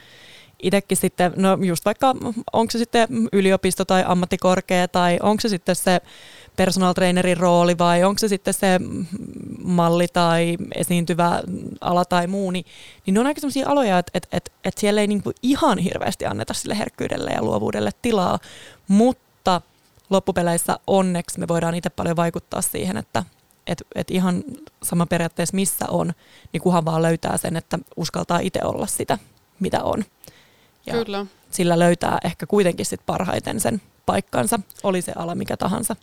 itsekin 0.63 0.97
sitten, 0.97 1.33
no 1.37 1.59
just 1.63 1.85
vaikka 1.85 2.15
onko 2.53 2.71
se 2.71 2.79
sitten 2.79 3.09
yliopisto 3.33 3.85
tai 3.85 4.05
ammattikorkea 4.07 4.89
tai 4.89 5.19
onko 5.23 5.41
se 5.41 5.49
sitten 5.49 5.77
se 5.77 6.01
personal 6.57 6.93
trainerin 6.93 7.37
rooli 7.37 7.79
vai 7.79 8.05
onko 8.05 8.19
se 8.19 8.29
sitten 8.29 8.55
se 8.55 8.81
malli 9.65 10.07
tai 10.13 10.57
esiintyvä 10.75 11.43
ala 11.81 12.05
tai 12.05 12.27
muu, 12.27 12.51
niin, 12.51 12.65
niin 13.07 13.15
ne 13.15 13.21
on 13.21 13.27
aika 13.27 13.41
sellaisia 13.41 13.69
aloja, 13.69 13.99
että 13.99 14.11
et, 14.15 14.29
et, 14.33 14.53
et 14.65 14.79
siellä 14.79 15.01
ei 15.01 15.07
niinku 15.07 15.33
ihan 15.43 15.79
hirveästi 15.79 16.27
anneta 16.27 16.55
sille 16.55 16.79
herkkyydelle 16.79 17.31
ja 17.31 17.43
luovuudelle 17.43 17.91
tilaa, 18.03 18.39
mutta 18.89 19.61
loppupeleissä 20.11 20.79
onneksi 20.87 21.41
me 21.41 21.49
voidaan 21.49 21.75
itse 21.75 21.91
paljon 21.91 22.17
vaikuttaa 22.17 22.63
siihen, 22.63 22.97
että 22.97 23.25
että 23.67 23.85
et 23.95 24.11
ihan 24.11 24.45
sama 24.83 25.07
periaatteessa 25.07 25.55
missä 25.55 25.85
on, 25.89 26.13
niin 26.53 26.61
kunhan 26.61 26.85
vaan 26.85 27.03
löytää 27.03 27.37
sen, 27.37 27.57
että 27.57 27.79
uskaltaa 27.97 28.39
itse 28.39 28.61
olla 28.65 28.87
sitä, 28.87 29.19
mitä 29.61 29.85
on. 29.85 30.05
Ja 30.87 30.95
Kyllä. 30.95 31.27
Sillä 31.51 31.79
löytää 31.79 32.19
ehkä 32.25 32.47
kuitenkin 32.47 32.87
sit 32.87 33.01
parhaiten 33.07 33.61
sen 33.61 33.83
paikkansa, 34.07 34.61
oli 34.83 35.03
se 35.03 35.13
ala 35.17 35.35
mikä 35.35 35.57
tahansa. 35.57 35.97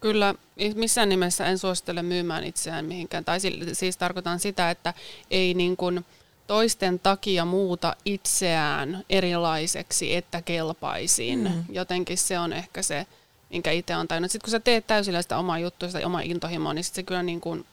Kyllä, 0.00 0.34
missään 0.74 1.08
nimessä 1.08 1.46
en 1.46 1.58
suosittele 1.58 2.02
myymään 2.02 2.44
itseään 2.44 2.84
mihinkään. 2.84 3.24
Tai 3.24 3.38
siis 3.72 3.96
tarkoitan 3.96 4.40
sitä, 4.40 4.70
että 4.70 4.94
ei 5.30 5.54
niin 5.54 5.76
kuin 5.76 6.04
toisten 6.46 6.98
takia 6.98 7.44
muuta 7.44 7.96
itseään 8.04 9.04
erilaiseksi, 9.10 10.14
että 10.14 10.42
kelpaisin. 10.42 11.38
Mm. 11.38 11.64
Jotenkin 11.74 12.18
se 12.18 12.38
on 12.38 12.52
ehkä 12.52 12.82
se, 12.82 13.06
minkä 13.50 13.70
itse 13.70 13.96
on 13.96 14.08
tajunnut. 14.08 14.30
Sitten 14.30 14.46
kun 14.46 14.50
sä 14.50 14.60
teet 14.60 14.86
täysillä 14.86 15.22
sitä 15.22 15.38
omaa 15.38 15.58
juttua, 15.58 15.88
sitä 15.88 16.06
omaa 16.06 16.20
intohimoa, 16.20 16.74
niin 16.74 16.84
sit 16.84 16.94
se 16.94 17.02
kyllä 17.02 17.22
niin 17.22 17.40
kuin, 17.40 17.66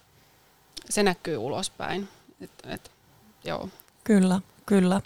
se 0.89 1.03
näkyy 1.03 1.37
ulospäin. 1.37 2.07
Et, 2.41 2.51
et, 2.67 2.91
joo. 3.43 3.69
Kyllä, 4.03 4.41
kyllä. 4.65 5.01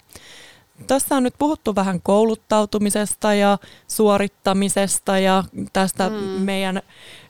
tässä 0.86 1.16
on 1.16 1.22
nyt 1.22 1.34
puhuttu 1.38 1.74
vähän 1.74 2.00
kouluttautumisesta 2.02 3.34
ja 3.34 3.58
suorittamisesta 3.88 5.18
ja 5.18 5.44
tästä 5.72 6.08
mm. 6.08 6.16
meidän 6.16 6.82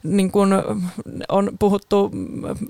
niin 0.02 0.30
kun 0.32 0.52
on 1.28 1.50
puhuttu 1.58 2.10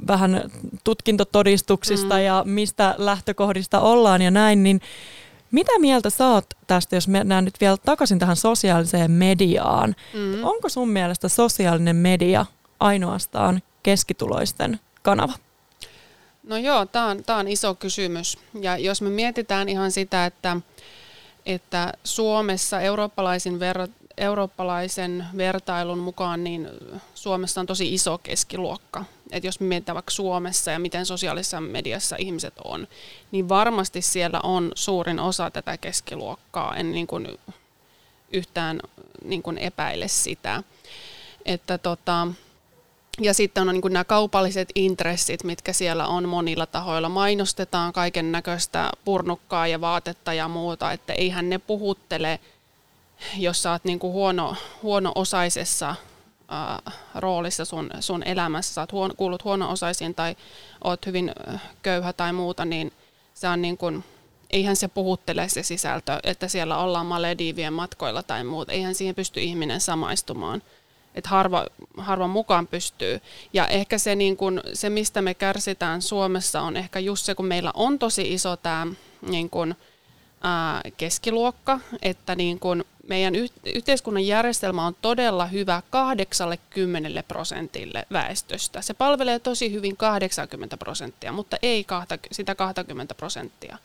vähän 0.06 0.50
tutkintotodistuksista 0.84 2.14
mm. 2.14 2.20
ja 2.20 2.42
mistä 2.46 2.94
lähtökohdista 2.98 3.80
ollaan 3.80 4.22
ja 4.22 4.30
näin, 4.30 4.62
niin 4.62 4.80
mitä 5.52 5.78
mieltä 5.78 6.10
saat 6.10 6.46
tästä, 6.66 6.96
jos 6.96 7.08
mennään 7.08 7.44
nyt 7.44 7.60
vielä 7.60 7.76
takaisin 7.76 8.18
tähän 8.18 8.36
sosiaaliseen 8.36 9.10
mediaan? 9.10 9.96
Mm. 10.14 10.44
Onko 10.44 10.68
sun 10.68 10.88
mielestä 10.88 11.28
sosiaalinen 11.28 11.96
media 11.96 12.46
ainoastaan 12.80 13.62
keskituloisten 13.82 14.80
kanava? 15.02 15.32
No 16.42 16.56
joo, 16.56 16.86
tämä 16.86 17.06
on, 17.06 17.22
on 17.38 17.48
iso 17.48 17.74
kysymys. 17.74 18.38
Ja 18.60 18.78
jos 18.78 19.02
me 19.02 19.10
mietitään 19.10 19.68
ihan 19.68 19.92
sitä, 19.92 20.26
että, 20.26 20.56
että 21.46 21.92
Suomessa 22.04 22.80
eurooppalaisin 22.80 23.60
ver, 23.60 23.88
eurooppalaisen 24.16 25.26
vertailun 25.36 25.98
mukaan, 25.98 26.44
niin 26.44 26.68
Suomessa 27.14 27.60
on 27.60 27.66
tosi 27.66 27.94
iso 27.94 28.18
keskiluokka. 28.18 29.04
Et 29.32 29.44
jos 29.44 29.60
me 29.60 29.66
mietitään 29.66 29.94
vaikka 29.94 30.10
Suomessa 30.10 30.70
ja 30.70 30.78
miten 30.78 31.06
sosiaalisessa 31.06 31.60
mediassa 31.60 32.16
ihmiset 32.18 32.54
on, 32.64 32.88
niin 33.30 33.48
varmasti 33.48 34.02
siellä 34.02 34.40
on 34.42 34.72
suurin 34.74 35.20
osa 35.20 35.50
tätä 35.50 35.78
keskiluokkaa. 35.78 36.76
En 36.76 36.92
niin 36.92 37.06
kuin 37.06 37.38
yhtään 38.32 38.80
niin 39.24 39.42
kuin 39.42 39.58
epäile 39.58 40.08
sitä. 40.08 40.62
Että 41.44 41.78
tota, 41.78 42.28
ja 43.20 43.34
sitten 43.34 43.68
on 43.68 43.74
niin 43.74 43.82
kuin 43.82 43.92
nämä 43.92 44.04
kaupalliset 44.04 44.68
intressit, 44.74 45.44
mitkä 45.44 45.72
siellä 45.72 46.06
on 46.06 46.28
monilla 46.28 46.66
tahoilla. 46.66 47.08
Mainostetaan 47.08 47.92
kaiken 47.92 48.32
näköistä 48.32 48.90
purnukkaa 49.04 49.66
ja 49.66 49.80
vaatetta 49.80 50.32
ja 50.32 50.48
muuta, 50.48 50.92
että 50.92 51.12
eihän 51.12 51.50
ne 51.50 51.58
puhuttele, 51.58 52.40
jos 53.36 53.62
sä 53.62 53.72
oot 53.72 53.84
niin 53.84 53.98
kuin 53.98 54.12
huono, 54.12 54.56
huono-osaisessa 54.82 55.94
roolissa 57.14 57.64
sun, 57.64 57.90
sun 58.00 58.22
elämässä, 58.22 58.74
sä 58.74 58.80
oot 58.80 58.92
huono, 58.92 59.14
kuulut 59.16 59.44
huono-osaisiin 59.44 60.14
tai 60.14 60.36
oot 60.84 61.06
hyvin 61.06 61.32
köyhä 61.82 62.12
tai 62.12 62.32
muuta, 62.32 62.64
niin 62.64 62.92
se 63.34 63.48
on 63.48 63.62
niin 63.62 63.76
kuin, 63.76 64.04
eihän 64.50 64.76
se 64.76 64.88
puhuttele 64.88 65.48
se 65.48 65.62
sisältö, 65.62 66.20
että 66.24 66.48
siellä 66.48 66.78
ollaan 66.78 67.06
Malediivien 67.06 67.72
matkoilla 67.72 68.22
tai 68.22 68.44
muuta. 68.44 68.72
Eihän 68.72 68.94
siihen 68.94 69.14
pysty 69.14 69.40
ihminen 69.40 69.80
samaistumaan 69.80 70.62
että 71.14 71.30
harva, 71.30 71.66
harva 71.96 72.28
mukaan 72.28 72.66
pystyy. 72.66 73.20
Ja 73.52 73.68
ehkä 73.68 73.98
se, 73.98 74.14
niin 74.14 74.36
kun, 74.36 74.60
se, 74.72 74.90
mistä 74.90 75.22
me 75.22 75.34
kärsitään 75.34 76.02
Suomessa, 76.02 76.60
on 76.60 76.76
ehkä 76.76 76.98
just 76.98 77.24
se, 77.26 77.34
kun 77.34 77.46
meillä 77.46 77.70
on 77.74 77.98
tosi 77.98 78.32
iso 78.32 78.56
tämä 78.56 78.86
niin 79.28 79.50
kun, 79.50 79.74
keskiluokka, 80.96 81.80
että 82.02 82.34
niin 82.36 82.60
kun 82.60 82.84
meidän 83.08 83.34
yh, 83.34 83.50
yhteiskunnan 83.74 84.26
järjestelmä 84.26 84.86
on 84.86 84.96
todella 85.02 85.46
hyvä 85.46 85.82
80 85.90 87.22
prosentille 87.22 88.06
väestöstä. 88.12 88.82
Se 88.82 88.94
palvelee 88.94 89.38
tosi 89.38 89.72
hyvin 89.72 89.96
80 89.96 90.76
prosenttia, 90.76 91.32
mutta 91.32 91.56
ei 91.62 91.84
kahta, 91.84 92.18
sitä 92.32 92.54
20 92.54 93.14
prosenttia. 93.14 93.78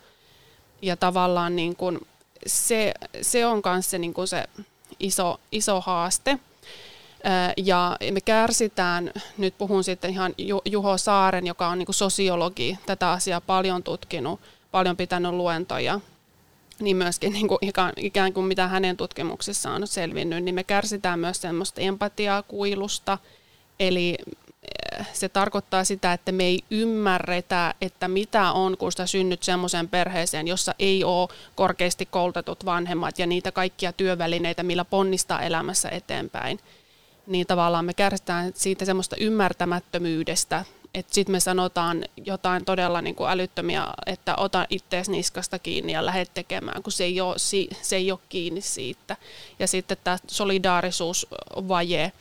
Ja 0.82 0.98
tavallaan 0.98 1.56
niin 1.56 1.76
kun 1.76 2.02
se, 2.46 2.94
se 3.22 3.46
on 3.46 3.62
myös 3.66 3.90
se, 3.90 3.98
niin 3.98 4.14
se 4.26 4.44
iso, 5.00 5.40
iso 5.52 5.82
haaste. 5.82 6.40
Ja 7.58 7.98
me 8.12 8.22
kärsitään, 8.22 9.12
nyt 9.38 9.58
puhun 9.58 9.84
sitten 9.84 10.12
ihan 10.12 10.34
Juho 10.66 10.98
Saaren, 10.98 11.48
joka 11.48 11.68
on 11.68 11.78
niin 11.78 11.88
sosiologi, 11.92 12.78
tätä 12.86 13.12
asiaa 13.12 13.42
paljon 13.42 13.84
tutkinut, 13.84 14.40
paljon 14.72 14.98
pitänyt 14.98 15.32
luentoja, 15.32 16.00
niin 16.80 16.98
myöskin 16.98 17.34
niin 17.34 17.48
kuin 17.48 17.60
ikään 17.98 18.34
kuin 18.34 18.46
mitä 18.46 18.68
hänen 18.68 18.98
tutkimuksissaan 18.98 19.82
on 19.82 19.88
selvinnyt, 19.88 20.44
niin 20.44 20.56
me 20.56 20.64
kärsitään 20.64 21.20
myös 21.20 21.42
semmoista 21.42 21.82
empatiaa 21.82 22.44
kuilusta, 22.44 23.18
eli 23.80 24.18
se 25.14 25.30
tarkoittaa 25.30 25.84
sitä, 25.84 26.14
että 26.14 26.32
me 26.32 26.44
ei 26.44 26.60
ymmärretä, 26.72 27.74
että 27.82 28.08
mitä 28.08 28.52
on, 28.52 28.78
kun 28.78 28.92
sä 28.92 29.08
synnyt 29.08 29.44
semmoiseen 29.44 29.90
perheeseen, 29.90 30.48
jossa 30.48 30.76
ei 30.80 31.04
ole 31.04 31.30
korkeasti 31.56 32.06
koulutetut 32.06 32.66
vanhemmat 32.66 33.20
ja 33.20 33.28
niitä 33.28 33.52
kaikkia 33.52 33.94
työvälineitä, 33.94 34.64
millä 34.64 34.86
ponnistaa 34.86 35.42
elämässä 35.42 35.90
eteenpäin. 35.90 36.60
Niin 37.28 37.48
tavallaan 37.48 37.86
me 37.86 37.94
kärsitään 37.94 38.52
siitä 38.56 38.86
semmoista 38.86 39.16
ymmärtämättömyydestä, 39.20 40.66
että 40.94 41.14
sitten 41.14 41.32
me 41.32 41.40
sanotaan 41.40 42.04
jotain 42.26 42.66
todella 42.66 43.02
niin 43.02 43.16
kuin 43.16 43.30
älyttömiä, 43.30 43.88
että 44.06 44.36
ota 44.36 44.66
ittees 44.70 45.10
niskasta 45.10 45.60
kiinni 45.60 45.94
ja 45.94 46.06
lähde 46.06 46.26
tekemään, 46.34 46.84
kun 46.84 46.92
se 46.92 47.04
ei 47.04 47.22
ole, 47.22 47.36
se 47.82 47.96
ei 47.96 48.12
ole 48.12 48.20
kiinni 48.30 48.62
siitä. 48.62 49.18
Ja 49.60 49.68
sitten 49.68 49.98
tämä 50.04 50.18
solidaarisuusvaje, 50.28 52.12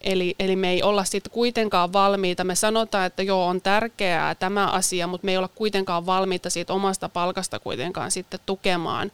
Eli, 0.00 0.34
eli 0.38 0.56
me 0.56 0.70
ei 0.70 0.82
olla 0.82 1.04
sitten 1.04 1.32
kuitenkaan 1.32 1.92
valmiita. 1.92 2.44
Me 2.44 2.54
sanotaan, 2.54 3.06
että 3.06 3.22
joo, 3.22 3.46
on 3.46 3.60
tärkeää 3.60 4.34
tämä 4.34 4.66
asia, 4.66 5.06
mutta 5.06 5.24
me 5.24 5.30
ei 5.30 5.36
olla 5.36 5.48
kuitenkaan 5.48 6.06
valmiita 6.06 6.50
siitä 6.50 6.72
omasta 6.72 7.08
palkasta 7.08 7.58
kuitenkaan 7.58 8.10
sitten 8.10 8.40
tukemaan 8.46 9.12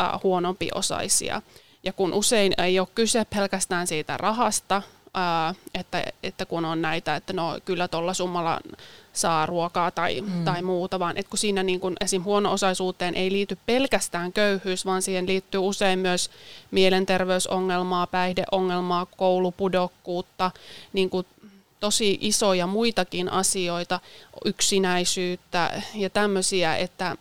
äh, 0.00 0.20
huonompiosaisia. 0.22 1.42
Ja 1.82 1.92
kun 1.92 2.14
usein 2.14 2.52
ei 2.58 2.78
ole 2.78 2.88
kyse 2.94 3.24
pelkästään 3.24 3.86
siitä 3.86 4.16
rahasta, 4.16 4.82
ää, 5.16 5.54
että, 5.74 6.04
että 6.22 6.46
kun 6.46 6.64
on 6.64 6.82
näitä, 6.82 7.16
että 7.16 7.32
no 7.32 7.58
kyllä 7.64 7.88
tuolla 7.88 8.14
summalla 8.14 8.60
saa 9.12 9.46
ruokaa 9.46 9.90
tai, 9.90 10.20
mm. 10.20 10.44
tai 10.44 10.62
muuta, 10.62 10.98
vaan 10.98 11.16
että 11.16 11.30
kun 11.30 11.38
siinä 11.38 11.62
niin 11.62 11.80
kun 11.80 11.96
esim. 12.00 12.24
huono-osaisuuteen 12.24 13.14
ei 13.14 13.32
liity 13.32 13.58
pelkästään 13.66 14.32
köyhyys, 14.32 14.86
vaan 14.86 15.02
siihen 15.02 15.26
liittyy 15.26 15.60
usein 15.60 15.98
myös 15.98 16.30
mielenterveysongelmaa, 16.70 18.06
päihdeongelmaa, 18.06 19.06
koulupudokkuutta, 19.06 20.50
niin 20.92 21.10
kuin 21.10 21.26
tosi 21.80 22.18
isoja 22.20 22.66
muitakin 22.66 23.32
asioita, 23.32 24.00
yksinäisyyttä 24.44 25.82
ja 25.94 26.10
tämmöisiä, 26.10 26.76
että, 26.76 27.16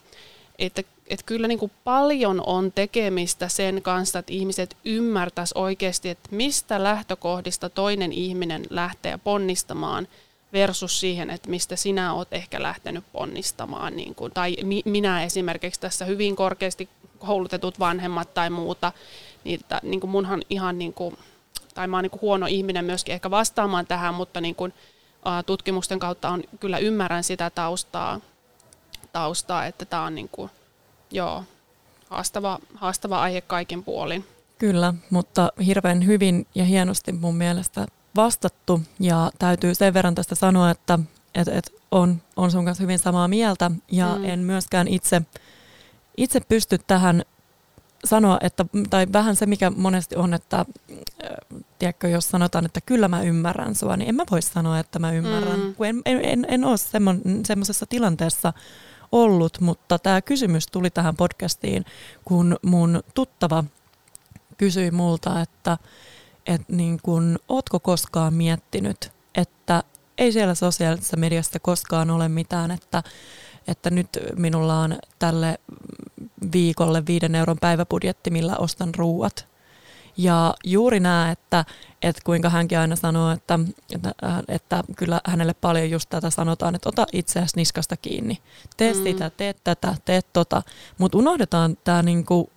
että 0.60 0.84
että 1.08 1.26
kyllä 1.26 1.48
niin 1.48 1.60
kuin 1.60 1.72
paljon 1.84 2.44
on 2.46 2.72
tekemistä 2.72 3.48
sen 3.48 3.82
kanssa, 3.82 4.20
että 4.20 4.34
ihmiset 4.34 4.78
ymmärtäisi 4.86 5.54
oikeasti, 5.58 6.10
että 6.10 6.30
mistä 6.32 6.84
lähtökohdista 6.84 7.70
toinen 7.70 8.14
ihminen 8.14 8.66
lähtee 8.70 9.18
ponnistamaan 9.18 10.08
versus 10.54 11.00
siihen, 11.00 11.30
että 11.30 11.50
mistä 11.50 11.76
sinä 11.76 12.14
olet 12.14 12.34
ehkä 12.34 12.62
lähtenyt 12.62 13.04
ponnistamaan. 13.14 13.96
Niin 13.96 14.16
kuin, 14.16 14.32
tai 14.32 14.58
mi- 14.64 14.84
minä 14.86 15.24
esimerkiksi 15.24 15.80
tässä 15.80 16.06
hyvin 16.06 16.36
korkeasti 16.36 16.90
koulutetut 17.20 17.80
vanhemmat 17.80 18.34
tai 18.34 18.50
muuta, 18.50 18.92
niin, 19.44 19.60
että, 19.60 19.80
niin 19.84 20.00
kuin 20.00 20.12
munhan 20.12 20.42
ihan, 20.50 20.78
niin 20.78 20.94
kuin, 20.94 21.18
tai 21.74 21.88
mä 21.88 21.98
oon 21.98 22.04
niin 22.04 22.12
kuin 22.12 22.22
huono 22.22 22.46
ihminen 22.46 22.86
myöskin 22.86 23.14
ehkä 23.14 23.32
vastaamaan 23.32 23.88
tähän, 23.88 24.14
mutta 24.14 24.42
niin 24.42 24.56
kuin, 24.56 24.74
tutkimusten 25.46 26.00
kautta 26.00 26.30
on, 26.30 26.44
kyllä 26.60 26.78
ymmärrän 26.78 27.24
sitä 27.24 27.50
taustaa, 27.50 28.20
taustaa 29.14 29.66
että 29.66 29.86
tämä 29.86 30.04
on 30.04 30.16
niin 30.16 30.30
kuin, 30.30 30.52
joo, 31.16 31.44
haastava, 32.10 32.60
haastava 32.76 33.22
aihe 33.22 33.42
kaikin 33.42 33.84
puolin. 33.84 34.26
Kyllä, 34.58 34.94
mutta 35.10 35.52
hirveän 35.66 36.06
hyvin 36.06 36.48
ja 36.56 36.66
hienosti 36.66 37.12
mun 37.12 37.36
mielestä 37.36 37.86
vastattu 38.16 38.82
ja 39.00 39.32
täytyy 39.40 39.76
sen 39.76 39.94
verran 39.94 40.16
tästä 40.16 40.36
sanoa, 40.36 40.72
että 40.72 41.00
et, 41.36 41.48
et 41.48 41.74
on, 41.92 42.22
on 42.36 42.52
sun 42.52 42.66
kanssa 42.66 42.84
hyvin 42.84 43.00
samaa 43.00 43.28
mieltä 43.28 43.72
ja 43.92 44.16
mm. 44.16 44.26
en 44.26 44.40
myöskään 44.40 44.88
itse, 44.88 45.22
itse 46.18 46.40
pysty 46.40 46.78
tähän 46.88 47.24
sanoa, 48.06 48.38
että, 48.42 48.66
tai 48.90 49.08
vähän 49.14 49.36
se 49.36 49.46
mikä 49.46 49.70
monesti 49.70 50.16
on, 50.16 50.34
että 50.34 50.58
äh, 50.60 50.66
tiedätkö, 51.80 52.08
jos 52.08 52.30
sanotaan, 52.30 52.66
että 52.66 52.82
kyllä 52.86 53.08
mä 53.08 53.22
ymmärrän 53.22 53.76
sua, 53.76 53.98
niin 53.98 54.10
en 54.10 54.16
mä 54.16 54.24
voi 54.32 54.42
sanoa, 54.42 54.80
että 54.80 55.00
mä 55.00 55.12
ymmärrän, 55.12 55.60
mm. 55.60 55.76
kun 55.76 55.86
en, 55.86 56.02
en, 56.06 56.20
en, 56.24 56.46
en 56.50 56.66
ole 56.66 56.78
semmoisessa 57.46 57.86
tilanteessa, 57.86 58.54
ollut, 59.16 59.60
mutta 59.60 60.00
tämä 60.00 60.22
kysymys 60.22 60.68
tuli 60.68 60.90
tähän 60.90 61.16
podcastiin, 61.16 61.86
kun 62.26 62.58
mun 62.62 63.04
tuttava 63.14 63.64
kysyi 64.58 64.92
multa, 64.92 65.42
että 65.42 65.78
et 66.46 66.62
niin 66.70 67.00
kun, 67.04 67.40
ootko 67.50 67.80
koskaan 67.80 68.34
miettinyt, 68.34 69.12
että 69.36 69.84
ei 70.18 70.32
siellä 70.32 70.56
sosiaalisessa 70.56 71.18
mediassa 71.18 71.60
koskaan 71.60 72.10
ole 72.10 72.30
mitään, 72.30 72.72
että, 72.72 73.04
että 73.68 73.90
nyt 73.90 74.10
minulla 74.36 74.80
on 74.80 74.98
tälle 75.20 75.60
viikolle 76.54 77.04
viiden 77.06 77.36
euron 77.36 77.58
päiväbudjetti, 77.62 78.32
millä 78.32 78.58
ostan 78.58 78.96
ruuat. 78.96 79.48
Ja 80.18 80.54
juuri 80.64 81.00
nämä, 81.00 81.32
että, 81.32 81.66
että 82.02 82.22
kuinka 82.26 82.50
hänkin 82.50 82.80
aina 82.80 82.96
sanoo, 82.96 83.32
että, 83.32 83.60
että, 83.96 84.14
että 84.48 84.84
kyllä 84.96 85.22
hänelle 85.26 85.54
paljon 85.54 85.90
just 85.90 86.10
tätä 86.10 86.30
sanotaan, 86.30 86.76
että 86.76 86.90
ota 86.90 87.06
itseäsi 87.14 87.58
niskasta 87.58 87.98
kiinni. 87.98 88.38
Tee 88.78 88.94
mm. 88.94 89.04
sitä, 89.04 89.30
tee 89.30 89.54
tätä, 89.64 89.96
tee 90.06 90.22
tota. 90.34 90.62
Mutta 90.98 91.18
unohdetaan 91.18 91.78
tämä 91.84 92.04
niinku 92.04 92.50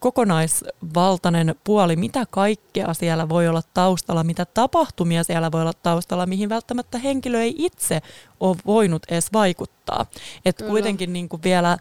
kokonaisvaltainen 0.00 1.54
puoli, 1.64 1.96
mitä 1.96 2.26
kaikkea 2.30 2.94
siellä 2.94 3.28
voi 3.28 3.48
olla 3.48 3.62
taustalla, 3.74 4.24
mitä 4.24 4.44
tapahtumia 4.44 5.24
siellä 5.24 5.52
voi 5.52 5.60
olla 5.60 5.72
taustalla, 5.82 6.26
mihin 6.26 6.48
välttämättä 6.48 6.98
henkilö 6.98 7.40
ei 7.40 7.54
itse 7.58 8.02
ole 8.40 8.56
voinut 8.66 9.02
edes 9.08 9.32
vaikuttaa. 9.32 10.06
Että 10.44 10.64
kuitenkin 10.64 11.12
niin 11.12 11.28
kuin 11.28 11.42
vielä 11.42 11.78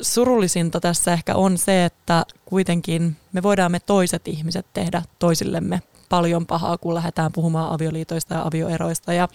surullisinta 0.00 0.80
tässä 0.80 1.12
ehkä 1.12 1.34
on 1.34 1.58
se, 1.58 1.84
että 1.84 2.26
kuitenkin 2.44 3.16
me 3.32 3.42
voidaan 3.42 3.72
me 3.72 3.80
toiset 3.80 4.28
ihmiset 4.28 4.66
tehdä 4.72 5.02
toisillemme 5.18 5.82
paljon 6.08 6.46
pahaa, 6.46 6.78
kun 6.78 6.94
lähdetään 6.94 7.32
puhumaan 7.32 7.72
avioliitoista 7.72 8.34
ja 8.34 8.42
avioeroista 8.42 9.12
ja 9.12 9.28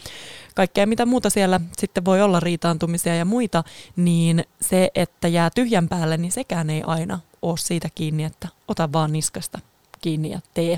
kaikkea 0.55 0.87
mitä 0.87 1.05
muuta 1.05 1.29
siellä 1.29 1.59
sitten 1.77 2.05
voi 2.05 2.21
olla 2.21 2.39
riitaantumisia 2.39 3.15
ja 3.15 3.25
muita, 3.25 3.63
niin 3.95 4.45
se, 4.61 4.91
että 4.95 5.27
jää 5.27 5.49
tyhjän 5.55 5.89
päälle, 5.89 6.17
niin 6.17 6.31
sekään 6.31 6.69
ei 6.69 6.83
aina 6.87 7.19
ole 7.41 7.57
siitä 7.57 7.89
kiinni, 7.95 8.23
että 8.23 8.47
ota 8.67 8.91
vaan 8.91 9.13
niskasta 9.13 9.59
kiinni 10.01 10.31
ja 10.31 10.39
tee. 10.53 10.77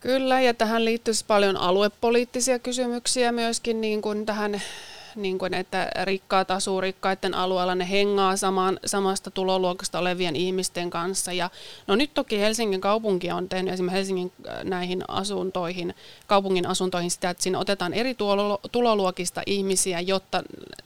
Kyllä, 0.00 0.40
ja 0.40 0.54
tähän 0.54 0.84
liittyisi 0.84 1.24
paljon 1.24 1.56
aluepoliittisia 1.56 2.58
kysymyksiä 2.58 3.32
myöskin 3.32 3.80
niin 3.80 4.02
kuin 4.02 4.26
tähän 4.26 4.62
niin 5.16 5.38
kuin, 5.38 5.54
että 5.54 5.90
rikkaat 6.04 6.50
asuu 6.50 6.80
rikkaiden 6.80 7.34
alueella, 7.34 7.74
ne 7.74 7.90
hengaa 7.90 8.36
samaan, 8.36 8.78
samasta 8.86 9.30
tuloluokasta 9.30 9.98
olevien 9.98 10.36
ihmisten 10.36 10.90
kanssa. 10.90 11.32
Ja, 11.32 11.50
no 11.86 11.96
nyt 11.96 12.14
toki 12.14 12.40
Helsingin 12.40 12.80
kaupunki 12.80 13.30
on 13.30 13.48
tehnyt 13.48 13.74
esimerkiksi 13.74 13.96
Helsingin 13.96 14.32
äh, 14.48 14.64
näihin 14.64 15.04
asuntoihin, 15.08 15.94
kaupungin 16.26 16.66
asuntoihin 16.66 17.10
sitä, 17.10 17.30
että 17.30 17.42
siinä 17.42 17.58
otetaan 17.58 17.94
eri 17.94 18.16
tuloluokista 18.72 19.42
ihmisiä, 19.46 20.00
jotta 20.00 20.42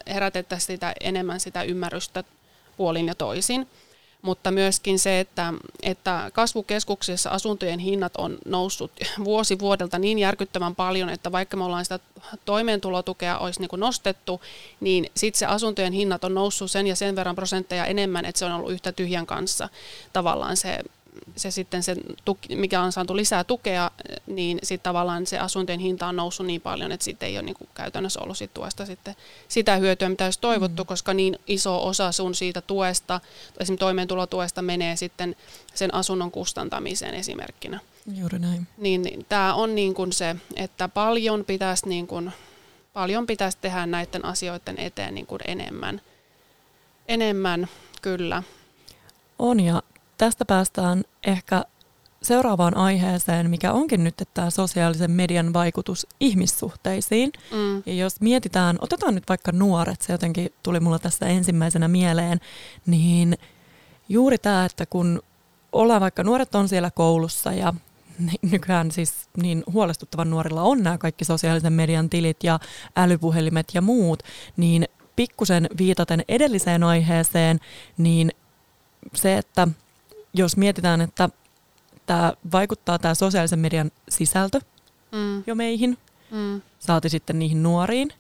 herätettäisiin 0.07 0.67
sitä 0.67 0.93
enemmän 1.01 1.41
sitä 1.41 1.63
ymmärrystä 1.63 2.25
puolin 2.77 3.07
ja 3.07 3.15
toisin 3.15 3.67
mutta 4.27 4.51
myöskin 4.51 4.99
se, 4.99 5.21
että, 5.21 5.53
että 5.83 6.31
kasvukeskuksissa 6.35 7.31
asuntojen 7.31 7.79
hinnat 7.79 8.13
on 8.19 8.39
noussut 8.45 8.91
vuosi 9.25 9.59
vuodelta 9.59 9.99
niin 9.99 10.19
järkyttävän 10.19 10.75
paljon, 10.75 11.09
että 11.09 11.33
vaikka 11.33 11.57
me 11.57 11.65
ollaan 11.65 11.85
sitä 11.85 11.99
toimeentulotukea 12.45 13.39
olisi 13.39 13.61
niin 13.61 13.81
nostettu, 13.81 14.41
niin 14.81 15.11
sitten 15.17 15.39
se 15.39 15.47
asuntojen 15.47 15.93
hinnat 15.93 16.25
on 16.25 16.35
noussut 16.35 16.71
sen 16.71 16.87
ja 16.87 16.97
sen 16.97 17.17
verran 17.17 17.37
prosentteja 17.37 17.85
enemmän, 17.85 18.25
että 18.25 18.39
se 18.39 18.45
on 18.45 18.53
ollut 18.53 18.73
yhtä 18.73 18.93
tyhjän 18.93 19.27
kanssa 19.27 19.69
tavallaan 20.13 20.57
se 20.57 20.79
se 21.37 21.51
sitten 21.51 21.83
se, 21.83 21.97
tuki, 22.25 22.57
mikä 22.57 22.81
on 22.81 22.93
saatu 22.93 23.17
lisää 23.17 23.45
tukea, 23.45 23.91
niin 24.27 24.59
sitten 24.63 24.85
tavallaan 24.85 25.27
se 25.27 25.39
asuntojen 25.39 25.81
hinta 25.81 26.07
on 26.07 26.17
noussut 26.17 26.47
niin 26.47 26.61
paljon, 26.61 26.93
että 26.93 27.05
sitten 27.05 27.29
ei 27.29 27.37
ole 27.37 27.43
niin 27.43 27.57
kuin 27.57 27.69
käytännössä 27.75 28.21
ollut 28.21 28.39
sit 28.39 28.55
tuesta 28.55 28.87
sitten 28.87 29.17
sitä 29.49 29.77
hyötyä, 29.77 30.09
mitä 30.09 30.25
olisi 30.25 30.41
toivottu, 30.41 30.83
mm. 30.83 30.87
koska 30.87 31.15
niin 31.15 31.39
iso 31.47 31.87
osa 31.87 32.13
sun 32.13 32.35
siitä 32.35 32.61
tuesta, 32.61 33.21
esimerkiksi 33.61 33.81
toimeentulotuesta 33.81 34.63
menee 34.63 34.97
sitten 34.97 35.37
sen 35.75 35.95
asunnon 35.95 36.31
kustantamiseen 36.31 37.15
esimerkkinä. 37.15 37.81
Juuri 38.15 38.39
näin. 38.39 38.67
Niin, 38.77 39.03
niin 39.03 39.27
tämä 39.29 39.55
on 39.55 39.75
niin 39.75 39.95
kuin 39.95 40.13
se, 40.13 40.37
että 40.57 40.89
paljon 40.89 41.45
pitäisi, 41.45 41.89
niin 41.89 42.07
kuin, 42.07 42.33
paljon 42.93 43.27
pitäisi 43.27 43.59
tehdä 43.61 43.87
näiden 43.87 44.25
asioiden 44.25 44.79
eteen 44.79 45.15
niin 45.15 45.27
kuin 45.27 45.41
enemmän. 45.47 46.01
Enemmän, 47.09 47.69
kyllä. 48.03 48.43
On 49.39 49.61
ja 49.61 49.83
tästä 50.19 50.45
päästään 50.45 51.05
ehkä 51.27 51.65
seuraavaan 52.23 52.77
aiheeseen, 52.77 53.51
mikä 53.51 53.73
onkin 53.73 54.05
nyt 54.05 54.23
tämä 54.35 54.51
sosiaalisen 54.51 55.11
median 55.11 55.53
vaikutus 55.53 56.07
ihmissuhteisiin. 56.21 57.33
Mm. 57.53 57.83
Ja 57.87 57.95
jos 57.95 58.21
mietitään, 58.21 58.79
otetaan 58.81 59.15
nyt 59.15 59.29
vaikka 59.29 59.53
nuoret, 59.53 60.03
se 60.03 60.13
jotenkin 60.13 60.53
tuli 60.63 60.81
mulla 60.81 60.99
tässä 60.99 61.27
ensimmäisenä 61.27 61.89
mieleen, 61.89 62.41
niin 62.87 63.39
juuri 64.09 64.39
tämä, 64.39 64.65
että 64.65 64.87
kun 64.87 65.23
ollaan 65.73 66.01
vaikka 66.01 66.25
nuoret 66.25 66.55
on 66.55 66.69
siellä 66.69 66.91
koulussa 66.91 67.53
ja 67.53 67.75
nykyään 68.53 68.91
siis 68.91 69.29
niin 69.43 69.65
huolestuttavan 69.73 70.31
nuorilla 70.31 70.63
on 70.63 70.83
nämä 70.83 70.99
kaikki 70.99 71.25
sosiaalisen 71.25 71.73
median 71.73 72.11
tilit 72.11 72.45
ja 72.45 72.59
älypuhelimet 72.97 73.67
ja 73.75 73.81
muut, 73.81 74.23
niin 74.57 74.85
pikkusen 75.17 75.69
viitaten 75.79 76.25
edelliseen 76.29 76.83
aiheeseen, 76.83 77.61
niin 77.99 78.33
se, 79.15 79.39
että 79.39 79.69
jos 80.37 80.57
mietitään, 80.57 81.01
että 81.01 81.29
tämä 82.07 82.33
vaikuttaa 82.53 82.99
tämä 82.99 83.15
sosiaalisen 83.15 83.59
median 83.59 83.91
sisältö 84.09 84.61
mm. 85.13 85.45
jo 85.47 85.55
meihin, 85.55 85.99
mm. 86.31 86.63
saati 86.79 87.09
sitten 87.09 87.39
niihin 87.39 87.63
nuoriin 87.63 88.13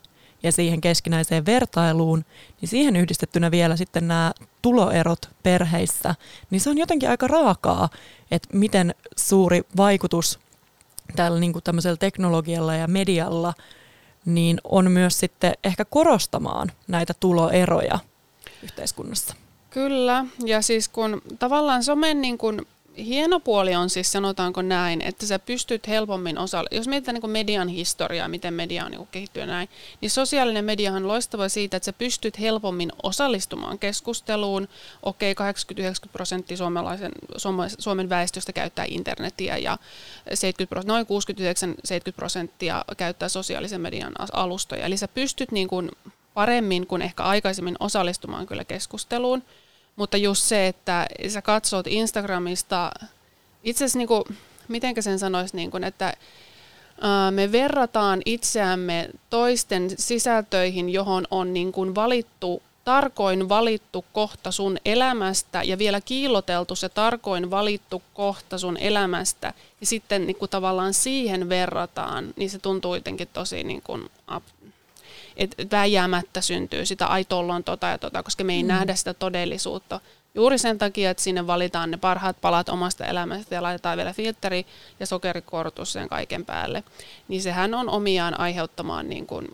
ja 0.42 0.52
siihen 0.52 0.81
keskinäiseen 0.81 1.46
vertailuun, 1.46 2.24
niin 2.61 2.68
siihen 2.68 2.96
yhdistettynä 2.96 3.50
vielä 3.50 3.76
sitten 3.76 4.09
nämä 4.09 4.33
tuloerot 4.62 5.31
perheissä, 5.42 6.14
niin 6.50 6.61
se 6.61 6.70
on 6.70 6.79
jotenkin 6.79 7.11
aika 7.11 7.29
raakaa, 7.29 7.88
että 8.31 8.48
miten 8.52 8.94
suuri 9.16 9.62
vaikutus 9.76 10.38
tällä 11.16 11.40
niin 11.40 11.52
kuin 11.52 11.62
tämmöisellä 11.62 11.96
teknologialla 11.96 12.74
ja 12.74 12.88
medialla 12.88 13.55
niin 14.24 14.61
on 14.64 14.90
myös 14.90 15.20
sitten 15.20 15.55
ehkä 15.64 15.85
korostamaan 15.85 16.72
näitä 16.88 17.14
tuloeroja 17.20 17.98
yhteiskunnassa. 18.62 19.35
Kyllä, 19.70 20.24
ja 20.44 20.62
siis 20.62 20.88
kun 20.88 21.22
tavallaan 21.38 21.85
somen 21.85 22.20
niin 22.20 22.38
kun 22.38 22.66
hieno 22.98 23.40
puoli 23.40 23.74
on 23.74 23.90
siis, 23.90 24.12
sanotaanko 24.12 24.62
näin, 24.62 25.02
että 25.02 25.26
sä 25.26 25.38
pystyt 25.38 25.88
helpommin 25.88 26.38
osalla, 26.38 26.68
jos 26.70 26.88
mietitään 26.88 27.18
niin 27.22 27.31
median 27.31 27.68
historiaa, 27.68 28.29
miten 28.29 28.55
media 28.55 28.85
on 28.85 28.90
niin 28.90 29.09
kehittynyt 29.11 29.48
näin, 29.48 29.68
niin 30.00 30.11
sosiaalinen 30.11 30.64
media 30.64 30.92
on 30.92 31.09
loistava 31.09 31.48
siitä, 31.48 31.76
että 31.76 31.85
sä 31.85 31.92
pystyt 31.92 32.40
helpommin 32.40 32.92
osallistumaan 33.02 33.79
keskusteluun. 33.79 34.68
Okei, 35.02 35.35
80-90 35.35 35.37
prosenttia 36.12 36.57
suomalaisen, 36.57 37.12
Suomen 37.79 38.09
väestöstä 38.09 38.52
käyttää 38.52 38.85
internetiä 38.88 39.57
ja 39.57 39.79
70, 40.35 40.88
noin 40.88 41.07
69-70 42.11 42.12
prosenttia 42.16 42.85
käyttää 42.96 43.29
sosiaalisen 43.29 43.81
median 43.81 44.12
alustoja. 44.33 44.87
Eli 44.87 44.96
sä 44.96 45.09
pystyt 45.09 45.52
niin 45.52 45.68
kuin 45.68 45.90
paremmin 46.37 46.87
kuin 46.87 47.03
ehkä 47.03 47.22
aikaisemmin 47.22 47.77
osallistumaan 47.81 48.46
kyllä 48.46 48.64
keskusteluun. 48.64 49.42
Mutta 49.96 50.16
just 50.16 50.42
se, 50.42 50.66
että 50.66 51.07
sä 51.29 51.42
katsot 51.42 51.87
Instagramista, 51.87 52.92
itse 53.64 53.85
asiassa 53.85 53.99
niin 53.99 54.09
kuin, 54.09 54.25
sen 55.01 55.18
sanoisi, 55.18 55.57
niin 55.57 55.70
kuin, 55.70 55.85
että 55.85 56.12
me 57.31 57.53
verrataan 57.53 58.22
itseämme 58.25 59.09
toisten 59.31 59.90
sisältöihin, 59.99 60.88
johon 60.88 61.25
on 61.31 61.53
niin 61.53 61.72
kuin 61.72 61.94
valittu, 61.94 62.62
tarkoin 62.85 63.49
valittu 63.49 64.05
kohta 64.12 64.51
sun 64.51 64.79
elämästä 64.85 65.62
ja 65.62 65.79
vielä 65.79 66.01
kiiloteltu 66.01 66.77
se 66.77 66.88
tarkoin 66.88 67.51
valittu 67.51 68.03
kohta 68.14 68.59
sun 68.59 68.77
elämästä 68.77 69.53
ja 69.81 69.87
sitten 69.87 70.27
niin 70.27 70.37
kuin 70.37 70.51
tavallaan 70.51 70.94
siihen 70.94 71.49
verrataan, 71.49 72.35
niin 72.37 72.51
se 72.51 72.59
tuntuu 72.59 72.94
jotenkin 72.94 73.29
tosi 73.33 73.64
niin 73.64 73.83
kuin 73.83 74.11
että 75.37 75.77
väijäämättä 75.77 76.40
syntyy 76.40 76.87
sitä 76.87 77.07
aitollon 77.07 77.64
tota 77.64 77.87
ja 77.87 77.99
tota, 77.99 78.22
koska 78.22 78.44
me 78.44 78.55
ei 78.55 78.62
mm. 78.62 78.68
nähdä 78.68 78.94
sitä 78.94 79.14
todellisuutta. 79.14 80.01
Juuri 80.35 80.59
sen 80.59 80.79
takia, 80.79 81.11
että 81.11 81.22
sinne 81.22 81.46
valitaan 81.46 81.90
ne 81.90 81.96
parhaat 81.96 82.37
palat 82.40 82.68
omasta 82.68 83.05
elämästä 83.05 83.55
ja 83.55 83.62
laitetaan 83.62 83.96
vielä 83.96 84.12
filteri 84.12 84.66
ja 85.01 85.07
sokerikortus 85.07 85.92
sen 85.92 86.09
kaiken 86.09 86.44
päälle. 86.44 86.85
Niin 87.29 87.42
sehän 87.42 87.75
on 87.75 87.88
omiaan 87.88 88.40
aiheuttamaan 88.40 89.09
niin 89.09 89.27
kuin 89.27 89.49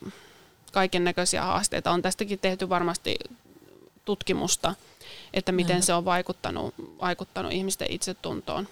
kaiken 0.73 1.05
näköisiä 1.05 1.42
haasteita. 1.42 1.90
On 1.90 2.03
tästäkin 2.03 2.38
tehty 2.38 2.68
varmasti 2.68 3.16
tutkimusta, 4.05 4.75
että 5.35 5.53
miten 5.53 5.75
Näin. 5.75 5.83
se 5.83 5.95
on 5.95 6.05
vaikuttanut, 6.05 6.75
vaikuttanut 7.01 7.53
ihmisten 7.53 7.90
itsetuntoon. 7.90 8.68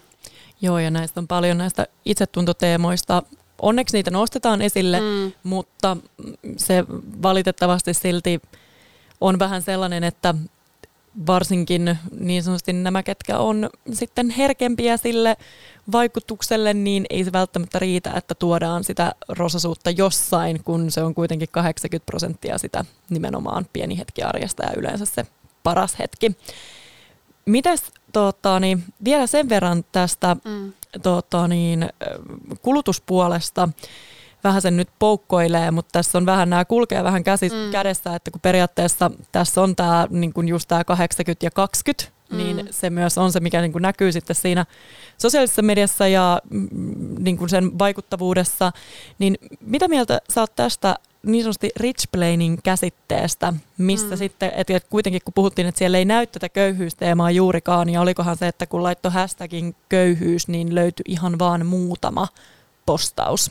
Joo, 0.60 0.78
ja 0.78 0.90
näistä 0.90 1.20
on 1.20 1.28
paljon 1.28 1.58
näistä 1.58 1.86
itsetuntoteemoista 2.04 3.22
onneksi 3.62 3.96
niitä 3.96 4.10
nostetaan 4.10 4.62
esille, 4.62 5.00
mm. 5.00 5.32
mutta 5.42 5.96
se 6.56 6.84
valitettavasti 7.22 7.94
silti 7.94 8.40
on 9.20 9.38
vähän 9.38 9.62
sellainen, 9.62 10.04
että 10.04 10.34
varsinkin 11.26 11.98
niin 12.20 12.42
sanotusti 12.42 12.72
nämä, 12.72 13.02
ketkä 13.02 13.38
on 13.38 13.70
sitten 13.92 14.30
herkempiä 14.30 14.96
sille 14.96 15.36
vaikutukselle, 15.92 16.74
niin 16.74 17.06
ei 17.10 17.24
se 17.24 17.32
välttämättä 17.32 17.78
riitä, 17.78 18.12
että 18.16 18.34
tuodaan 18.34 18.84
sitä 18.84 19.12
rosasuutta 19.28 19.90
jossain, 19.90 20.64
kun 20.64 20.90
se 20.90 21.02
on 21.02 21.14
kuitenkin 21.14 21.48
80 21.50 22.06
prosenttia 22.06 22.58
sitä 22.58 22.84
nimenomaan 23.10 23.66
pieni 23.72 23.98
hetki 23.98 24.22
arjesta 24.22 24.62
ja 24.62 24.72
yleensä 24.76 25.04
se 25.04 25.26
paras 25.62 25.98
hetki. 25.98 26.36
Mitäs 27.46 27.82
tota, 28.12 28.60
niin, 28.60 28.84
vielä 29.04 29.26
sen 29.26 29.48
verran 29.48 29.84
tästä 29.92 30.36
mm 30.44 30.72
tota, 31.02 31.48
niin, 31.48 31.88
kulutuspuolesta 32.62 33.68
vähän 34.44 34.62
sen 34.62 34.76
nyt 34.76 34.88
poukkoilee, 34.98 35.70
mutta 35.70 35.92
tässä 35.92 36.18
on 36.18 36.26
vähän 36.26 36.50
nämä 36.50 36.64
kulkee 36.64 37.04
vähän 37.04 37.24
käsi, 37.24 37.48
mm. 37.48 37.70
kädessä, 37.70 38.14
että 38.14 38.30
kun 38.30 38.40
periaatteessa 38.40 39.10
tässä 39.32 39.62
on 39.62 39.76
tämä 39.76 40.06
niin 40.10 40.32
kuin 40.32 40.48
just 40.48 40.68
tämä 40.68 40.84
80 40.84 41.46
ja 41.46 41.50
20, 41.50 42.20
mm. 42.30 42.36
niin 42.36 42.68
se 42.70 42.90
myös 42.90 43.18
on 43.18 43.32
se, 43.32 43.40
mikä 43.40 43.60
niin 43.60 43.72
kuin 43.72 43.82
näkyy 43.82 44.12
sitten 44.12 44.36
siinä 44.36 44.66
sosiaalisessa 45.18 45.62
mediassa 45.62 46.08
ja 46.08 46.40
mm, 46.50 46.68
niin 47.18 47.36
kuin 47.36 47.48
sen 47.48 47.78
vaikuttavuudessa. 47.78 48.72
Niin 49.18 49.38
mitä 49.60 49.88
mieltä 49.88 50.20
sä 50.30 50.40
oot 50.40 50.56
tästä 50.56 50.96
niin 51.26 51.42
sanotusti 51.42 51.70
rich 51.76 52.08
planing 52.12 52.58
käsitteestä, 52.64 53.52
missä 53.78 54.14
mm. 54.14 54.18
sitten, 54.18 54.52
että 54.54 54.80
kuitenkin 54.90 55.22
kun 55.24 55.34
puhuttiin, 55.34 55.68
että 55.68 55.78
siellä 55.78 55.98
ei 55.98 56.04
näy 56.04 56.26
tätä 56.26 56.48
köyhyysteemaa 56.48 57.30
juurikaan, 57.30 57.86
niin 57.86 58.00
olikohan 58.00 58.36
se, 58.36 58.48
että 58.48 58.66
kun 58.66 58.82
laittoi 58.82 59.12
hashtagin 59.12 59.76
köyhyys, 59.88 60.48
niin 60.48 60.74
löytyi 60.74 61.04
ihan 61.08 61.38
vaan 61.38 61.66
muutama 61.66 62.28
postaus. 62.86 63.50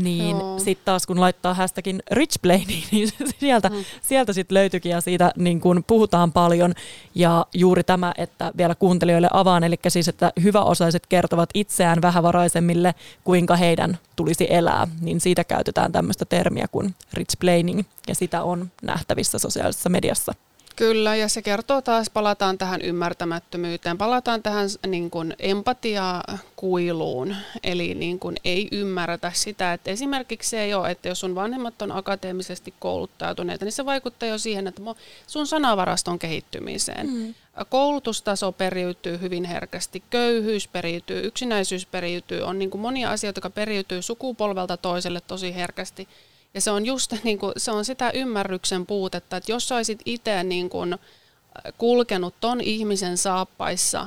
Niin 0.00 0.36
sitten 0.58 0.84
taas 0.84 1.06
kun 1.06 1.20
laittaa 1.20 1.54
hashtagin 1.54 2.02
richblaney, 2.10 2.64
niin 2.90 3.08
sieltä, 3.40 3.68
mm. 3.68 3.84
sieltä 4.02 4.32
sitten 4.32 4.54
löytyikin 4.54 4.92
ja 4.92 5.00
siitä 5.00 5.32
niin 5.36 5.60
kun 5.60 5.84
puhutaan 5.86 6.32
paljon. 6.32 6.74
Ja 7.14 7.46
juuri 7.54 7.84
tämä, 7.84 8.14
että 8.18 8.52
vielä 8.56 8.74
kuuntelijoille 8.74 9.28
avaan, 9.32 9.64
eli 9.64 9.76
siis, 9.88 10.08
että 10.08 10.32
hyväosaiset 10.42 11.06
kertovat 11.06 11.50
itseään 11.54 12.02
vähävaraisemmille, 12.02 12.94
kuinka 13.24 13.56
heidän 13.56 13.98
tulisi 14.16 14.46
elää, 14.50 14.86
niin 15.00 15.20
siitä 15.20 15.44
käytetään 15.44 15.92
tämmöistä 15.92 16.24
termiä 16.24 16.66
kuin 16.72 16.94
richplaining, 17.12 17.82
ja 18.08 18.14
sitä 18.14 18.42
on 18.42 18.70
nähtävissä 18.82 19.38
sosiaalisessa 19.38 19.88
mediassa. 19.88 20.34
Kyllä, 20.78 21.16
ja 21.16 21.28
se 21.28 21.42
kertoo 21.42 21.82
taas, 21.82 22.10
palataan 22.10 22.58
tähän 22.58 22.82
ymmärtämättömyyteen, 22.82 23.98
palataan 23.98 24.42
tähän 24.42 24.68
niin 24.86 25.10
kuin 25.10 25.34
empatiakuiluun, 25.38 27.36
eli 27.62 27.94
niin 27.94 28.18
kuin 28.18 28.36
ei 28.44 28.68
ymmärretä 28.72 29.32
sitä, 29.34 29.72
että 29.72 29.90
esimerkiksi 29.90 30.50
se 30.50 30.60
ei 30.60 30.74
ole, 30.74 30.90
että 30.90 31.08
jos 31.08 31.20
sun 31.20 31.34
vanhemmat 31.34 31.82
on 31.82 31.92
akateemisesti 31.92 32.74
kouluttautuneita, 32.78 33.64
niin 33.64 33.72
se 33.72 33.84
vaikuttaa 33.84 34.28
jo 34.28 34.38
siihen, 34.38 34.66
että 34.66 34.82
sun 35.26 35.46
sanavaraston 35.46 36.18
kehittymiseen. 36.18 37.06
Mm. 37.10 37.34
Koulutustaso 37.68 38.52
periytyy 38.52 39.20
hyvin 39.20 39.44
herkästi, 39.44 40.02
köyhyys 40.10 40.68
periytyy, 40.68 41.26
yksinäisyys 41.26 41.86
periytyy, 41.86 42.42
on 42.42 42.58
niin 42.58 42.70
kuin 42.70 42.80
monia 42.80 43.10
asioita, 43.10 43.38
jotka 43.38 43.50
periytyy 43.50 44.02
sukupolvelta 44.02 44.76
toiselle 44.76 45.20
tosi 45.20 45.54
herkästi. 45.54 46.08
Ja 46.54 46.60
se 46.60 46.70
on 46.70 46.86
just 46.86 47.14
niin 47.24 47.38
kuin, 47.38 47.52
se 47.56 47.70
on 47.70 47.84
sitä 47.84 48.10
ymmärryksen 48.10 48.86
puutetta, 48.86 49.36
että 49.36 49.52
jos 49.52 49.72
olisit 49.72 50.00
itse 50.04 50.44
niin 50.44 50.70
kuin 50.70 50.92
äh, 50.92 51.72
kulkenut 51.78 52.34
ton 52.40 52.60
ihmisen 52.60 53.16
saappaissa 53.16 54.06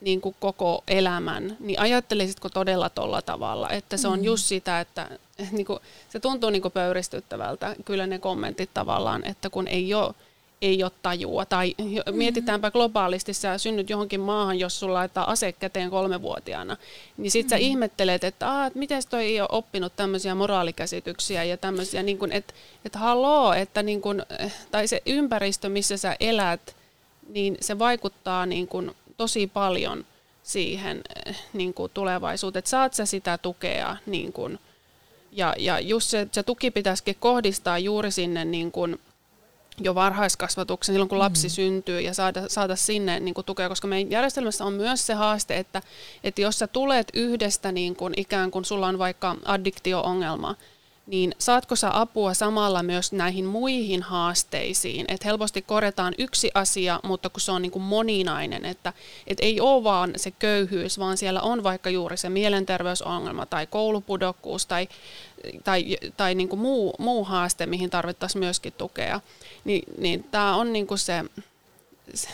niin 0.00 0.20
kuin 0.20 0.36
koko 0.40 0.84
elämän, 0.88 1.56
niin 1.60 1.80
ajattelisitko 1.80 2.48
todella 2.48 2.88
tolla 2.88 3.22
tavalla, 3.22 3.70
että 3.70 3.96
se 3.96 4.08
on 4.08 4.18
mm. 4.18 4.24
just 4.24 4.44
sitä, 4.44 4.80
että 4.80 5.08
niin 5.52 5.66
kuin, 5.66 5.78
se 6.08 6.20
tuntuu 6.20 6.50
niin 6.50 6.62
kuin 6.62 6.72
pöyristyttävältä, 6.72 7.76
kyllä 7.84 8.06
ne 8.06 8.18
kommentit 8.18 8.70
tavallaan, 8.74 9.24
että 9.24 9.50
kun 9.50 9.68
ei 9.68 9.94
ole 9.94 10.14
ei 10.62 10.82
ole 10.82 10.92
tajua. 11.02 11.44
Tai 11.44 11.74
mm-hmm. 11.78 12.16
mietitäänpä 12.16 12.70
globaalisti, 12.70 13.34
sä 13.34 13.58
synnyt 13.58 13.90
johonkin 13.90 14.20
maahan, 14.20 14.58
jos 14.58 14.80
sulla 14.80 14.94
laittaa 14.94 15.30
ase 15.30 15.52
käteen 15.52 15.90
kolmevuotiaana, 15.90 16.76
niin 17.16 17.30
sit 17.30 17.46
mm-hmm. 17.46 17.50
sä 17.50 17.56
ihmettelet, 17.56 18.24
että, 18.24 18.50
Aa, 18.50 18.66
että 18.66 18.78
miten 18.78 19.02
toi 19.10 19.24
ei 19.24 19.40
ole 19.40 19.48
oppinut 19.52 19.96
tämmöisiä 19.96 20.34
moraalikäsityksiä 20.34 21.44
ja 21.44 21.56
tämmöisiä, 21.56 22.02
niin 22.02 22.18
kun, 22.18 22.32
että, 22.32 22.54
että 22.84 22.98
haloo, 22.98 23.52
että 23.52 23.82
niin 23.82 24.00
kun, 24.00 24.22
tai 24.70 24.88
se 24.88 25.02
ympäristö, 25.06 25.68
missä 25.68 25.96
sä 25.96 26.16
elät, 26.20 26.76
niin 27.28 27.56
se 27.60 27.78
vaikuttaa 27.78 28.46
niin 28.46 28.68
kun, 28.68 28.94
tosi 29.16 29.46
paljon 29.46 30.04
siihen 30.42 31.02
niin 31.52 31.74
kuin 31.74 31.90
tulevaisuuteen, 31.94 32.58
että 32.58 32.70
saat 32.70 32.94
sä 32.94 33.06
sitä 33.06 33.38
tukea 33.38 33.96
niin 34.06 34.32
kuin, 34.32 34.58
ja, 35.32 35.54
ja 35.58 35.80
just 35.80 36.10
se, 36.10 36.28
se 36.32 36.42
tuki 36.42 36.70
pitäisikin 36.70 37.16
kohdistaa 37.20 37.78
juuri 37.78 38.10
sinne 38.10 38.44
niin 38.44 38.72
kuin, 38.72 39.00
jo 39.80 39.94
varhaiskasvatuksen 39.94 40.92
silloin, 40.92 41.08
kun 41.08 41.18
lapsi 41.18 41.46
mm. 41.48 41.50
syntyy 41.50 42.00
ja 42.00 42.14
saada, 42.14 42.48
saada 42.48 42.76
sinne 42.76 43.20
niin 43.20 43.34
kuin, 43.34 43.44
tukea, 43.44 43.68
koska 43.68 43.88
meidän 43.88 44.10
järjestelmässä 44.10 44.64
on 44.64 44.72
myös 44.72 45.06
se 45.06 45.14
haaste, 45.14 45.56
että, 45.58 45.82
että 46.24 46.40
jos 46.40 46.58
sä 46.58 46.66
tulet 46.66 47.08
yhdestä 47.14 47.72
niin 47.72 47.96
kuin, 47.96 48.14
ikään 48.16 48.50
kuin 48.50 48.64
sulla 48.64 48.86
on 48.86 48.98
vaikka 48.98 49.36
addiktio-ongelma, 49.44 50.54
niin 51.06 51.34
saatko 51.38 51.76
sä 51.76 52.00
apua 52.00 52.34
samalla 52.34 52.82
myös 52.82 53.12
näihin 53.12 53.44
muihin 53.44 54.02
haasteisiin, 54.02 55.04
että 55.08 55.28
helposti 55.28 55.62
korjataan 55.62 56.14
yksi 56.18 56.50
asia, 56.54 57.00
mutta 57.02 57.30
kun 57.30 57.40
se 57.40 57.52
on 57.52 57.62
niin 57.62 57.72
kuin 57.72 57.82
moninainen, 57.82 58.64
että, 58.64 58.92
että 59.26 59.44
ei 59.44 59.60
ole 59.60 59.84
vaan 59.84 60.12
se 60.16 60.30
köyhyys, 60.30 60.98
vaan 60.98 61.16
siellä 61.16 61.40
on 61.40 61.62
vaikka 61.62 61.90
juuri 61.90 62.16
se 62.16 62.28
mielenterveysongelma 62.28 63.46
tai 63.46 63.66
koulupudokkuus 63.66 64.66
tai, 64.66 64.88
tai, 65.64 65.96
tai 66.16 66.34
niin 66.34 66.48
kuin 66.48 66.60
muu, 66.60 66.94
muu 66.98 67.24
haaste, 67.24 67.66
mihin 67.66 67.90
tarvittaisiin 67.90 68.40
myöskin 68.40 68.72
tukea, 68.72 69.20
niin, 69.64 69.82
niin 69.98 70.24
tämä 70.30 70.56
on 70.56 70.72
niin 70.72 70.86
kuin 70.86 70.98
se, 70.98 71.24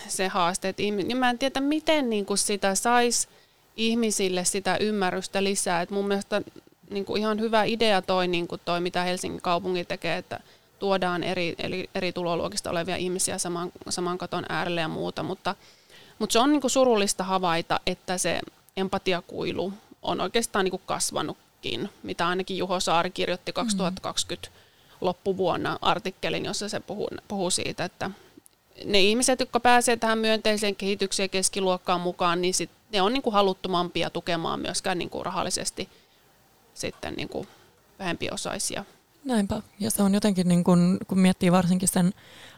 se 0.09 0.29
haaste, 0.29 0.69
että 0.69 0.83
ja 1.09 1.17
mä 1.17 1.31
en 1.31 1.39
tiedä, 1.39 1.61
miten 1.61 2.11
niin 2.11 2.27
kuin 2.27 2.39
sitä 2.39 2.75
saisi 2.75 3.29
ihmisille 3.77 4.45
sitä 4.45 4.77
ymmärrystä 4.77 5.45
lisää, 5.45 5.83
että 5.83 5.95
mun 5.95 6.09
mielestä 6.09 6.43
niin 6.91 7.05
kuin 7.05 7.21
ihan 7.21 7.41
hyvä 7.41 7.65
idea 7.65 8.03
toi, 8.03 8.29
niin 8.29 8.49
kuin 8.49 8.61
toi, 8.65 8.81
mitä 8.81 9.03
Helsingin 9.03 9.43
kaupunki 9.43 9.85
tekee, 9.85 10.17
että 10.17 10.41
tuodaan 10.79 11.23
eri, 11.23 11.55
eri, 11.59 11.91
eri 11.95 12.13
tuloluokista 12.13 12.71
olevia 12.71 12.97
ihmisiä 12.97 13.39
saman, 13.39 13.73
saman 13.89 14.19
katon 14.19 14.45
äärelle 14.49 14.81
ja 14.81 14.89
muuta, 14.89 15.23
mutta, 15.23 15.55
mutta 16.19 16.33
se 16.33 16.39
on 16.39 16.53
niin 16.53 16.61
kuin 16.61 16.71
surullista 16.71 17.25
havaita, 17.25 17.81
että 17.87 18.19
se 18.19 18.41
empatiakuilu 18.77 19.73
on 20.03 20.21
oikeastaan 20.21 20.65
niin 20.65 20.71
kuin 20.71 20.83
kasvanutkin, 20.87 21.91
mitä 22.03 22.29
ainakin 22.29 22.59
Juho 22.59 22.81
Saari 22.81 23.11
kirjoitti 23.11 23.53
2020 23.53 24.49
mm. 24.49 24.55
loppuvuonna 25.01 25.79
artikkelin, 25.83 26.45
jossa 26.45 26.69
se 26.69 26.81
puhuu, 26.81 27.09
puhuu 27.29 27.51
siitä, 27.51 27.85
että 27.85 28.11
ne 28.85 29.01
ihmiset, 29.01 29.41
jotka 29.41 29.61
pääsevät 29.61 30.01
tähän 30.01 30.19
myönteiseen 30.19 30.77
kehitykseen 30.77 31.31
keskiluokkaan 31.31 32.01
mukaan, 32.01 32.43
niin 32.43 32.55
sit 32.55 32.71
ne 32.93 33.03
on 33.03 33.13
niin 33.13 33.23
kuin 33.23 33.35
haluttomampia 33.35 34.11
tukemaan 34.11 34.61
myöskään 34.61 34.99
niin 34.99 35.11
kuin 35.11 35.27
rahallisesti– 35.27 35.89
sitten 36.75 37.15
niin 37.15 37.29
kuin 37.29 37.49
vähempiosaisia. 37.99 38.85
Näinpä. 39.25 39.63
Ja 39.81 39.91
se 39.91 40.03
on 40.03 40.15
jotenkin, 40.15 40.49
niin 40.49 40.65
kun, 40.65 40.99
kun 41.07 41.19
miettii 41.19 41.53
varsinkin 41.53 41.89
sen 41.89 42.13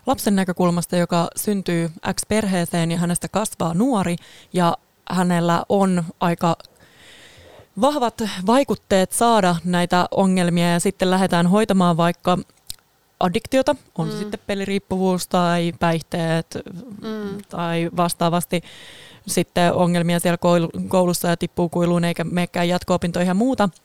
lapsen 0.06 0.36
näkökulmasta, 0.36 0.96
joka 0.96 1.28
syntyy 1.36 1.90
X-perheeseen 2.14 2.90
ja 2.90 2.98
hänestä 2.98 3.28
kasvaa 3.28 3.74
nuori 3.74 4.16
ja 4.52 4.76
hänellä 5.10 5.64
on 5.68 6.04
aika 6.20 6.56
vahvat 7.80 8.22
vaikutteet 8.46 9.12
saada 9.12 9.56
näitä 9.64 10.08
ongelmia 10.10 10.72
ja 10.72 10.80
sitten 10.80 11.10
lähdetään 11.10 11.46
hoitamaan 11.46 11.96
vaikka 11.96 12.38
addiktiota, 13.20 13.76
on 13.98 14.06
mm. 14.06 14.12
se 14.12 14.18
sitten 14.18 14.40
peliriippuvuus 14.46 15.28
tai 15.28 15.72
päihteet 15.80 16.58
mm. 17.02 17.42
tai 17.48 17.90
vastaavasti 17.96 18.62
sitten 19.26 19.72
ongelmia 19.72 20.20
siellä 20.20 20.38
koulussa 20.88 21.28
ja 21.28 21.36
tippuu 21.36 21.68
kuiluun 21.68 22.04
eikä 22.04 22.24
menekään 22.24 22.68
jatko-opintoihin 22.68 23.28
ja 23.28 23.34
muuta– 23.34 23.68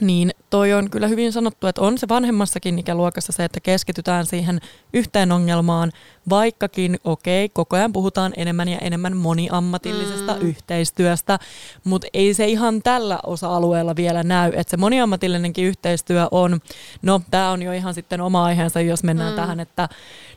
niin 0.00 0.30
toi 0.50 0.72
on 0.72 0.90
kyllä 0.90 1.08
hyvin 1.08 1.32
sanottu, 1.32 1.66
että 1.66 1.80
on 1.80 1.98
se 1.98 2.08
vanhemmassakin 2.08 2.78
ikäluokassa 2.78 3.32
se, 3.32 3.44
että 3.44 3.60
keskitytään 3.60 4.26
siihen 4.26 4.60
yhteen 4.92 5.32
ongelmaan, 5.32 5.92
vaikkakin 6.28 6.98
okei, 7.04 7.44
okay, 7.44 7.52
koko 7.52 7.76
ajan 7.76 7.92
puhutaan 7.92 8.32
enemmän 8.36 8.68
ja 8.68 8.78
enemmän 8.78 9.16
moniammatillisesta 9.16 10.34
mm. 10.34 10.40
yhteistyöstä, 10.40 11.38
mutta 11.84 12.06
ei 12.14 12.34
se 12.34 12.46
ihan 12.46 12.82
tällä 12.82 13.18
osa-alueella 13.26 13.96
vielä 13.96 14.22
näy, 14.22 14.52
että 14.54 14.70
se 14.70 14.76
moniammatillinenkin 14.76 15.64
yhteistyö 15.64 16.28
on, 16.30 16.60
no 17.02 17.20
tämä 17.30 17.50
on 17.50 17.62
jo 17.62 17.72
ihan 17.72 17.94
sitten 17.94 18.20
oma 18.20 18.44
aiheensa, 18.44 18.80
jos 18.80 19.04
mennään 19.04 19.32
mm. 19.32 19.36
tähän, 19.36 19.60
että 19.60 19.88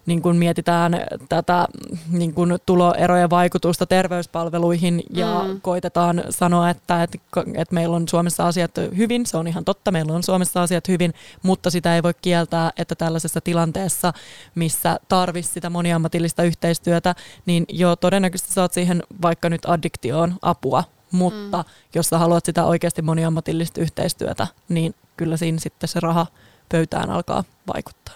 niin 0.06 0.21
kun 0.21 0.36
mietitään 0.36 1.02
tätä 1.30 1.67
niin 2.12 2.34
kun 2.34 2.58
tuloerojen 2.65 3.30
vaikutusta 3.30 3.86
terveyspalveluihin 3.86 5.04
ja 5.13 5.43
mm. 5.47 5.62
koitetaan 5.62 6.23
sanoa, 6.30 6.69
että, 6.69 7.04
että, 7.04 7.17
että 7.56 7.75
meillä 7.75 7.95
on 7.95 8.08
Suomessa 8.08 8.47
asiat 8.47 8.71
hyvin, 8.97 9.25
se 9.25 9.38
on 9.38 9.47
ihan 9.47 9.65
totta, 9.65 9.91
meillä 9.91 10.13
on 10.13 10.23
Suomessa 10.23 10.62
asiat 10.62 10.88
hyvin, 10.88 11.13
mutta 11.43 11.69
sitä 11.69 11.95
ei 11.95 12.04
voi 12.04 12.13
kieltää, 12.21 12.71
että 12.78 12.95
tällaisessa 12.95 13.41
tilanteessa, 13.41 14.13
missä 14.56 14.99
tarvitsisi 15.10 15.54
sitä 15.54 15.69
moniammatillista 15.79 16.43
yhteistyötä, 16.43 17.15
niin 17.45 17.65
jo 17.69 17.95
todennäköisesti 17.95 18.53
saat 18.53 18.73
siihen 18.73 19.03
vaikka 19.21 19.49
nyt 19.49 19.61
addiktioon 19.65 20.35
apua, 20.41 20.83
mutta 21.11 21.57
mm. 21.57 21.63
jos 21.95 22.09
sä 22.09 22.17
haluat 22.17 22.45
sitä 22.45 22.65
oikeasti 22.65 23.01
moniammatillista 23.01 23.81
yhteistyötä, 23.81 24.47
niin 24.69 24.95
kyllä 25.17 25.37
siinä 25.37 25.59
sitten 25.59 25.87
se 25.87 25.99
raha 25.99 26.27
pöytään 26.71 27.09
alkaa 27.09 27.43
vaikuttaa. 27.73 28.15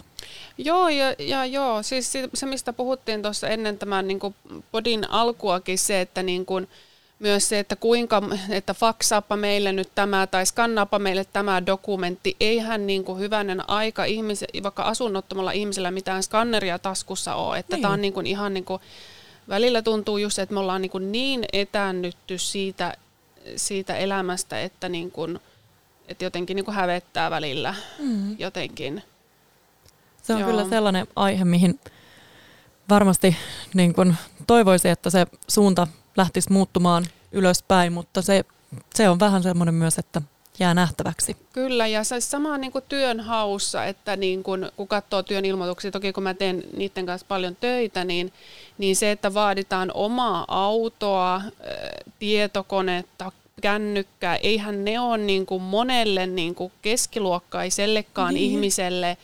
Joo, 0.57 0.89
ja, 0.89 1.15
ja 1.19 1.45
joo, 1.45 1.83
siis 1.83 2.13
se 2.33 2.45
mistä 2.45 2.73
puhuttiin 2.73 3.21
tuossa 3.21 3.47
ennen 3.47 3.77
tämän 3.77 4.07
niin 4.07 4.19
podin 4.71 5.09
alkuakin, 5.09 5.77
se, 5.77 6.01
että 6.01 6.23
niin 6.23 6.45
kuin, 6.45 6.67
myös 7.23 7.49
se, 7.49 7.59
että 7.59 7.75
kuinka, 7.75 8.21
että 8.49 8.73
faksaappa 8.73 9.37
meille 9.37 9.71
nyt 9.71 9.89
tämä 9.95 10.27
tai 10.27 10.45
skannaapa 10.45 10.99
meille 10.99 11.25
tämä 11.33 11.65
dokumentti. 11.65 12.35
Eihän 12.39 12.87
niin 12.87 13.03
kuin 13.03 13.19
hyvänen 13.19 13.69
aika 13.69 14.05
ihmisen, 14.05 14.47
vaikka 14.63 14.83
asunnottomalla 14.83 15.51
ihmisellä 15.51 15.91
mitään 15.91 16.23
skanneria 16.23 16.79
taskussa 16.79 17.35
ole. 17.35 17.59
Että 17.59 17.75
niin. 17.75 17.81
tämä 17.81 17.93
on 17.93 18.01
niin 18.01 18.13
kuin 18.13 18.25
ihan 18.25 18.53
niin 18.53 18.65
kuin, 18.65 18.81
välillä 19.49 19.81
tuntuu 19.81 20.17
just, 20.17 20.39
että 20.39 20.53
me 20.53 20.59
ollaan 20.59 20.81
niin, 20.81 20.91
kuin 20.91 21.11
niin 21.11 21.45
etäännytty 21.53 22.37
siitä, 22.37 22.93
siitä 23.55 23.95
elämästä, 23.95 24.61
että, 24.61 24.89
niin 24.89 25.11
kuin, 25.11 25.39
että 26.07 26.23
jotenkin 26.23 26.55
niin 26.55 26.65
kuin 26.65 26.75
hävettää 26.75 27.31
välillä 27.31 27.75
mm. 27.99 28.39
jotenkin. 28.39 29.03
Se 30.23 30.33
on 30.33 30.39
Joo. 30.39 30.49
kyllä 30.49 30.69
sellainen 30.69 31.07
aihe, 31.15 31.45
mihin 31.45 31.79
varmasti 32.89 33.35
niin 33.73 33.93
kuin 33.93 34.15
toivoisin, 34.47 34.91
että 34.91 35.09
se 35.09 35.27
suunta 35.47 35.87
lähtisi 36.17 36.51
muuttumaan 36.51 37.05
ylöspäin, 37.31 37.93
mutta 37.93 38.21
se, 38.21 38.45
se 38.95 39.09
on 39.09 39.19
vähän 39.19 39.43
semmoinen 39.43 39.75
myös, 39.75 39.97
että 39.97 40.21
jää 40.59 40.73
nähtäväksi. 40.73 41.37
Kyllä, 41.53 41.87
ja 41.87 42.03
se 42.03 42.21
sama 42.21 42.57
niin 42.57 42.71
kuin 42.71 42.83
työn 42.89 43.19
haussa, 43.19 43.85
että 43.85 44.15
niin 44.15 44.43
kuin, 44.43 44.69
kun 44.77 44.87
katsoo 44.87 45.23
työn 45.23 45.45
ilmoituksia, 45.45 45.91
toki 45.91 46.13
kun 46.13 46.23
mä 46.23 46.33
teen 46.33 46.63
niiden 46.77 47.05
kanssa 47.05 47.27
paljon 47.27 47.55
töitä, 47.55 48.03
niin, 48.03 48.33
niin 48.77 48.95
se, 48.95 49.11
että 49.11 49.33
vaaditaan 49.33 49.91
omaa 49.93 50.45
autoa, 50.47 51.41
tietokonetta, 52.19 53.31
kännykkää, 53.61 54.35
eihän 54.35 54.85
ne 54.85 54.99
ole 54.99 55.17
niin 55.17 55.45
kuin 55.45 55.61
monelle 55.61 56.27
niin 56.27 56.55
kuin 56.55 56.71
keskiluokkaisellekaan 56.81 58.33
niin. 58.33 58.51
ihmiselle 58.51 59.17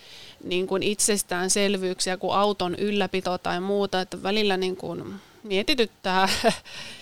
niin 0.44 0.68
kuin 0.68 0.84
itsestäänselvyyksiä 0.84 2.18
kuin 2.18 2.38
auton 2.38 2.76
ylläpito 2.76 3.38
tai 3.38 3.60
muuta, 3.60 4.02
että 4.02 4.24
välillä 4.24 4.58
niin 4.58 4.76
kuin 4.76 5.14
mietityttää 5.44 6.30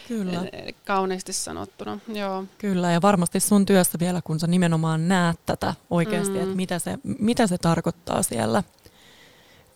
Kyllä. 0.08 0.42
kauniisti 0.86 1.34
sanottuna. 1.34 2.00
Joo. 2.14 2.46
Kyllä, 2.58 2.92
ja 2.92 3.02
varmasti 3.02 3.40
sun 3.40 3.66
työssä 3.66 4.00
vielä, 4.00 4.22
kun 4.22 4.40
sä 4.40 4.48
nimenomaan 4.48 5.08
näet 5.08 5.40
tätä 5.46 5.74
oikeasti, 5.90 6.34
mm. 6.34 6.44
että 6.44 6.56
mitä 6.56 6.80
se, 6.80 6.98
mitä 7.20 7.48
se 7.48 7.58
tarkoittaa 7.58 8.24
siellä. 8.24 8.64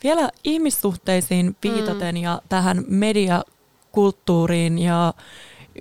Vielä 0.03 0.30
ihmissuhteisiin 0.43 1.55
viitaten 1.64 2.16
mm. 2.16 2.22
ja 2.22 2.41
tähän 2.49 2.84
mediakulttuuriin 2.88 4.80
ja 4.80 5.14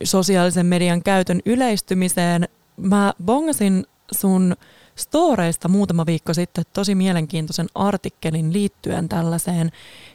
sosiaalisen 0.04 0.66
median 0.66 1.02
käytön 1.02 1.40
yleistymiseen, 1.46 2.48
mä 2.76 3.14
bongasin 3.24 3.86
sun 4.12 4.56
storeista 4.94 5.68
muutama 5.68 6.06
viikko 6.06 6.34
sitten 6.34 6.64
tosi 6.72 6.94
mielenkiintoisen 6.94 7.66
artikkelin 7.74 8.52
liittyen 8.52 9.08
tällaiseen 9.08 9.72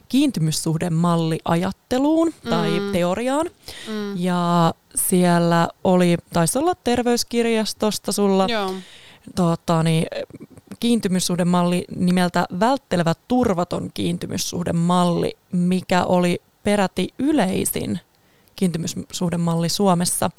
kiintymyssuhdemalliajatteluun 0.10 2.28
mm. 2.28 2.50
tai 2.50 2.82
teoriaan. 2.92 3.50
Mm. 3.88 4.18
Ja 4.18 4.74
siellä 4.96 5.70
oli, 5.84 6.18
taisi 6.34 6.60
olla 6.60 6.74
terveyskirjastosta 6.84 8.12
sulla 8.12 8.48
Tota, 9.36 9.84
niin, 9.84 10.08
kiintymyssuhdemalli 10.80 11.86
nimeltä 11.96 12.46
välttelevä 12.60 13.14
turvaton 13.28 13.90
kiintymyssuhdemalli, 13.94 15.38
mikä 15.52 16.04
oli 16.04 16.42
peräti 16.64 17.14
yleisin 17.20 18.00
kiintymyssuhdemalli 18.56 19.70
Suomessa. 19.70 20.32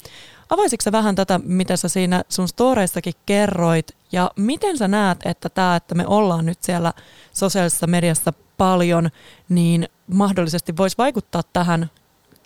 Avaisitko 0.49 0.83
sä 0.83 0.91
vähän 0.91 1.15
tätä, 1.15 1.39
mitä 1.43 1.77
sä 1.77 1.89
siinä 1.89 2.23
sun 2.29 2.47
storeissakin 2.47 3.13
kerroit, 3.25 3.87
ja 4.11 4.31
miten 4.35 4.77
sä 4.77 4.87
näet, 4.87 5.17
että 5.25 5.49
tämä, 5.49 5.75
että 5.75 5.95
me 5.95 6.07
ollaan 6.07 6.45
nyt 6.45 6.63
siellä 6.63 6.93
sosiaalisessa 7.33 7.87
mediassa 7.87 8.33
paljon, 8.57 9.09
niin 9.49 9.89
mahdollisesti 10.07 10.77
voisi 10.77 10.97
vaikuttaa 10.97 11.43
tähän 11.53 11.91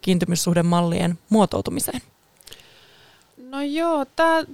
kiintymyssuhdemallien 0.02 1.20
muotoutumiseen? 1.30 2.02
No 3.38 3.62
joo, 3.62 4.06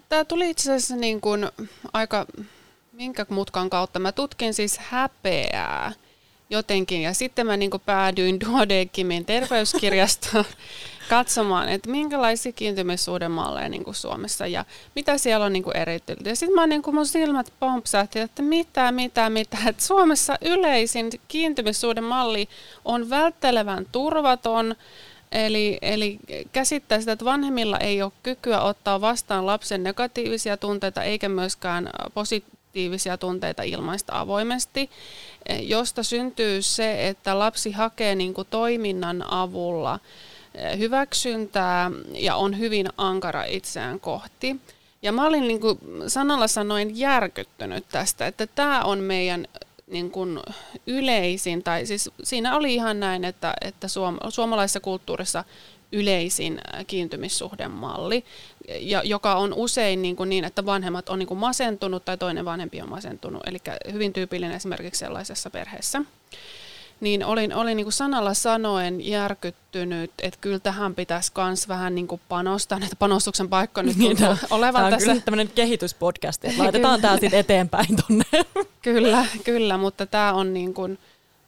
tämä 0.10 0.26
tuli 0.28 0.49
itse 0.49 0.74
asiassa 0.74 0.95
niin 0.95 1.22
kuin 1.22 1.49
aika, 1.93 2.26
minkä 2.91 3.26
mutkan 3.30 3.70
kautta. 3.70 3.99
Mä 3.99 4.12
tutkin 4.12 4.53
siis 4.53 4.78
häpeää 4.78 5.91
jotenkin 6.49 7.01
ja 7.01 7.14
sitten 7.14 7.47
mä 7.47 7.58
niin 7.58 7.72
päädyin 7.86 8.39
Duodeckimin 8.45 9.26
terveyskirjastoon 9.26 10.45
katsomaan, 11.10 11.70
että 11.70 11.89
minkälaisia 11.89 12.51
kiintymyssuhdemalleja 12.51 13.70
niin 13.70 13.84
kuin 13.84 13.95
Suomessa 13.95 14.47
ja 14.47 14.66
mitä 14.95 15.18
siellä 15.18 15.45
on 15.45 15.53
niin 15.53 15.64
kuin 15.64 15.78
erityisesti. 15.78 16.30
Ja 16.30 16.36
sitten 16.36 16.55
mä 16.55 16.68
niin 16.68 16.82
kuin 16.82 16.95
mun 16.95 17.05
silmät 17.05 17.53
pompsahti, 17.60 18.20
että 18.20 18.41
mitä, 18.41 18.91
mitä, 18.91 19.30
mitä. 19.30 19.58
Että 19.68 19.84
Suomessa 19.84 20.38
yleisin 20.41 21.10
kiintymyssuhdemalli 21.28 22.49
on 22.86 23.10
välttelevän 23.10 23.86
turvaton, 23.91 24.76
Eli, 25.32 25.78
eli 25.82 26.20
käsittää 26.51 26.99
sitä, 26.99 27.12
että 27.12 27.26
vanhemmilla 27.26 27.78
ei 27.78 28.01
ole 28.01 28.12
kykyä 28.24 28.62
ottaa 28.62 29.01
vastaan 29.01 29.45
lapsen 29.45 29.84
negatiivisia 29.84 30.58
tunteita 30.58 31.03
eikä 31.03 31.30
myöskään 31.30 31.89
positiivisia 32.14 33.18
tunteita 33.18 33.64
ilmaista 33.64 34.20
avoimesti, 34.20 34.89
josta 35.62 36.03
syntyy 36.03 36.62
se, 36.62 37.08
että 37.08 37.39
lapsi 37.39 37.72
hakee 37.72 38.16
niin 38.16 38.34
kuin 38.34 38.47
toiminnan 38.49 39.34
avulla 39.34 39.99
hyväksyntää 40.78 41.91
ja 42.14 42.36
on 42.36 42.60
hyvin 42.60 42.88
ankara 42.97 43.43
itseään 43.43 43.99
kohti. 43.99 44.55
Ja 45.01 45.12
mä 45.12 45.28
olin 45.28 45.47
niin 45.47 45.62
kuin 45.62 45.80
sanalla 46.08 46.47
sanoen 46.47 46.97
järkyttynyt 46.97 47.86
tästä, 47.91 48.28
että 48.28 48.47
tämä 48.47 48.82
on 48.82 48.99
meidän 48.99 49.47
niin 49.88 50.12
kuin 50.12 50.39
yleisin, 50.88 51.64
tai 51.64 51.86
siis 51.86 52.10
siinä 52.24 52.55
oli 52.55 52.74
ihan 52.74 52.99
näin, 52.99 53.26
että, 53.26 53.53
että 53.62 53.88
suom- 53.88 54.18
suomalaisessa 54.30 54.80
kulttuurissa 54.80 55.43
yleisin 55.91 56.62
kiintymissuhdemalli, 56.88 58.26
ja, 58.80 59.01
joka 59.03 59.36
on 59.36 59.53
usein 59.53 60.01
niin, 60.01 60.16
kuin 60.16 60.30
niin 60.30 60.43
että 60.43 60.66
vanhemmat 60.66 61.10
on 61.10 61.20
niin 61.20 61.28
kuin 61.28 61.38
masentunut 61.38 62.05
tai 62.05 62.18
toinen 62.18 62.45
vanhempi 62.45 62.82
on 62.82 62.89
masentunut, 62.89 63.41
eli 63.47 63.58
hyvin 63.91 64.14
tyypillinen 64.14 64.55
esimerkiksi 64.55 64.99
sellaisessa 64.99 65.49
perheessä 65.49 66.01
niin 67.00 67.26
olin, 67.26 67.54
olin 67.56 67.78
niin 67.78 67.86
kuin 67.86 67.93
sanalla 67.93 68.34
sanoen 68.34 69.08
järkyttynyt, 69.08 70.12
että 70.22 70.39
kyllä 70.41 70.60
tähän 70.60 70.95
pitäisi 70.95 71.32
myös 71.38 71.68
vähän 71.68 71.95
niin 71.95 72.08
kuin 72.08 72.22
panostaa, 72.30 72.80
että 72.84 72.95
panostuksen 72.95 73.50
paikka 73.50 73.84
nyt 73.84 73.98
niin, 73.98 74.18
no, 74.20 74.38
olevan 74.50 74.74
tämä 74.74 74.86
on 74.86 74.91
tässä. 74.91 75.10
kyllä 75.10 75.22
tämmöinen 75.22 75.50
kehityspodcast, 75.56 76.45
että 76.45 76.64
laitetaan 76.64 77.02
tämä 77.02 77.18
sitten 77.18 77.39
eteenpäin 77.39 77.88
tuonne. 77.95 78.26
kyllä, 78.82 79.26
kyllä, 79.43 79.78
mutta 79.78 80.06
tämä 80.06 80.34
on 80.34 80.54
niin 80.54 80.74
kuin 80.74 81.00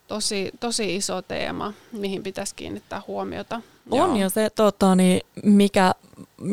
tosi, 0.07 0.51
tosi 0.59 0.95
iso 0.95 1.21
teema, 1.21 1.73
mihin 1.91 2.23
pitäisi 2.23 2.55
kiinnittää 2.55 3.01
huomiota. 3.07 3.61
On 3.91 4.17
ja 4.17 4.29
se, 4.29 4.49
tota, 4.49 4.95
niin, 4.95 5.21
mikä 5.43 5.93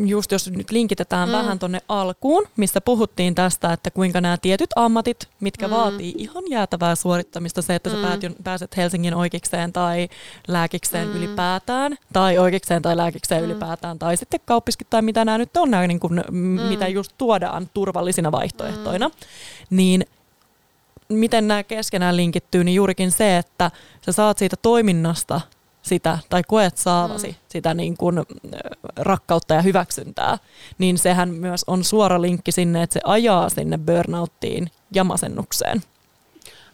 just 0.07 0.32
jos 0.32 0.51
nyt 0.51 0.70
linkitetään 0.70 1.28
mm. 1.28 1.32
vähän 1.32 1.59
tuonne 1.59 1.80
alkuun, 1.89 2.47
missä 2.57 2.80
puhuttiin 2.80 3.34
tästä, 3.34 3.72
että 3.72 3.91
kuinka 3.91 4.20
nämä 4.20 4.37
tietyt 4.43 4.70
ammatit, 4.76 5.28
mitkä 5.41 5.68
mm. 5.68 5.74
vaatii 5.74 6.14
ihan 6.16 6.45
jäätävää 6.51 6.95
suorittamista, 6.95 7.62
se, 7.62 7.74
että 7.74 7.91
mm. 7.91 7.97
sä 7.97 8.30
pääset 8.45 8.76
Helsingin 8.76 9.14
oikeikseen 9.14 9.72
tai 9.72 10.09
lääkikseen 10.49 11.09
mm. 11.09 11.16
ylipäätään, 11.16 11.97
tai 12.12 12.39
oikeikseen 12.39 12.82
tai 12.82 12.97
lääkikseen 12.97 13.43
mm. 13.43 13.51
ylipäätään, 13.51 13.99
tai 13.99 14.16
sitten 14.16 14.41
kauppiskin 14.45 14.87
tai 14.91 15.03
mitä 15.03 15.24
nämä 15.24 15.39
nyt 15.39 15.57
on, 15.57 15.70
nämä, 15.70 15.87
niin 15.87 16.01
kuin, 16.01 16.24
mm. 16.30 16.39
mitä 16.68 16.89
just 16.89 17.12
tuodaan 17.18 17.70
turvallisina 17.74 18.32
vaihtoehtoina, 18.32 19.09
mm. 19.09 19.14
niin 19.70 20.07
miten 21.09 21.49
nämä 21.49 21.62
keskenään 21.62 22.16
linkittyy, 22.16 22.64
niin 22.64 22.74
juurikin 22.74 23.11
se, 23.11 23.37
että 23.37 23.70
sä 24.07 24.12
saat 24.12 24.39
siitä 24.39 24.57
toiminnasta 24.62 25.41
sitä 25.87 26.18
tai 26.28 26.43
koet 26.49 26.76
saavasi 26.76 27.28
mm. 27.28 27.34
sitä 27.49 27.74
niin 27.74 27.97
kuin 27.97 28.22
rakkautta 28.97 29.55
ja 29.55 29.62
hyväksyntää, 29.62 30.39
niin 30.78 30.99
sehän 30.99 31.28
myös 31.34 31.64
on 31.66 31.84
suora 31.84 32.22
linkki 32.22 32.53
sinne, 32.53 32.82
että 32.82 32.95
se 32.95 33.01
ajaa 33.05 33.49
sinne 33.49 33.78
burnouttiin 33.78 34.70
ja 34.95 35.05
masennukseen. 35.05 35.82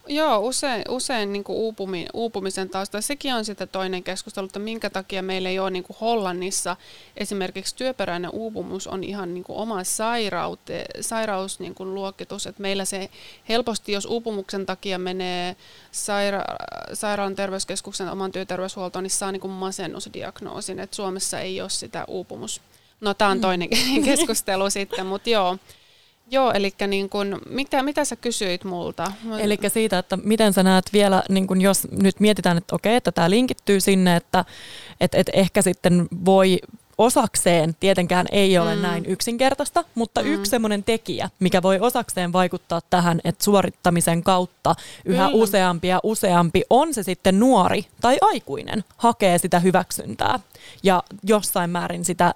Joo, 0.07 0.39
usein, 0.39 0.83
usein 0.89 1.33
niin 1.33 1.45
kuin 1.45 1.59
uupumi, 1.59 2.07
uupumisen 2.15 2.69
tausta. 2.69 3.01
Sekin 3.01 3.35
on 3.35 3.45
sitten 3.45 3.69
toinen 3.69 4.03
keskustelu, 4.03 4.47
että 4.47 4.59
minkä 4.59 4.91
takia 4.91 5.23
meillä 5.23 5.49
ei 5.49 5.59
ole 5.59 5.71
niin 5.71 5.85
kuin 5.85 5.97
Hollannissa 6.01 6.77
esimerkiksi 7.17 7.77
työperäinen 7.77 8.31
uupumus 8.31 8.87
on 8.87 9.05
ihan 9.05 9.35
niin 9.35 9.45
kuin 9.45 9.59
oma 9.59 9.85
sairaute, 9.85 10.85
sairaus 11.01 11.61
niin 11.61 11.75
kuin 11.75 11.95
luokitus. 11.95 12.47
Että 12.47 12.63
meillä 12.63 12.85
se 12.85 13.11
helposti, 13.49 13.93
jos 13.93 14.05
uupumuksen 14.07 14.67
takia 14.67 14.99
menee 14.99 15.57
saira- 15.93 16.95
sairaalan 16.95 17.37
terveyskeskuksen 17.37 18.09
oman 18.09 18.33
työterveyshuoltoon, 18.33 19.03
niin 19.03 19.11
saa 19.11 19.33
niin 19.33 19.41
kuin 19.41 19.53
masennusdiagnoosin. 19.53 20.79
Että 20.79 20.97
Suomessa 20.97 21.41
ei 21.41 21.61
ole 21.61 21.71
sitä 21.71 22.05
uupumus. 22.09 22.61
No 23.01 23.15
tämä 23.15 23.31
on 23.31 23.37
mm. 23.37 23.43
toinen 23.43 23.69
keskustelu 24.05 24.71
sitten, 24.71 25.07
mutta 25.07 25.31
joo. 25.31 25.59
Joo, 26.31 26.53
eli 26.53 26.75
niin 26.87 27.09
kun, 27.09 27.41
mitä, 27.49 27.83
mitä 27.83 28.05
sä 28.05 28.17
kysyit 28.17 28.65
multa? 28.65 29.13
Eli 29.39 29.59
siitä, 29.69 29.99
että 29.99 30.17
miten 30.17 30.53
sä 30.53 30.63
näet 30.63 30.93
vielä, 30.93 31.23
niin 31.29 31.47
kun 31.47 31.61
jos 31.61 31.89
nyt 31.91 32.21
mietitään, 32.21 32.59
että 32.59 32.75
okei, 32.75 32.97
että 32.97 33.13
tämä 33.13 33.31
linkittyy 33.31 33.81
sinne, 33.81 34.17
että 34.17 34.45
et, 35.01 35.15
et 35.15 35.31
ehkä 35.33 35.63
sitten 35.63 36.09
voi 36.25 36.59
osakseen 36.99 37.77
tietenkään 37.81 38.27
ei 38.33 38.59
ole 38.59 38.75
mm. 38.75 38.83
näin 38.83 39.07
yksinkertaista, 39.07 39.85
mutta 39.95 40.23
mm. 40.23 40.29
yksi 40.29 40.51
semmoinen 40.51 40.85
tekijä, 40.85 41.31
mikä 41.41 41.63
voi 41.63 41.81
osakseen 41.81 42.33
vaikuttaa 42.33 42.81
tähän, 42.91 43.21
että 43.25 43.45
suorittamisen 43.45 44.23
kautta 44.23 44.75
yhä 45.05 45.29
mm. 45.29 45.35
useampi 45.35 45.89
ja 45.89 46.01
useampi, 46.03 46.63
on 46.71 46.95
se 46.95 47.03
sitten 47.03 47.39
nuori 47.39 47.87
tai 48.01 48.19
aikuinen, 48.21 48.85
hakee 48.97 49.39
sitä 49.39 49.59
hyväksyntää 49.59 50.41
ja 50.83 51.03
jossain 51.23 51.71
määrin 51.71 52.05
sitä 52.05 52.35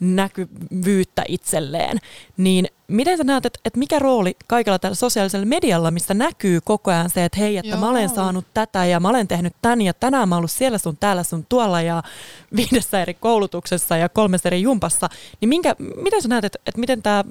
näkyvyyttä 0.00 1.24
itselleen, 1.28 1.98
niin 2.36 2.68
miten 2.88 3.18
sä 3.18 3.24
näet, 3.24 3.46
että, 3.46 3.60
että 3.64 3.78
mikä 3.78 3.98
rooli 3.98 4.36
kaikella 4.46 4.78
tällä 4.78 4.94
sosiaalisella 4.94 5.46
medialla, 5.46 5.90
missä 5.90 6.14
näkyy 6.14 6.60
koko 6.64 6.90
ajan 6.90 7.10
se, 7.10 7.24
että 7.24 7.38
hei, 7.38 7.56
että 7.56 7.72
Joo. 7.72 7.80
mä 7.80 7.88
olen 7.88 8.08
saanut 8.08 8.44
tätä 8.54 8.84
ja 8.84 9.00
mä 9.00 9.08
olen 9.08 9.28
tehnyt 9.28 9.52
tän 9.62 9.82
ja 9.82 9.94
tänään 9.94 10.28
mä 10.28 10.34
oon 10.34 10.38
ollut 10.38 10.50
siellä 10.50 10.78
sun 10.78 10.96
täällä 10.96 11.22
sun 11.22 11.46
tuolla 11.48 11.82
ja 11.82 12.02
viidessä 12.56 13.02
eri 13.02 13.14
koulutuksessa 13.14 13.96
ja 13.96 14.08
kolmessa 14.08 14.48
eri 14.48 14.62
jumpassa, 14.62 15.08
niin 15.40 15.48
minkä, 15.48 15.76
miten 16.02 16.22
sä 16.22 16.28
näet, 16.28 16.44
että, 16.44 16.58
että 16.66 16.80
miten 16.80 17.02
tämä 17.02 17.24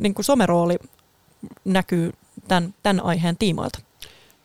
niin 0.00 0.14
somerooli 0.20 0.76
näkyy 1.64 2.12
tämän, 2.48 2.74
tämän 2.82 3.04
aiheen 3.04 3.36
tiimoilta? 3.36 3.78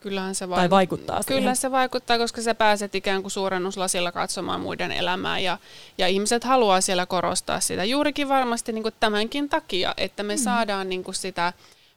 Kyllähän 0.05 0.35
se 0.35 0.45
vaik- 0.45 0.55
tai 0.55 0.69
vaikuttaa 0.69 1.21
siihen. 1.21 1.41
Kyllä 1.41 1.55
se 1.55 1.71
vaikuttaa, 1.71 2.17
koska 2.17 2.41
sä 2.41 2.55
pääset 2.55 2.95
ikään 2.95 3.21
kuin 3.21 3.31
suurennuslasilla 3.31 4.11
katsomaan 4.11 4.61
muiden 4.61 4.91
elämää 4.91 5.39
ja, 5.39 5.57
ja 5.97 6.07
ihmiset 6.07 6.43
haluaa 6.43 6.81
siellä 6.81 7.05
korostaa 7.05 7.59
sitä 7.59 7.83
juurikin 7.83 8.29
varmasti 8.29 8.71
niin 8.71 8.83
kuin 8.83 8.93
tämänkin 8.99 9.49
takia, 9.49 9.93
että 9.97 10.23
me 10.23 10.35
mm. 10.35 10.39
saadaan 10.39 10.89
niin 10.89 11.03
kuin 11.03 11.15
sitä 11.15 11.53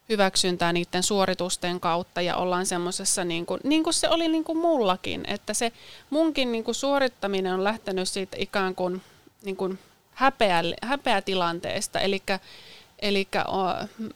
hyväksyntää 0.09 0.73
niiden 0.73 1.03
suoritusten 1.03 1.79
kautta 1.79 2.21
ja 2.21 2.35
ollaan 2.35 2.65
semmoisessa, 2.65 3.23
niin 3.23 3.45
kuin, 3.45 3.59
niin 3.63 3.83
kuin 3.83 3.93
se 3.93 4.09
oli 4.09 4.27
niin 4.27 4.43
kuin 4.43 4.57
mullakin, 4.57 5.23
että 5.27 5.53
se 5.53 5.71
munkin 6.09 6.51
niin 6.51 6.63
kuin 6.63 6.75
suorittaminen 6.75 7.53
on 7.53 7.63
lähtenyt 7.63 8.09
siitä 8.09 8.37
ikään 8.39 8.75
kuin, 8.75 9.01
niin 9.43 9.55
kuin 9.55 9.79
häpeä, 10.13 10.63
häpeätilanteesta. 10.81 11.99
Eli 13.01 13.27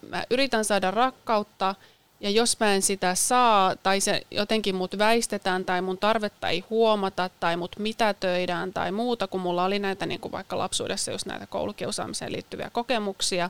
mä 0.10 0.24
yritän 0.30 0.66
saada 0.66 0.91
rakkautta, 0.91 1.76
ja 2.24 2.30
jos 2.30 2.59
mä 2.59 2.74
en 2.74 2.82
sitä 2.82 3.15
saa, 3.15 3.76
tai 3.76 3.99
se 3.99 4.21
jotenkin 4.32 4.76
mut 4.76 4.97
väistetään, 4.97 5.65
tai 5.65 5.82
mun 5.82 5.97
tarvetta 5.97 6.49
ei 6.49 6.63
huomata, 6.69 7.30
tai 7.39 7.57
mut 7.57 7.76
mitätöidään, 7.80 8.74
tai 8.74 8.91
muuta, 8.91 9.28
kun 9.28 9.41
mulla 9.41 9.63
oli 9.63 9.80
näitä 9.80 10.05
niin 10.05 10.19
kuin 10.19 10.32
vaikka 10.32 10.57
lapsuudessa 10.57 11.11
just 11.11 11.26
näitä 11.26 11.47
koulukiusaamiseen 11.47 12.32
liittyviä 12.32 12.69
kokemuksia, 12.74 13.49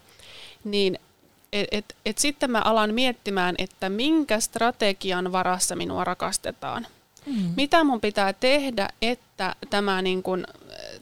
niin 0.64 1.00
et, 1.54 1.68
et, 1.72 1.96
et 2.06 2.18
sitten 2.18 2.52
mä 2.52 2.62
alan 2.66 2.94
miettimään, 2.94 3.56
että 3.58 3.90
minkä 3.90 4.40
strategian 4.40 5.32
varassa 5.32 5.76
minua 5.76 6.04
rakastetaan. 6.04 6.88
Mm. 7.26 7.54
Mitä 7.56 7.84
mun 7.84 8.02
pitää 8.02 8.34
tehdä, 8.34 8.90
että 9.02 9.56
tämä, 9.70 10.02
niin 10.02 10.24
kun, 10.24 10.46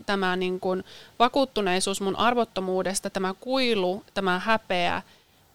tämä 0.05 0.35
niin 0.35 0.59
kun 0.59 0.83
vakuuttuneisuus 1.19 2.01
mun 2.01 2.15
arvottomuudesta, 2.15 3.09
tämä 3.09 3.33
kuilu, 3.39 4.03
tämä 4.13 4.39
häpeä, 4.39 5.01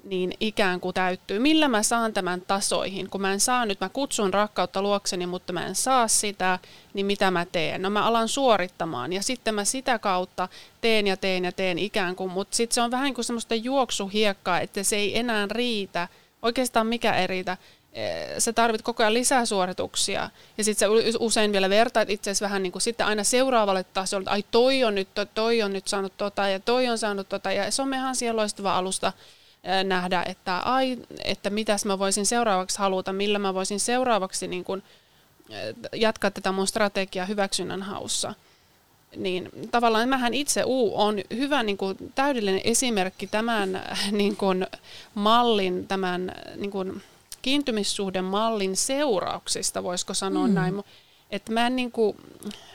niin 0.07 0.32
ikään 0.40 0.80
kuin 0.80 0.94
täyttyy. 0.94 1.38
Millä 1.38 1.68
mä 1.68 1.82
saan 1.82 2.12
tämän 2.12 2.40
tasoihin? 2.40 3.11
Kun 3.11 3.20
mä 3.20 3.32
en 3.32 3.40
saa 3.40 3.66
nyt, 3.66 3.80
mä 3.80 3.88
kutsun 3.88 4.34
rakkautta 4.34 4.82
luokseni, 4.82 5.26
mutta 5.26 5.52
mä 5.52 5.66
en 5.66 5.74
saa 5.74 6.09
sitä, 6.09 6.59
niin 6.94 7.07
mitä 7.07 7.30
mä 7.30 7.46
teen? 7.52 7.82
No 7.82 7.90
mä 7.90 8.07
alan 8.07 8.28
suorittamaan 8.28 9.12
ja 9.12 9.22
sitten 9.22 9.54
mä 9.54 9.64
sitä 9.64 9.98
kautta 9.98 10.48
teen 10.80 11.07
ja 11.07 11.16
teen 11.16 11.44
ja 11.44 11.52
teen 11.52 11.78
ikään 11.78 12.16
kuin, 12.16 12.32
mutta 12.32 12.57
sitten 12.57 12.74
se 12.74 12.80
on 12.80 12.90
vähän 12.90 13.14
kuin 13.14 13.24
semmoista 13.24 13.54
juoksuhiekkaa, 13.54 14.61
että 14.61 14.82
se 14.82 14.96
ei 14.96 15.18
enää 15.18 15.46
riitä. 15.50 16.09
Oikeastaan 16.42 16.86
mikä 16.86 17.14
ei 17.14 17.26
riitä 17.26 17.57
sä 18.38 18.52
tarvit 18.52 18.82
koko 18.82 19.02
ajan 19.02 19.14
lisää 19.14 19.46
suorituksia. 19.46 20.30
Ja 20.59 20.64
sitten 20.64 20.88
sä 20.88 21.14
usein 21.18 21.52
vielä 21.52 21.70
vertaat 21.70 22.11
itse 22.11 22.30
asiassa 22.30 22.44
vähän 22.44 22.62
niin 22.62 22.72
kuin 22.72 22.82
sitten 22.82 23.07
aina 23.07 23.24
seuraavalle 23.24 23.84
tasolle, 23.84 24.22
että 24.22 24.30
ai 24.30 24.44
toi 24.50 24.84
on 24.84 24.94
nyt, 24.94 25.09
toi 25.34 25.62
on 25.62 25.72
nyt 25.72 25.88
saanut 25.88 26.12
tota 26.16 26.48
ja 26.48 26.61
toi 26.61 26.88
on 26.88 26.98
saanut 26.98 27.28
tota. 27.28 27.52
Ja 27.52 27.64
ihan 27.94 28.16
siellä 28.16 28.40
loistava 28.40 28.76
alusta 28.76 29.12
nähdä, 29.84 30.22
että, 30.26 30.58
ai, 30.58 30.98
että 31.24 31.50
mitäs 31.50 31.84
mä 31.84 31.98
voisin 31.98 32.26
seuraavaksi 32.26 32.78
haluta, 32.78 33.12
millä 33.12 33.38
mä 33.38 33.54
voisin 33.54 33.80
seuraavaksi 33.80 34.48
niin 34.48 34.64
kuin, 34.64 34.82
jatkaa 35.92 36.30
tätä 36.30 36.52
mun 36.52 36.66
strategiaa 36.66 37.26
hyväksynnän 37.26 37.82
haussa. 37.82 38.34
Niin 39.16 39.50
tavallaan 39.70 40.08
mähän 40.08 40.34
itse 40.34 40.62
U 40.66 40.92
on 40.94 41.16
hyvä 41.36 41.62
niin 41.62 41.76
kuin, 41.76 41.96
täydellinen 42.14 42.60
esimerkki 42.64 43.26
tämän 43.26 43.82
niin 44.10 44.36
kuin, 44.36 44.66
mallin, 45.14 45.88
tämän 45.88 46.32
niin 46.56 46.70
kuin, 46.70 47.02
kiintymissuhden 47.42 48.24
mallin 48.24 48.76
seurauksista, 48.76 49.82
voisiko 49.82 50.14
sanoa 50.14 50.46
mm. 50.46 50.54
näin. 50.54 50.82
Että 51.30 51.52
mä 51.52 51.66
en 51.66 51.76
niin 51.76 51.92
kuin, 51.92 52.16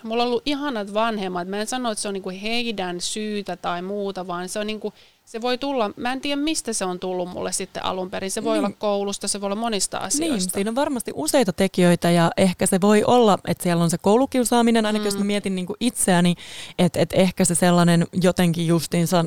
mulla 0.03 0.23
on 0.23 0.29
ollut 0.29 0.43
ihanat 0.45 0.93
vanhemmat, 0.93 1.47
mä 1.47 1.57
en 1.57 1.67
sano, 1.67 1.91
että 1.91 2.01
se 2.01 2.07
on 2.07 2.13
niin 2.13 2.23
kuin 2.23 2.39
heidän 2.39 3.01
syytä 3.01 3.55
tai 3.55 3.81
muuta, 3.81 4.27
vaan 4.27 4.49
se 4.49 4.59
on 4.59 4.67
niin 4.67 4.79
kuin 4.79 4.93
se 5.31 5.41
voi 5.41 5.57
tulla, 5.57 5.91
mä 5.97 6.13
en 6.13 6.21
tiedä 6.21 6.41
mistä 6.41 6.73
se 6.73 6.85
on 6.85 6.99
tullut 6.99 7.29
mulle 7.29 7.51
sitten 7.51 7.85
alun 7.85 8.09
perin. 8.09 8.31
Se 8.31 8.43
voi 8.43 8.57
niin. 8.57 8.65
olla 8.65 8.75
koulusta, 8.79 9.27
se 9.27 9.41
voi 9.41 9.47
olla 9.47 9.55
monista 9.55 9.97
niin, 9.97 10.05
asioista. 10.05 10.47
Niin, 10.47 10.53
siinä 10.53 10.69
on 10.69 10.75
varmasti 10.75 11.11
useita 11.15 11.53
tekijöitä 11.53 12.11
ja 12.11 12.31
ehkä 12.37 12.65
se 12.65 12.81
voi 12.81 13.03
olla, 13.03 13.37
että 13.47 13.63
siellä 13.63 13.83
on 13.83 13.89
se 13.89 13.97
koulukiusaaminen, 13.97 14.85
ainakin 14.85 15.03
mm. 15.03 15.07
jos 15.07 15.17
mä 15.17 15.23
mietin 15.23 15.55
niin 15.55 15.65
kuin 15.65 15.77
itseäni, 15.79 16.35
että, 16.79 16.99
että 16.99 17.15
ehkä 17.15 17.45
se 17.45 17.55
sellainen 17.55 18.07
jotenkin 18.21 18.67
justiinsa 18.67 19.19
äh, 19.19 19.25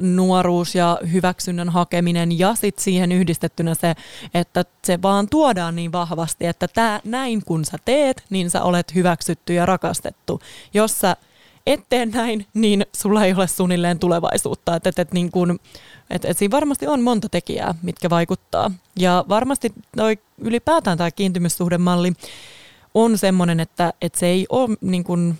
nuoruus 0.00 0.74
ja 0.74 0.98
hyväksynnän 1.12 1.68
hakeminen 1.68 2.38
ja 2.38 2.54
sitten 2.54 2.84
siihen 2.84 3.12
yhdistettynä 3.12 3.74
se, 3.74 3.94
että 4.34 4.64
se 4.84 5.02
vaan 5.02 5.28
tuodaan 5.28 5.76
niin 5.76 5.92
vahvasti, 5.92 6.46
että 6.46 6.68
tää, 6.68 7.00
näin 7.04 7.44
kun 7.44 7.64
sä 7.64 7.78
teet, 7.84 8.24
niin 8.30 8.50
sä 8.50 8.62
olet 8.62 8.94
hyväksytty 8.94 9.54
ja 9.54 9.66
rakastettu. 9.66 10.40
Jos 10.74 10.98
sä 10.98 11.16
et 11.66 11.80
tee 11.88 12.06
näin, 12.06 12.46
niin 12.54 12.86
sulla 12.96 13.24
ei 13.24 13.34
ole 13.34 13.46
suunnilleen 13.46 13.98
tulevaisuutta. 13.98 14.76
Et, 14.76 14.86
et, 14.86 14.98
et, 14.98 15.12
niin 15.12 15.30
kun, 15.30 15.58
et, 16.10 16.24
et 16.24 16.38
siinä 16.38 16.52
varmasti 16.52 16.86
on 16.86 17.02
monta 17.02 17.28
tekijää, 17.28 17.74
mitkä 17.82 18.10
vaikuttaa. 18.10 18.70
Ja 18.98 19.24
varmasti 19.28 19.72
toi, 19.96 20.18
ylipäätään 20.38 20.98
tämä 20.98 21.10
kiintymyssuhdemalli 21.10 22.12
on 22.94 23.18
sellainen, 23.18 23.60
että, 23.60 23.92
että 24.00 24.18
se 24.18 24.26
ei 24.26 24.46
ole 24.48 24.76
niin 24.80 25.04
kun, 25.04 25.34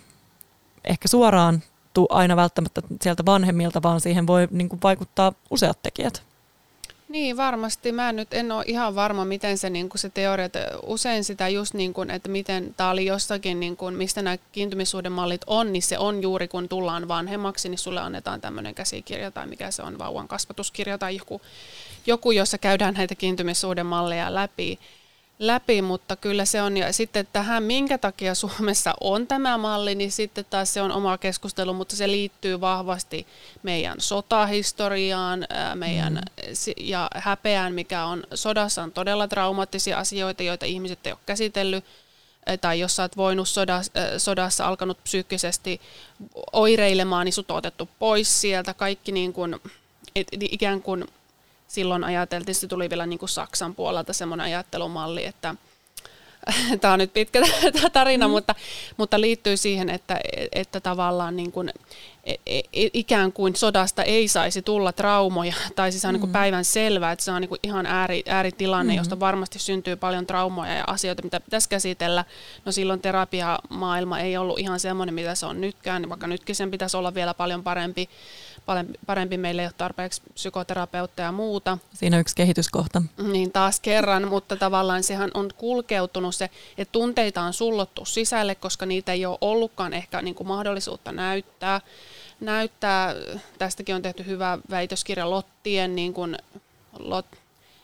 ehkä 0.85 1.09
suoraan 1.09 1.63
aina 2.11 2.37
välttämättä 2.37 2.83
sieltä 3.03 3.27
vanhemmilta, 3.27 3.83
vaan 3.83 4.01
siihen 4.01 4.27
voi 4.27 4.49
niin 4.51 4.69
kun, 4.69 4.79
vaikuttaa 4.83 5.33
useat 5.51 5.83
tekijät. 5.83 6.23
Niin, 7.17 7.37
varmasti. 7.37 7.93
Mä 7.93 8.13
nyt 8.13 8.35
en 8.35 8.53
ole 8.53 8.65
ihan 8.67 8.95
varma, 8.95 9.25
miten 9.25 9.59
se, 9.59 9.71
niin 9.71 9.89
se 9.95 10.09
teoria, 10.09 10.49
usein 10.83 11.25
sitä 11.25 11.49
just 11.49 11.75
niin 11.75 11.95
kuin, 11.95 12.11
että 12.11 12.29
miten 12.29 12.75
tämä 12.77 12.91
oli 12.91 13.07
jossakin, 13.07 13.61
niin 13.61 13.77
kuin, 13.77 13.95
mistä 13.95 14.23
nämä 14.23 14.37
kiintymissuhdemallit 14.53 15.41
on, 15.47 15.73
niin 15.73 15.83
se 15.83 15.99
on 15.99 16.23
juuri 16.23 16.49
kun 16.49 16.69
tullaan 16.69 17.09
vanhemmaksi, 17.09 17.69
niin 17.69 17.79
sulle 17.79 18.01
annetaan 18.01 18.41
tämmöinen 18.41 18.75
käsikirja 18.75 19.31
tai 19.31 19.47
mikä 19.47 19.71
se 19.71 19.83
on, 19.83 19.99
vauvan 19.99 20.29
kasvatuskirja 20.29 20.99
tai 20.99 21.17
joku, 21.17 21.41
joku 22.07 22.31
jossa 22.31 22.59
käydään 22.59 22.95
näitä 22.95 23.15
kiintymissuhdemalleja 23.15 24.35
läpi 24.35 24.79
läpi, 25.39 25.83
mutta 25.83 26.17
kyllä 26.17 26.45
se 26.45 26.63
on, 26.63 26.77
ja 26.77 26.93
sitten 26.93 27.29
tähän, 27.33 27.63
minkä 27.63 27.99
takia 27.99 28.35
Suomessa 28.35 28.95
on 29.01 29.27
tämä 29.27 29.59
malli, 29.59 29.95
niin 29.95 30.13
sitten 30.13 30.45
taas 30.51 30.75
se 30.75 30.83
on 30.83 30.93
oma 30.93 31.19
keskustelu, 31.19 31.75
mutta 31.75 31.97
se 31.97 32.09
liittyy 32.09 32.61
vahvasti 32.61 33.27
meidän 33.63 34.01
sotahistoriaan 34.01 35.47
meidän, 35.75 36.13
mm. 36.15 36.73
ja 36.77 37.11
häpeään, 37.15 37.75
mikä 37.75 38.05
on 38.05 38.25
sodassa. 38.35 38.83
On 38.83 38.93
todella 38.93 39.29
traumaattisia 39.29 39.99
asioita, 39.99 40.43
joita 40.43 40.67
ihmiset 40.67 41.07
ei 41.07 41.13
ole 41.13 41.19
käsitellyt, 41.27 41.85
tai 42.61 42.81
jos 42.81 42.97
sä 42.97 43.03
oot 43.03 43.17
voinut 43.17 43.49
sodassa, 43.49 43.93
sodassa 44.19 44.67
alkanut 44.67 45.03
psyykkisesti 45.05 45.81
oireilemaan, 46.53 47.25
niin 47.25 47.33
sut 47.33 47.51
on 47.51 47.57
otettu 47.57 47.89
pois 47.99 48.41
sieltä, 48.41 48.75
kaikki 48.75 49.13
niin 49.13 49.33
kuin, 49.33 49.57
et, 50.17 50.29
ikään 50.41 50.83
kuin 50.83 51.05
silloin 51.69 52.05
ajateltiin, 52.05 52.55
se 52.55 52.67
tuli 52.67 52.91
vielä 52.91 53.07
niin 53.07 53.19
kuin 53.19 53.29
Saksan 53.29 53.75
puolelta 53.75 54.13
semmoinen 54.13 54.45
ajattelumalli, 54.45 55.25
että 55.25 55.55
tämä 56.81 56.93
on 56.93 56.99
nyt 56.99 57.13
pitkä 57.13 57.41
tarina, 57.93 58.29
mm. 58.29 58.31
mutta, 58.31 58.55
mutta 58.97 59.21
liittyy 59.21 59.57
siihen, 59.57 59.91
että, 59.91 60.21
että 60.53 60.81
tavallaan 60.81 61.37
niin 61.37 61.53
kuin, 61.53 61.73
e, 62.25 62.35
e, 62.47 62.63
ikään 62.73 63.33
kuin 63.33 63.57
sodasta 63.57 64.03
ei 64.03 64.29
saisi 64.29 64.63
tulla 64.63 64.93
traumoja, 64.93 65.55
tai 65.77 65.93
siis 65.93 66.05
on 66.05 66.15
mm. 66.15 66.21
niin 66.21 66.33
päivän 66.33 66.65
selvää, 66.65 67.13
että 67.13 67.25
se 67.25 67.31
on 67.31 67.41
niin 67.41 67.49
kuin 67.49 67.61
ihan 67.63 67.87
ääri, 67.87 68.23
ääritilanne, 68.29 68.93
mm. 68.93 68.97
josta 68.97 69.21
varmasti 69.21 69.59
syntyy 69.59 69.97
paljon 69.97 70.27
traumoja 70.27 70.75
ja 70.75 70.85
asioita, 70.87 71.23
mitä 71.23 71.41
pitäisi 71.41 71.69
käsitellä. 71.69 72.25
No 72.65 72.73
silloin 72.73 73.01
terapiamaailma 73.01 74.21
ei 74.21 74.37
ollut 74.37 74.59
ihan 74.59 74.81
semmoinen, 74.81 75.15
mitä 75.15 75.35
se 75.35 75.47
on 75.47 75.61
nytkään, 75.61 76.09
vaikka 76.09 76.27
nytkin 76.27 76.55
sen 76.55 76.71
pitäisi 76.71 76.97
olla 76.97 77.15
vielä 77.15 77.35
paljon 77.35 77.63
parempi 77.63 78.09
parempi 79.07 79.37
meille 79.37 79.63
ei 79.63 79.67
ole 79.67 79.75
tarpeeksi 79.79 80.23
psykoterapeutteja 80.35 81.29
ja 81.29 81.33
muuta. 81.33 81.79
Siinä 81.95 82.19
yksi 82.19 82.37
kehityskohta. 82.37 83.03
Niin 83.33 83.53
taas 83.53 83.81
kerran, 83.81 84.29
mutta 84.29 84.57
tavallaan 84.57 85.03
sehän 85.03 85.31
on 85.35 85.51
kulkeutunut 85.57 86.35
se, 86.35 86.51
että 86.79 86.93
tunteita 86.93 87.43
on 87.43 87.53
sullottu 87.53 88.05
sisälle, 88.05 88.55
koska 88.55 88.87
niitä 88.87 89.13
ei 89.13 89.27
ole 89.27 89.39
ollutkaan 89.41 89.93
ehkä 89.93 90.23
niin 90.23 90.35
kuin 90.35 90.47
mahdollisuutta 90.47 91.13
näyttää. 91.13 91.81
näyttää. 92.41 93.15
Tästäkin 93.59 93.95
on 93.95 94.03
tehty 94.03 94.27
hyvä 94.27 94.59
väitöskirja 94.71 95.31
Lottien, 95.31 95.97
niin 95.97 96.15
kuin, 96.15 96.37
Lot, 96.99 97.27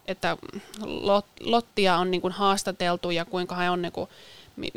että 0.07 0.37
Lot, 0.85 1.27
Lottia 1.41 1.97
on 1.97 2.11
niin 2.11 2.21
kuin 2.21 2.33
haastateltu 2.33 3.11
ja 3.11 3.25
kuinka 3.25 3.55
he 3.55 3.71
on 3.71 3.83
niin 3.83 3.93
kuin 3.93 4.11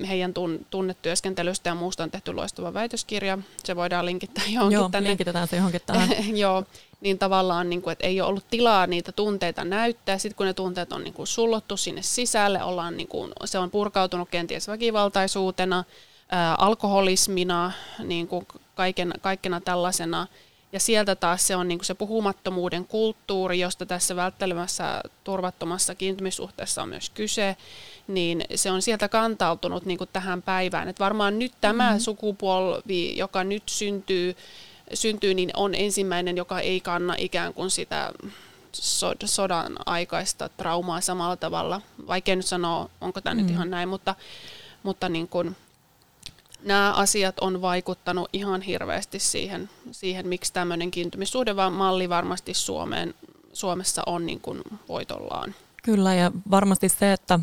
heidän 0.07 0.33
tunnetyöskentelystä 0.69 1.69
ja 1.69 1.75
muusta 1.75 2.03
on 2.03 2.11
tehty 2.11 2.33
loistava 2.33 2.73
väitöskirja. 2.73 3.37
Se 3.63 3.75
voidaan 3.75 4.05
linkittää 4.05 4.43
johonkin 4.47 4.75
Joo, 4.75 4.89
tänne. 4.89 5.09
linkitetään 5.09 5.47
se 5.47 5.55
johonkin 5.55 5.81
tähän. 5.85 6.09
Joo, 6.37 6.63
niin 7.01 7.19
tavallaan, 7.19 7.69
niin 7.69 7.81
kuin, 7.81 7.91
että 7.91 8.07
ei 8.07 8.21
ole 8.21 8.29
ollut 8.29 8.45
tilaa 8.49 8.87
niitä 8.87 9.11
tunteita 9.11 9.63
näyttää. 9.63 10.17
Sitten 10.17 10.37
kun 10.37 10.45
ne 10.45 10.53
tunteet 10.53 10.93
on 10.93 11.03
niin 11.03 11.13
kuin 11.13 11.27
sullottu 11.27 11.77
sinne 11.77 12.01
sisälle, 12.01 12.63
ollaan, 12.63 12.97
niin 12.97 13.07
kuin, 13.07 13.31
se 13.45 13.59
on 13.59 13.71
purkautunut 13.71 14.29
kenties 14.29 14.67
väkivaltaisuutena, 14.67 15.83
ää, 16.29 16.55
alkoholismina, 16.55 17.71
niin 18.03 18.27
kuin 18.27 18.47
kaiken, 18.75 19.13
kaikkena 19.21 19.61
tällaisena– 19.61 20.27
ja 20.75 20.79
sieltä 20.79 21.15
taas 21.15 21.47
se 21.47 21.55
on 21.55 21.67
niin 21.67 21.77
kuin 21.77 21.85
se 21.85 21.93
puhumattomuuden 21.93 22.85
kulttuuri, 22.85 23.59
josta 23.59 23.85
tässä 23.85 24.15
välttelemässä 24.15 25.01
turvattomassa 25.23 25.95
kiintymissuhteessa 25.95 26.83
on 26.83 26.89
myös 26.89 27.09
kyse, 27.09 27.57
niin 28.07 28.43
se 28.55 28.71
on 28.71 28.81
sieltä 28.81 29.09
kantautunut 29.09 29.85
niin 29.85 29.97
kuin 29.97 30.09
tähän 30.13 30.41
päivään. 30.41 30.87
Et 30.87 30.99
varmaan 30.99 31.39
nyt 31.39 31.53
tämä 31.61 31.83
mm-hmm. 31.83 31.99
sukupolvi, 31.99 33.17
joka 33.17 33.43
nyt 33.43 33.63
syntyy, 33.65 34.35
syntyy, 34.93 35.33
niin 35.33 35.49
on 35.53 35.75
ensimmäinen, 35.75 36.37
joka 36.37 36.59
ei 36.59 36.79
kanna 36.79 37.15
ikään 37.17 37.53
kuin 37.53 37.71
sitä 37.71 38.11
sodan 39.25 39.75
aikaista 39.85 40.49
traumaa 40.49 41.01
samalla 41.01 41.35
tavalla. 41.35 41.81
Vaikea 42.07 42.35
nyt 42.35 42.45
sanoa, 42.45 42.89
onko 43.01 43.21
tämä 43.21 43.33
mm. 43.33 43.41
nyt 43.41 43.49
ihan 43.49 43.69
näin, 43.69 43.89
mutta, 43.89 44.15
mutta 44.83 45.09
niin 45.09 45.27
kuin, 45.27 45.55
nämä 46.63 46.93
asiat 46.93 47.39
on 47.39 47.61
vaikuttanut 47.61 48.29
ihan 48.33 48.61
hirveästi 48.61 49.19
siihen, 49.19 49.69
siihen 49.91 50.27
miksi 50.27 50.53
tämmöinen 50.53 50.91
kiintymyssuhdemalli 50.91 52.09
varmasti 52.09 52.53
Suomeen, 52.53 53.13
Suomessa 53.53 54.03
on 54.05 54.25
niin 54.25 54.39
kuin 54.41 54.61
voitollaan. 54.87 55.55
Kyllä 55.83 56.13
ja 56.13 56.31
varmasti 56.51 56.89
se, 56.89 57.13
että 57.13 57.39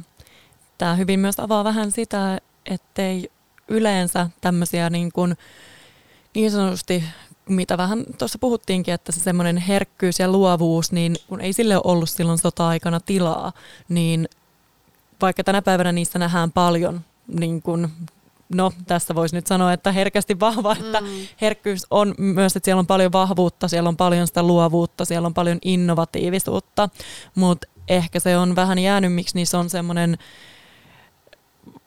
tämä 0.78 0.94
hyvin 0.94 1.20
myös 1.20 1.40
avaa 1.40 1.64
vähän 1.64 1.90
sitä, 1.90 2.40
ettei 2.66 3.30
yleensä 3.68 4.30
tämmöisiä 4.40 4.90
niin, 4.90 5.12
kuin 5.12 5.36
niin 6.34 6.50
sanotusti 6.50 7.04
mitä 7.48 7.78
vähän 7.78 8.04
tuossa 8.18 8.38
puhuttiinkin, 8.38 8.94
että 8.94 9.12
se 9.12 9.20
semmoinen 9.20 9.56
herkkyys 9.56 10.18
ja 10.18 10.28
luovuus, 10.28 10.92
niin 10.92 11.16
kun 11.28 11.40
ei 11.40 11.52
sille 11.52 11.76
ole 11.76 11.82
ollut 11.84 12.10
silloin 12.10 12.38
sota-aikana 12.38 13.00
tilaa, 13.00 13.52
niin 13.88 14.28
vaikka 15.20 15.44
tänä 15.44 15.62
päivänä 15.62 15.92
niissä 15.92 16.18
nähdään 16.18 16.52
paljon, 16.52 17.00
niin 17.26 17.62
kun, 17.62 17.88
no 18.48 18.72
tässä 18.86 19.14
voisi 19.14 19.36
nyt 19.36 19.46
sanoa, 19.46 19.72
että 19.72 19.92
herkästi 19.92 20.40
vahva, 20.40 20.76
että 20.80 21.00
mm. 21.00 21.06
herkkyys 21.40 21.86
on 21.90 22.14
myös, 22.18 22.56
että 22.56 22.64
siellä 22.64 22.80
on 22.80 22.86
paljon 22.86 23.12
vahvuutta, 23.12 23.68
siellä 23.68 23.88
on 23.88 23.96
paljon 23.96 24.26
sitä 24.26 24.42
luovuutta, 24.42 25.04
siellä 25.04 25.26
on 25.26 25.34
paljon 25.34 25.58
innovatiivisuutta, 25.64 26.88
mutta 27.34 27.68
ehkä 27.88 28.20
se 28.20 28.36
on 28.36 28.56
vähän 28.56 28.78
jäänyt, 28.78 29.12
miksi 29.12 29.34
niissä 29.34 29.58
on 29.58 29.70
semmoinen 29.70 30.18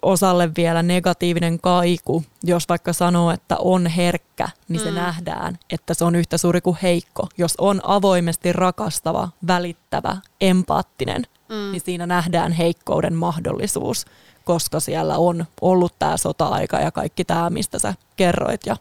osalle 0.05 0.49
vielä 0.57 0.83
negatiivinen 0.83 1.59
kaiku, 1.59 2.23
jos 2.43 2.69
vaikka 2.69 2.93
sanoo, 2.93 3.31
että 3.31 3.55
on 3.59 3.87
herkkä, 3.87 4.49
niin 4.67 4.79
se 4.79 4.89
mm. 4.89 4.95
nähdään, 4.95 5.59
että 5.69 5.93
se 5.93 6.05
on 6.05 6.15
yhtä 6.15 6.37
suuri 6.37 6.61
kuin 6.61 6.77
heikko. 6.81 7.27
Jos 7.37 7.55
on 7.57 7.81
avoimesti 7.83 8.53
rakastava, 8.53 9.29
välittävä, 9.47 10.17
empaattinen, 10.41 11.23
mm. 11.49 11.71
niin 11.71 11.81
siinä 11.85 12.05
nähdään 12.05 12.51
heikkouden 12.51 13.13
mahdollisuus, 13.13 14.05
koska 14.45 14.79
siellä 14.79 15.17
on 15.17 15.45
ollut 15.61 15.93
tämä 15.99 16.17
sota-aika 16.17 16.79
ja 16.79 16.91
kaikki 16.91 17.25
tämä, 17.25 17.49
mistä 17.49 17.79
sä 17.79 17.93
kerroit. 18.15 18.61
Ja, 18.65 18.77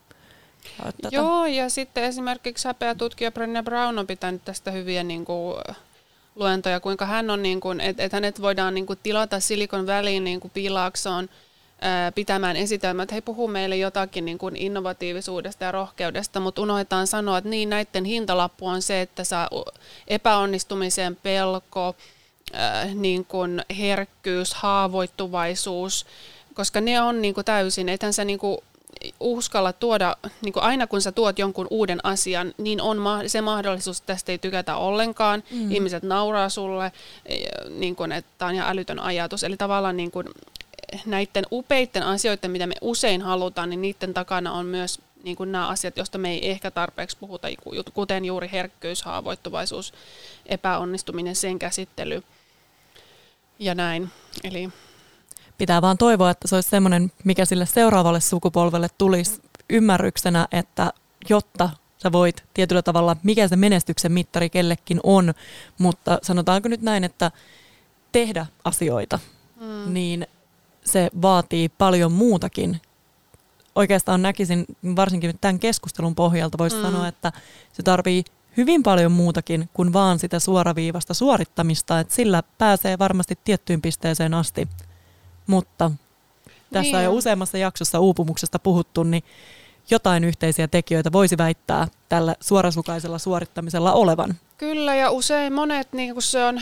Joo, 1.11 1.47
ja 1.47 1.69
sitten 1.69 2.05
esimerkiksi 2.05 2.69
häpeä 2.69 2.95
tutkija 2.95 3.33
Brenna 3.33 3.63
Brown 3.63 3.99
on 3.99 4.07
pitänyt 4.07 4.45
tästä 4.45 4.71
hyviä 4.71 5.03
niin 5.03 5.25
kuin, 5.25 5.57
luentoja, 6.35 6.81
kuinka 6.81 7.07
hän 7.07 7.31
on, 7.31 7.43
niin 7.43 7.61
kuin, 7.61 7.81
että, 7.81 8.03
että 8.03 8.17
hänet 8.17 8.43
voidaan 8.43 8.75
niin 8.75 8.87
kuin, 8.87 8.99
tilata 9.03 9.41
Silikon 9.41 9.87
väliin 9.87 10.25
niin 10.25 10.41
kuin 10.41 10.51
Piilaaksoon 10.55 11.29
pitämään 12.15 12.57
esitelmät, 12.57 13.03
että 13.03 13.15
he 13.15 13.21
puhuu 13.21 13.49
meille 13.49 13.77
jotakin 13.77 14.25
niin 14.25 14.39
kuin 14.39 14.57
innovatiivisuudesta 14.57 15.65
ja 15.65 15.73
rohkeudesta, 15.73 16.41
mutta 16.41 16.63
unohdetaan 16.63 17.07
sanoa, 17.07 17.39
että 17.39 17.51
niin 17.51 17.71
näiden 17.71 18.05
hintalappu 18.05 18.67
on 18.67 18.83
se, 18.83 19.01
että 19.01 19.25
saa 19.25 19.49
epäonnistumisen 20.09 21.17
pelko, 21.17 21.97
niin 22.95 23.25
kuin 23.25 23.63
herkkyys, 23.79 24.55
haavoittuvaisuus, 24.55 26.07
koska 26.55 26.81
ne 26.81 27.01
on 27.01 27.23
niin 27.23 27.35
kuin 27.35 27.45
täysin, 27.45 27.89
ethän 27.89 28.13
sä 28.13 28.25
niin 28.25 28.39
kuin 28.39 28.59
uskalla 29.21 29.73
tuoda, 29.73 30.17
niin 30.43 30.53
kuin 30.53 30.63
aina 30.63 30.87
kun 30.87 31.03
sä 31.03 31.13
tuot 31.13 31.39
jonkun 31.39 31.67
uuden 31.71 32.01
asian, 32.03 32.55
niin 32.59 32.81
on 32.81 32.99
se 33.27 33.41
mahdollisuus, 33.41 33.99
että 33.99 34.13
tästä 34.13 34.33
ei 34.33 34.39
tykätä 34.39 34.77
ollenkaan. 34.77 35.43
Mm. 35.51 35.73
Ihmiset 35.73 36.03
nauraa 36.03 36.49
sulle, 36.49 36.93
e, 37.27 37.37
niin 37.69 37.97
kuin, 37.97 38.13
että 38.13 38.31
tämä 38.39 38.49
on 38.49 38.55
ihan 38.55 38.71
älytön 38.71 39.01
ajatus. 39.01 39.45
Eli 39.45 39.57
tavallaan 39.57 39.97
niin 39.97 40.11
kuin, 40.11 40.27
näiden 41.07 41.45
upeiden 41.53 42.03
asioiden, 42.03 42.51
mitä 42.51 42.67
me 42.67 42.75
usein 42.81 43.23
halutaan, 43.23 43.71
niin 43.71 43.83
niiden 43.83 44.15
takana 44.15 44.53
on 44.53 44.67
myös 44.67 45.01
niin 45.23 45.37
kuin 45.37 45.53
nämä 45.53 45.69
asiat, 45.69 45.97
joista 45.97 46.19
me 46.19 46.33
ei 46.33 46.51
ehkä 46.51 46.71
tarpeeksi 46.71 47.17
puhuta, 47.21 47.49
kuten 47.95 48.25
juuri 48.25 48.49
herkkyys, 48.53 49.03
haavoittuvaisuus, 49.03 49.95
epäonnistuminen, 50.47 51.37
sen 51.37 51.59
käsittely 51.59 52.23
ja 53.59 53.75
näin. 53.75 54.11
Eli 54.45 54.69
pitää 55.59 55.83
vaan 55.83 55.99
toivoa, 55.99 56.31
että 56.31 56.49
se 56.49 56.55
olisi 56.55 56.71
semmoinen, 56.71 57.13
mikä 57.25 57.45
sille 57.45 57.67
seuraavalle 57.67 58.21
sukupolvelle 58.21 58.89
tulisi 58.99 59.43
ymmärryksenä, 59.71 60.49
että 60.53 60.93
jotta 61.29 61.71
sä 62.03 62.13
voit 62.13 62.45
tietyllä 62.55 62.83
tavalla, 62.83 63.17
mikä 63.23 63.49
se 63.49 63.57
menestyksen 63.57 64.13
mittari 64.13 64.51
kellekin 64.51 65.01
on, 65.03 65.35
mutta 65.79 66.19
sanotaanko 66.23 66.69
nyt 66.69 66.83
näin, 66.83 67.05
että 67.05 67.31
tehdä 68.13 68.47
asioita, 68.65 69.19
mm. 69.61 69.95
niin 69.95 70.27
se 70.85 71.11
vaatii 71.23 71.69
paljon 71.69 72.13
muutakin. 72.13 72.81
Oikeastaan 73.75 74.23
näkisin, 74.23 74.65
varsinkin 74.97 75.29
nyt 75.29 75.41
tämän 75.41 75.59
keskustelun 75.59 76.15
pohjalta 76.15 76.59
voisi 76.59 76.77
mm. 76.77 76.83
sanoa, 76.83 77.09
että 77.09 77.33
se 77.73 77.83
tarvii 77.83 78.25
hyvin 78.57 78.83
paljon 78.83 79.13
muutakin 79.13 79.69
kuin 79.73 79.93
vaan 79.93 80.19
sitä 80.19 80.39
suoraviivasta 80.39 81.15
suorittamista, 81.15 82.01
että 82.01 82.15
sillä 82.15 82.43
pääsee 82.59 82.99
varmasti 82.99 83.39
tiettyyn 83.45 83.83
pisteeseen 83.83 84.35
asti. 84.35 84.69
Mutta 85.47 85.91
tässä 86.73 86.83
niin. 86.83 86.97
on 86.97 87.05
jo 87.05 87.13
useammassa 87.13 87.59
jaksossa 87.59 88.01
uupumuksesta 88.01 88.59
puhuttu, 88.59 89.03
niin 89.03 89.25
jotain 89.91 90.25
yhteisiä 90.25 90.69
tekijöitä 90.69 91.13
voisi 91.13 91.39
väittää 91.39 91.89
tällä 92.09 92.35
suorasukaisella 92.41 93.19
suorittamisella 93.19 93.93
olevan. 93.93 94.35
Kyllä, 94.59 94.95
ja 94.95 95.11
usein 95.11 95.53
monet, 95.53 95.93
niin 95.93 96.13
kun 96.13 96.23
se 96.23 96.45
on, 96.45 96.61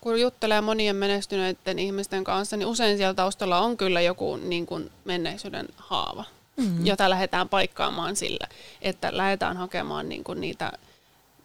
kun 0.00 0.20
juttelee 0.20 0.60
monien 0.60 0.96
menestyneiden 0.96 1.78
ihmisten 1.78 2.24
kanssa, 2.24 2.56
niin 2.56 2.66
usein 2.66 2.96
siellä 2.96 3.14
taustalla 3.14 3.58
on 3.58 3.76
kyllä 3.76 4.00
joku 4.00 4.36
niin 4.36 4.66
kuin 4.66 4.90
menneisyyden 5.04 5.68
haava, 5.76 6.24
mm-hmm. 6.56 6.86
jota 6.86 7.10
lähdetään 7.10 7.48
paikkaamaan 7.48 8.16
sillä, 8.16 8.46
että 8.82 9.16
lähdetään 9.16 9.56
hakemaan 9.56 10.08
niin 10.08 10.24
kuin 10.24 10.40
niitä 10.40 10.72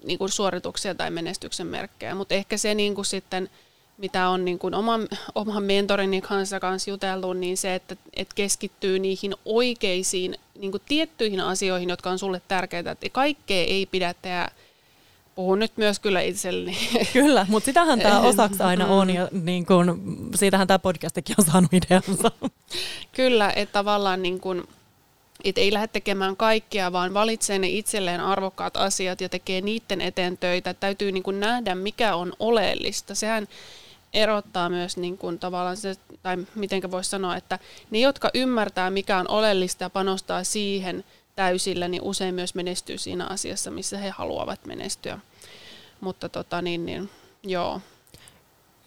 niin 0.03 0.17
kuin 0.17 0.29
suorituksia 0.29 0.95
tai 0.95 1.11
menestyksen 1.11 1.67
merkkejä. 1.67 2.15
Mutta 2.15 2.35
ehkä 2.35 2.57
se 2.57 2.75
niin 2.75 2.95
kuin 2.95 3.05
sitten– 3.05 3.49
mitä 3.99 4.29
on 4.29 4.45
niin 4.45 4.59
kuin 4.59 4.73
oman, 4.73 5.07
oman 5.35 5.63
mentorini 5.63 6.21
kanssa, 6.21 6.59
kanssa 6.59 6.89
jutellut, 6.89 7.37
niin 7.37 7.57
se, 7.57 7.75
että, 7.75 7.95
että 8.15 8.35
keskittyy 8.35 8.99
niihin 8.99 9.35
oikeisiin 9.45 10.35
niin 10.59 10.71
kuin 10.71 10.83
tiettyihin 10.87 11.41
asioihin, 11.41 11.89
jotka 11.89 12.09
on 12.09 12.19
sulle 12.19 12.41
tärkeitä. 12.47 12.91
Että 12.91 13.09
kaikkea 13.09 13.63
ei 13.63 13.85
pidä 13.85 14.13
tehdä 14.21 14.49
Puhun 15.39 15.59
nyt 15.59 15.71
myös 15.77 15.99
kyllä 15.99 16.21
itselleni. 16.21 16.77
Kyllä, 17.13 17.45
mutta 17.49 17.65
sitähän 17.65 17.99
tämä 17.99 18.19
osaksi 18.29 18.63
aina 18.63 18.87
on 18.87 19.09
ja 19.09 19.29
niin 19.31 19.65
kun, 19.65 20.01
siitähän 20.35 20.67
tämä 20.67 20.79
podcastikin 20.79 21.35
on 21.39 21.45
saanut 21.45 21.73
ideansa. 21.73 22.31
Kyllä, 23.15 23.53
että 23.55 23.73
tavallaan 23.73 24.21
niin 24.21 24.39
kun, 24.39 24.67
et 25.43 25.57
ei 25.57 25.73
lähde 25.73 25.87
tekemään 25.87 26.35
kaikkea, 26.35 26.91
vaan 26.91 27.13
valitsee 27.13 27.59
ne 27.59 27.69
itselleen 27.69 28.21
arvokkaat 28.21 28.77
asiat 28.77 29.21
ja 29.21 29.29
tekee 29.29 29.61
niiden 29.61 30.01
eteen 30.01 30.37
töitä. 30.37 30.73
Täytyy 30.73 31.11
niin 31.11 31.23
kun 31.23 31.39
nähdä, 31.39 31.75
mikä 31.75 32.15
on 32.15 32.33
oleellista. 32.39 33.15
Sehän 33.15 33.47
erottaa 34.13 34.69
myös 34.69 34.97
niin 34.97 35.17
kuin 35.17 35.39
tavallaan 35.39 35.77
se, 35.77 35.95
tai 36.23 36.37
miten 36.55 36.91
voisi 36.91 37.09
sanoa, 37.09 37.35
että 37.35 37.59
ne, 37.91 37.99
jotka 37.99 38.29
ymmärtää, 38.33 38.89
mikä 38.89 39.17
on 39.17 39.29
oleellista 39.29 39.83
ja 39.83 39.89
panostaa 39.89 40.43
siihen 40.43 41.03
täysillä, 41.35 41.87
niin 41.87 42.01
usein 42.01 42.35
myös 42.35 42.55
menestyy 42.55 42.97
siinä 42.97 43.25
asiassa, 43.25 43.71
missä 43.71 43.97
he 43.97 44.09
haluavat 44.09 44.65
menestyä. 44.65 45.19
Mutta 46.01 46.29
tota 46.29 46.61
niin, 46.61 46.85
niin 46.85 47.09
joo. 47.43 47.81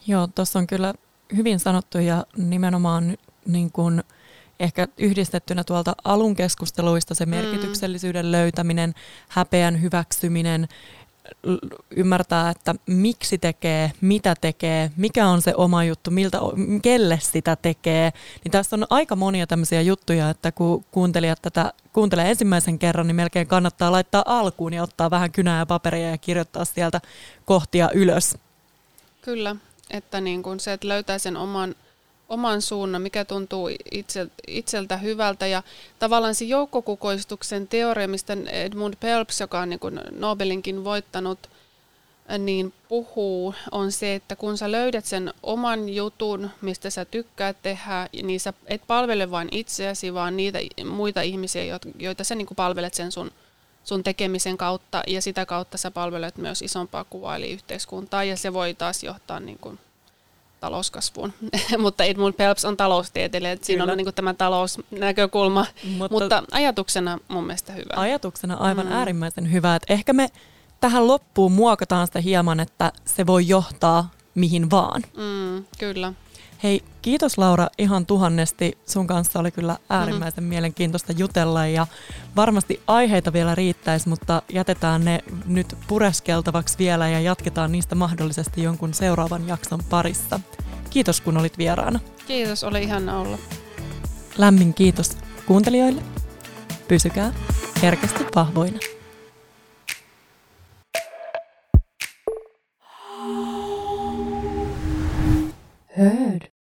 Joo, 0.07 0.29
tuossa 0.35 0.59
on 0.59 0.67
kyllä 0.67 0.95
hyvin 1.37 1.61
sanottu 1.61 1.99
ja 1.99 2.27
nimenomaan 2.37 3.19
niin 3.47 3.73
kuin 3.73 4.03
ehkä 4.61 4.89
yhdistettynä 4.99 5.65
tuolta 5.65 5.97
alun 6.05 6.37
keskusteluista 6.37 7.15
se 7.15 7.27
mm. 7.27 7.31
merkityksellisyyden 7.31 8.27
mm. 8.27 8.33
löytäminen, 8.33 8.95
häpeän 9.29 9.83
hyväksyminen, 9.83 10.69
ymmärtää, 11.91 12.51
että 12.51 12.75
miksi 12.87 13.39
tekee, 13.39 13.93
mitä 14.01 14.35
tekee, 14.41 14.91
mikä 14.97 15.27
on 15.27 15.43
se 15.43 15.55
oma 15.57 15.85
juttu, 15.85 16.11
miltä, 16.11 16.39
kelle 16.83 17.19
sitä 17.23 17.57
tekee. 17.57 18.13
Niin 18.45 18.53
tässä 18.53 18.77
on 18.77 18.87
aika 18.91 19.17
monia 19.17 19.47
tämmöisiä 19.47 19.81
juttuja, 19.81 20.31
että 20.31 20.53
kun 20.53 20.85
kuuntelijat 20.91 21.43
tätä 21.43 21.73
kuuntelee 21.93 22.31
ensimmäisen 22.31 22.79
kerran, 22.79 23.07
niin 23.07 23.17
melkein 23.17 23.47
kannattaa 23.47 23.93
laittaa 23.93 24.23
alkuun 24.27 24.73
ja 24.73 24.83
ottaa 24.83 25.11
vähän 25.11 25.33
kynää 25.33 25.59
ja 25.59 25.67
paperia 25.67 26.11
ja 26.11 26.19
kirjoittaa 26.19 26.65
sieltä 26.65 27.01
kohtia 27.45 27.91
ylös. 27.95 28.37
Kyllä, 29.23 29.57
että 29.91 30.21
niin 30.21 30.43
kun 30.43 30.61
se, 30.61 30.73
että 30.73 30.89
löytää 30.89 31.19
sen 31.19 31.37
oman 31.37 31.75
oman 32.33 32.63
suunnan, 32.63 33.03
mikä 33.03 33.25
tuntuu 33.25 33.71
itseltä 34.47 34.97
hyvältä. 34.97 35.47
Ja 35.47 35.63
tavallaan 35.99 36.35
se 36.35 36.45
joukkokukoistuksen 36.45 37.69
teoria, 37.69 38.09
mistä 38.09 38.37
Edmund 38.51 38.95
Pelps, 39.01 39.41
joka 39.41 39.61
on 39.61 39.71
niin 39.71 39.81
kuin 39.81 40.01
Nobelinkin 40.11 40.85
voittanut, 40.85 41.39
niin 42.39 42.73
puhuu, 42.89 43.55
on 43.71 43.93
se, 43.93 44.15
että 44.15 44.37
kun 44.37 44.59
sä 44.59 44.73
löydät 44.73 45.05
sen 45.05 45.35
oman 45.43 45.89
jutun, 45.89 46.51
mistä 46.61 46.91
sä 46.91 47.05
tykkäät 47.05 47.57
tehdä, 47.63 48.09
niin 48.23 48.41
sä 48.41 48.53
et 48.67 48.83
palvele 48.87 49.31
vain 49.31 49.49
itseäsi, 49.51 50.15
vaan 50.15 50.37
niitä 50.37 50.59
muita 50.85 51.23
ihmisiä, 51.23 51.79
joita 51.99 52.25
sä 52.25 52.35
niin 52.35 52.47
kuin 52.47 52.57
palvelet 52.57 52.95
sen 52.95 53.13
sun, 53.13 53.31
sun 53.85 54.03
tekemisen 54.03 54.57
kautta, 54.57 55.03
ja 55.07 55.23
sitä 55.23 55.47
kautta 55.47 55.79
sä 55.79 55.91
palvelet 55.91 56.37
myös 56.37 56.63
isompaa 56.63 57.05
kuvaa, 57.05 57.37
eli 57.37 57.51
yhteiskuntaa, 57.51 58.25
ja 58.25 58.37
se 58.37 58.53
voi 58.53 58.75
taas 58.75 59.05
johtaa 59.05 59.41
niin 59.41 59.59
kuin 59.59 59.79
talouskasvuun. 60.63 61.33
mutta 61.85 62.05
Edmund 62.05 62.35
Phelps 62.35 62.65
on 62.65 62.77
taloustieteilijä, 62.77 63.53
että 63.53 63.67
siinä 63.67 63.85
on 63.85 63.97
niin 63.97 64.15
tämä 64.15 64.35
talousnäkökulma, 64.35 65.67
mutta, 65.99 66.09
mutta 66.11 66.43
ajatuksena 66.51 67.19
mun 67.29 67.45
mielestä 67.45 67.73
hyvä. 67.73 67.95
Ajatuksena 67.97 68.55
aivan 68.55 68.87
mm. 68.87 68.93
äärimmäisen 68.93 69.53
hyvä. 69.53 69.75
Että 69.75 69.93
ehkä 69.93 70.13
me 70.13 70.31
tähän 70.81 71.07
loppuun 71.07 71.53
muokataan 71.53 72.07
sitä 72.07 72.21
hieman, 72.21 72.61
että 72.61 72.93
se 73.05 73.27
voi 73.27 73.49
johtaa 73.49 74.11
mihin 74.35 74.71
vaan. 74.71 75.03
Mm, 75.17 75.65
kyllä. 75.79 76.13
Hei, 76.63 76.83
kiitos 77.03 77.39
Laura 77.39 77.69
ihan 77.79 78.07
tuhannesti. 78.07 78.79
Sun 78.87 79.07
kanssa 79.07 79.39
oli 79.39 79.51
kyllä 79.51 79.79
äärimmäisen 79.91 80.45
mm-hmm. 80.45 80.49
mielenkiintoista 80.49 81.13
jutella 81.13 81.67
ja 81.67 81.87
varmasti 82.37 82.81
aiheita 82.87 83.33
vielä 83.33 83.55
riittäisi, 83.55 84.09
mutta 84.09 84.43
jätetään 84.53 85.05
ne 85.05 85.25
nyt 85.47 85.77
pureskeltavaksi 85.89 86.79
vielä 86.79 87.09
ja 87.09 87.21
jatketaan 87.21 87.73
niistä 87.73 87.95
mahdollisesti 87.95 88.63
jonkun 88.63 88.95
seuraavan 88.95 89.49
jakson 89.49 89.81
parissa. 89.91 90.41
Kiitos 90.91 91.21
kun 91.21 91.37
olit 91.37 91.59
vieraana. 91.59 92.01
Kiitos, 92.27 92.65
oli 92.65 92.83
ihan 92.83 93.09
olla. 93.09 93.39
Lämmin 94.39 94.75
kiitos 94.75 95.17
kuuntelijoille. 95.47 96.03
Pysykää 96.89 97.33
herkästi 97.83 98.25
vahvoina. 98.35 98.79
heard. 105.95 106.53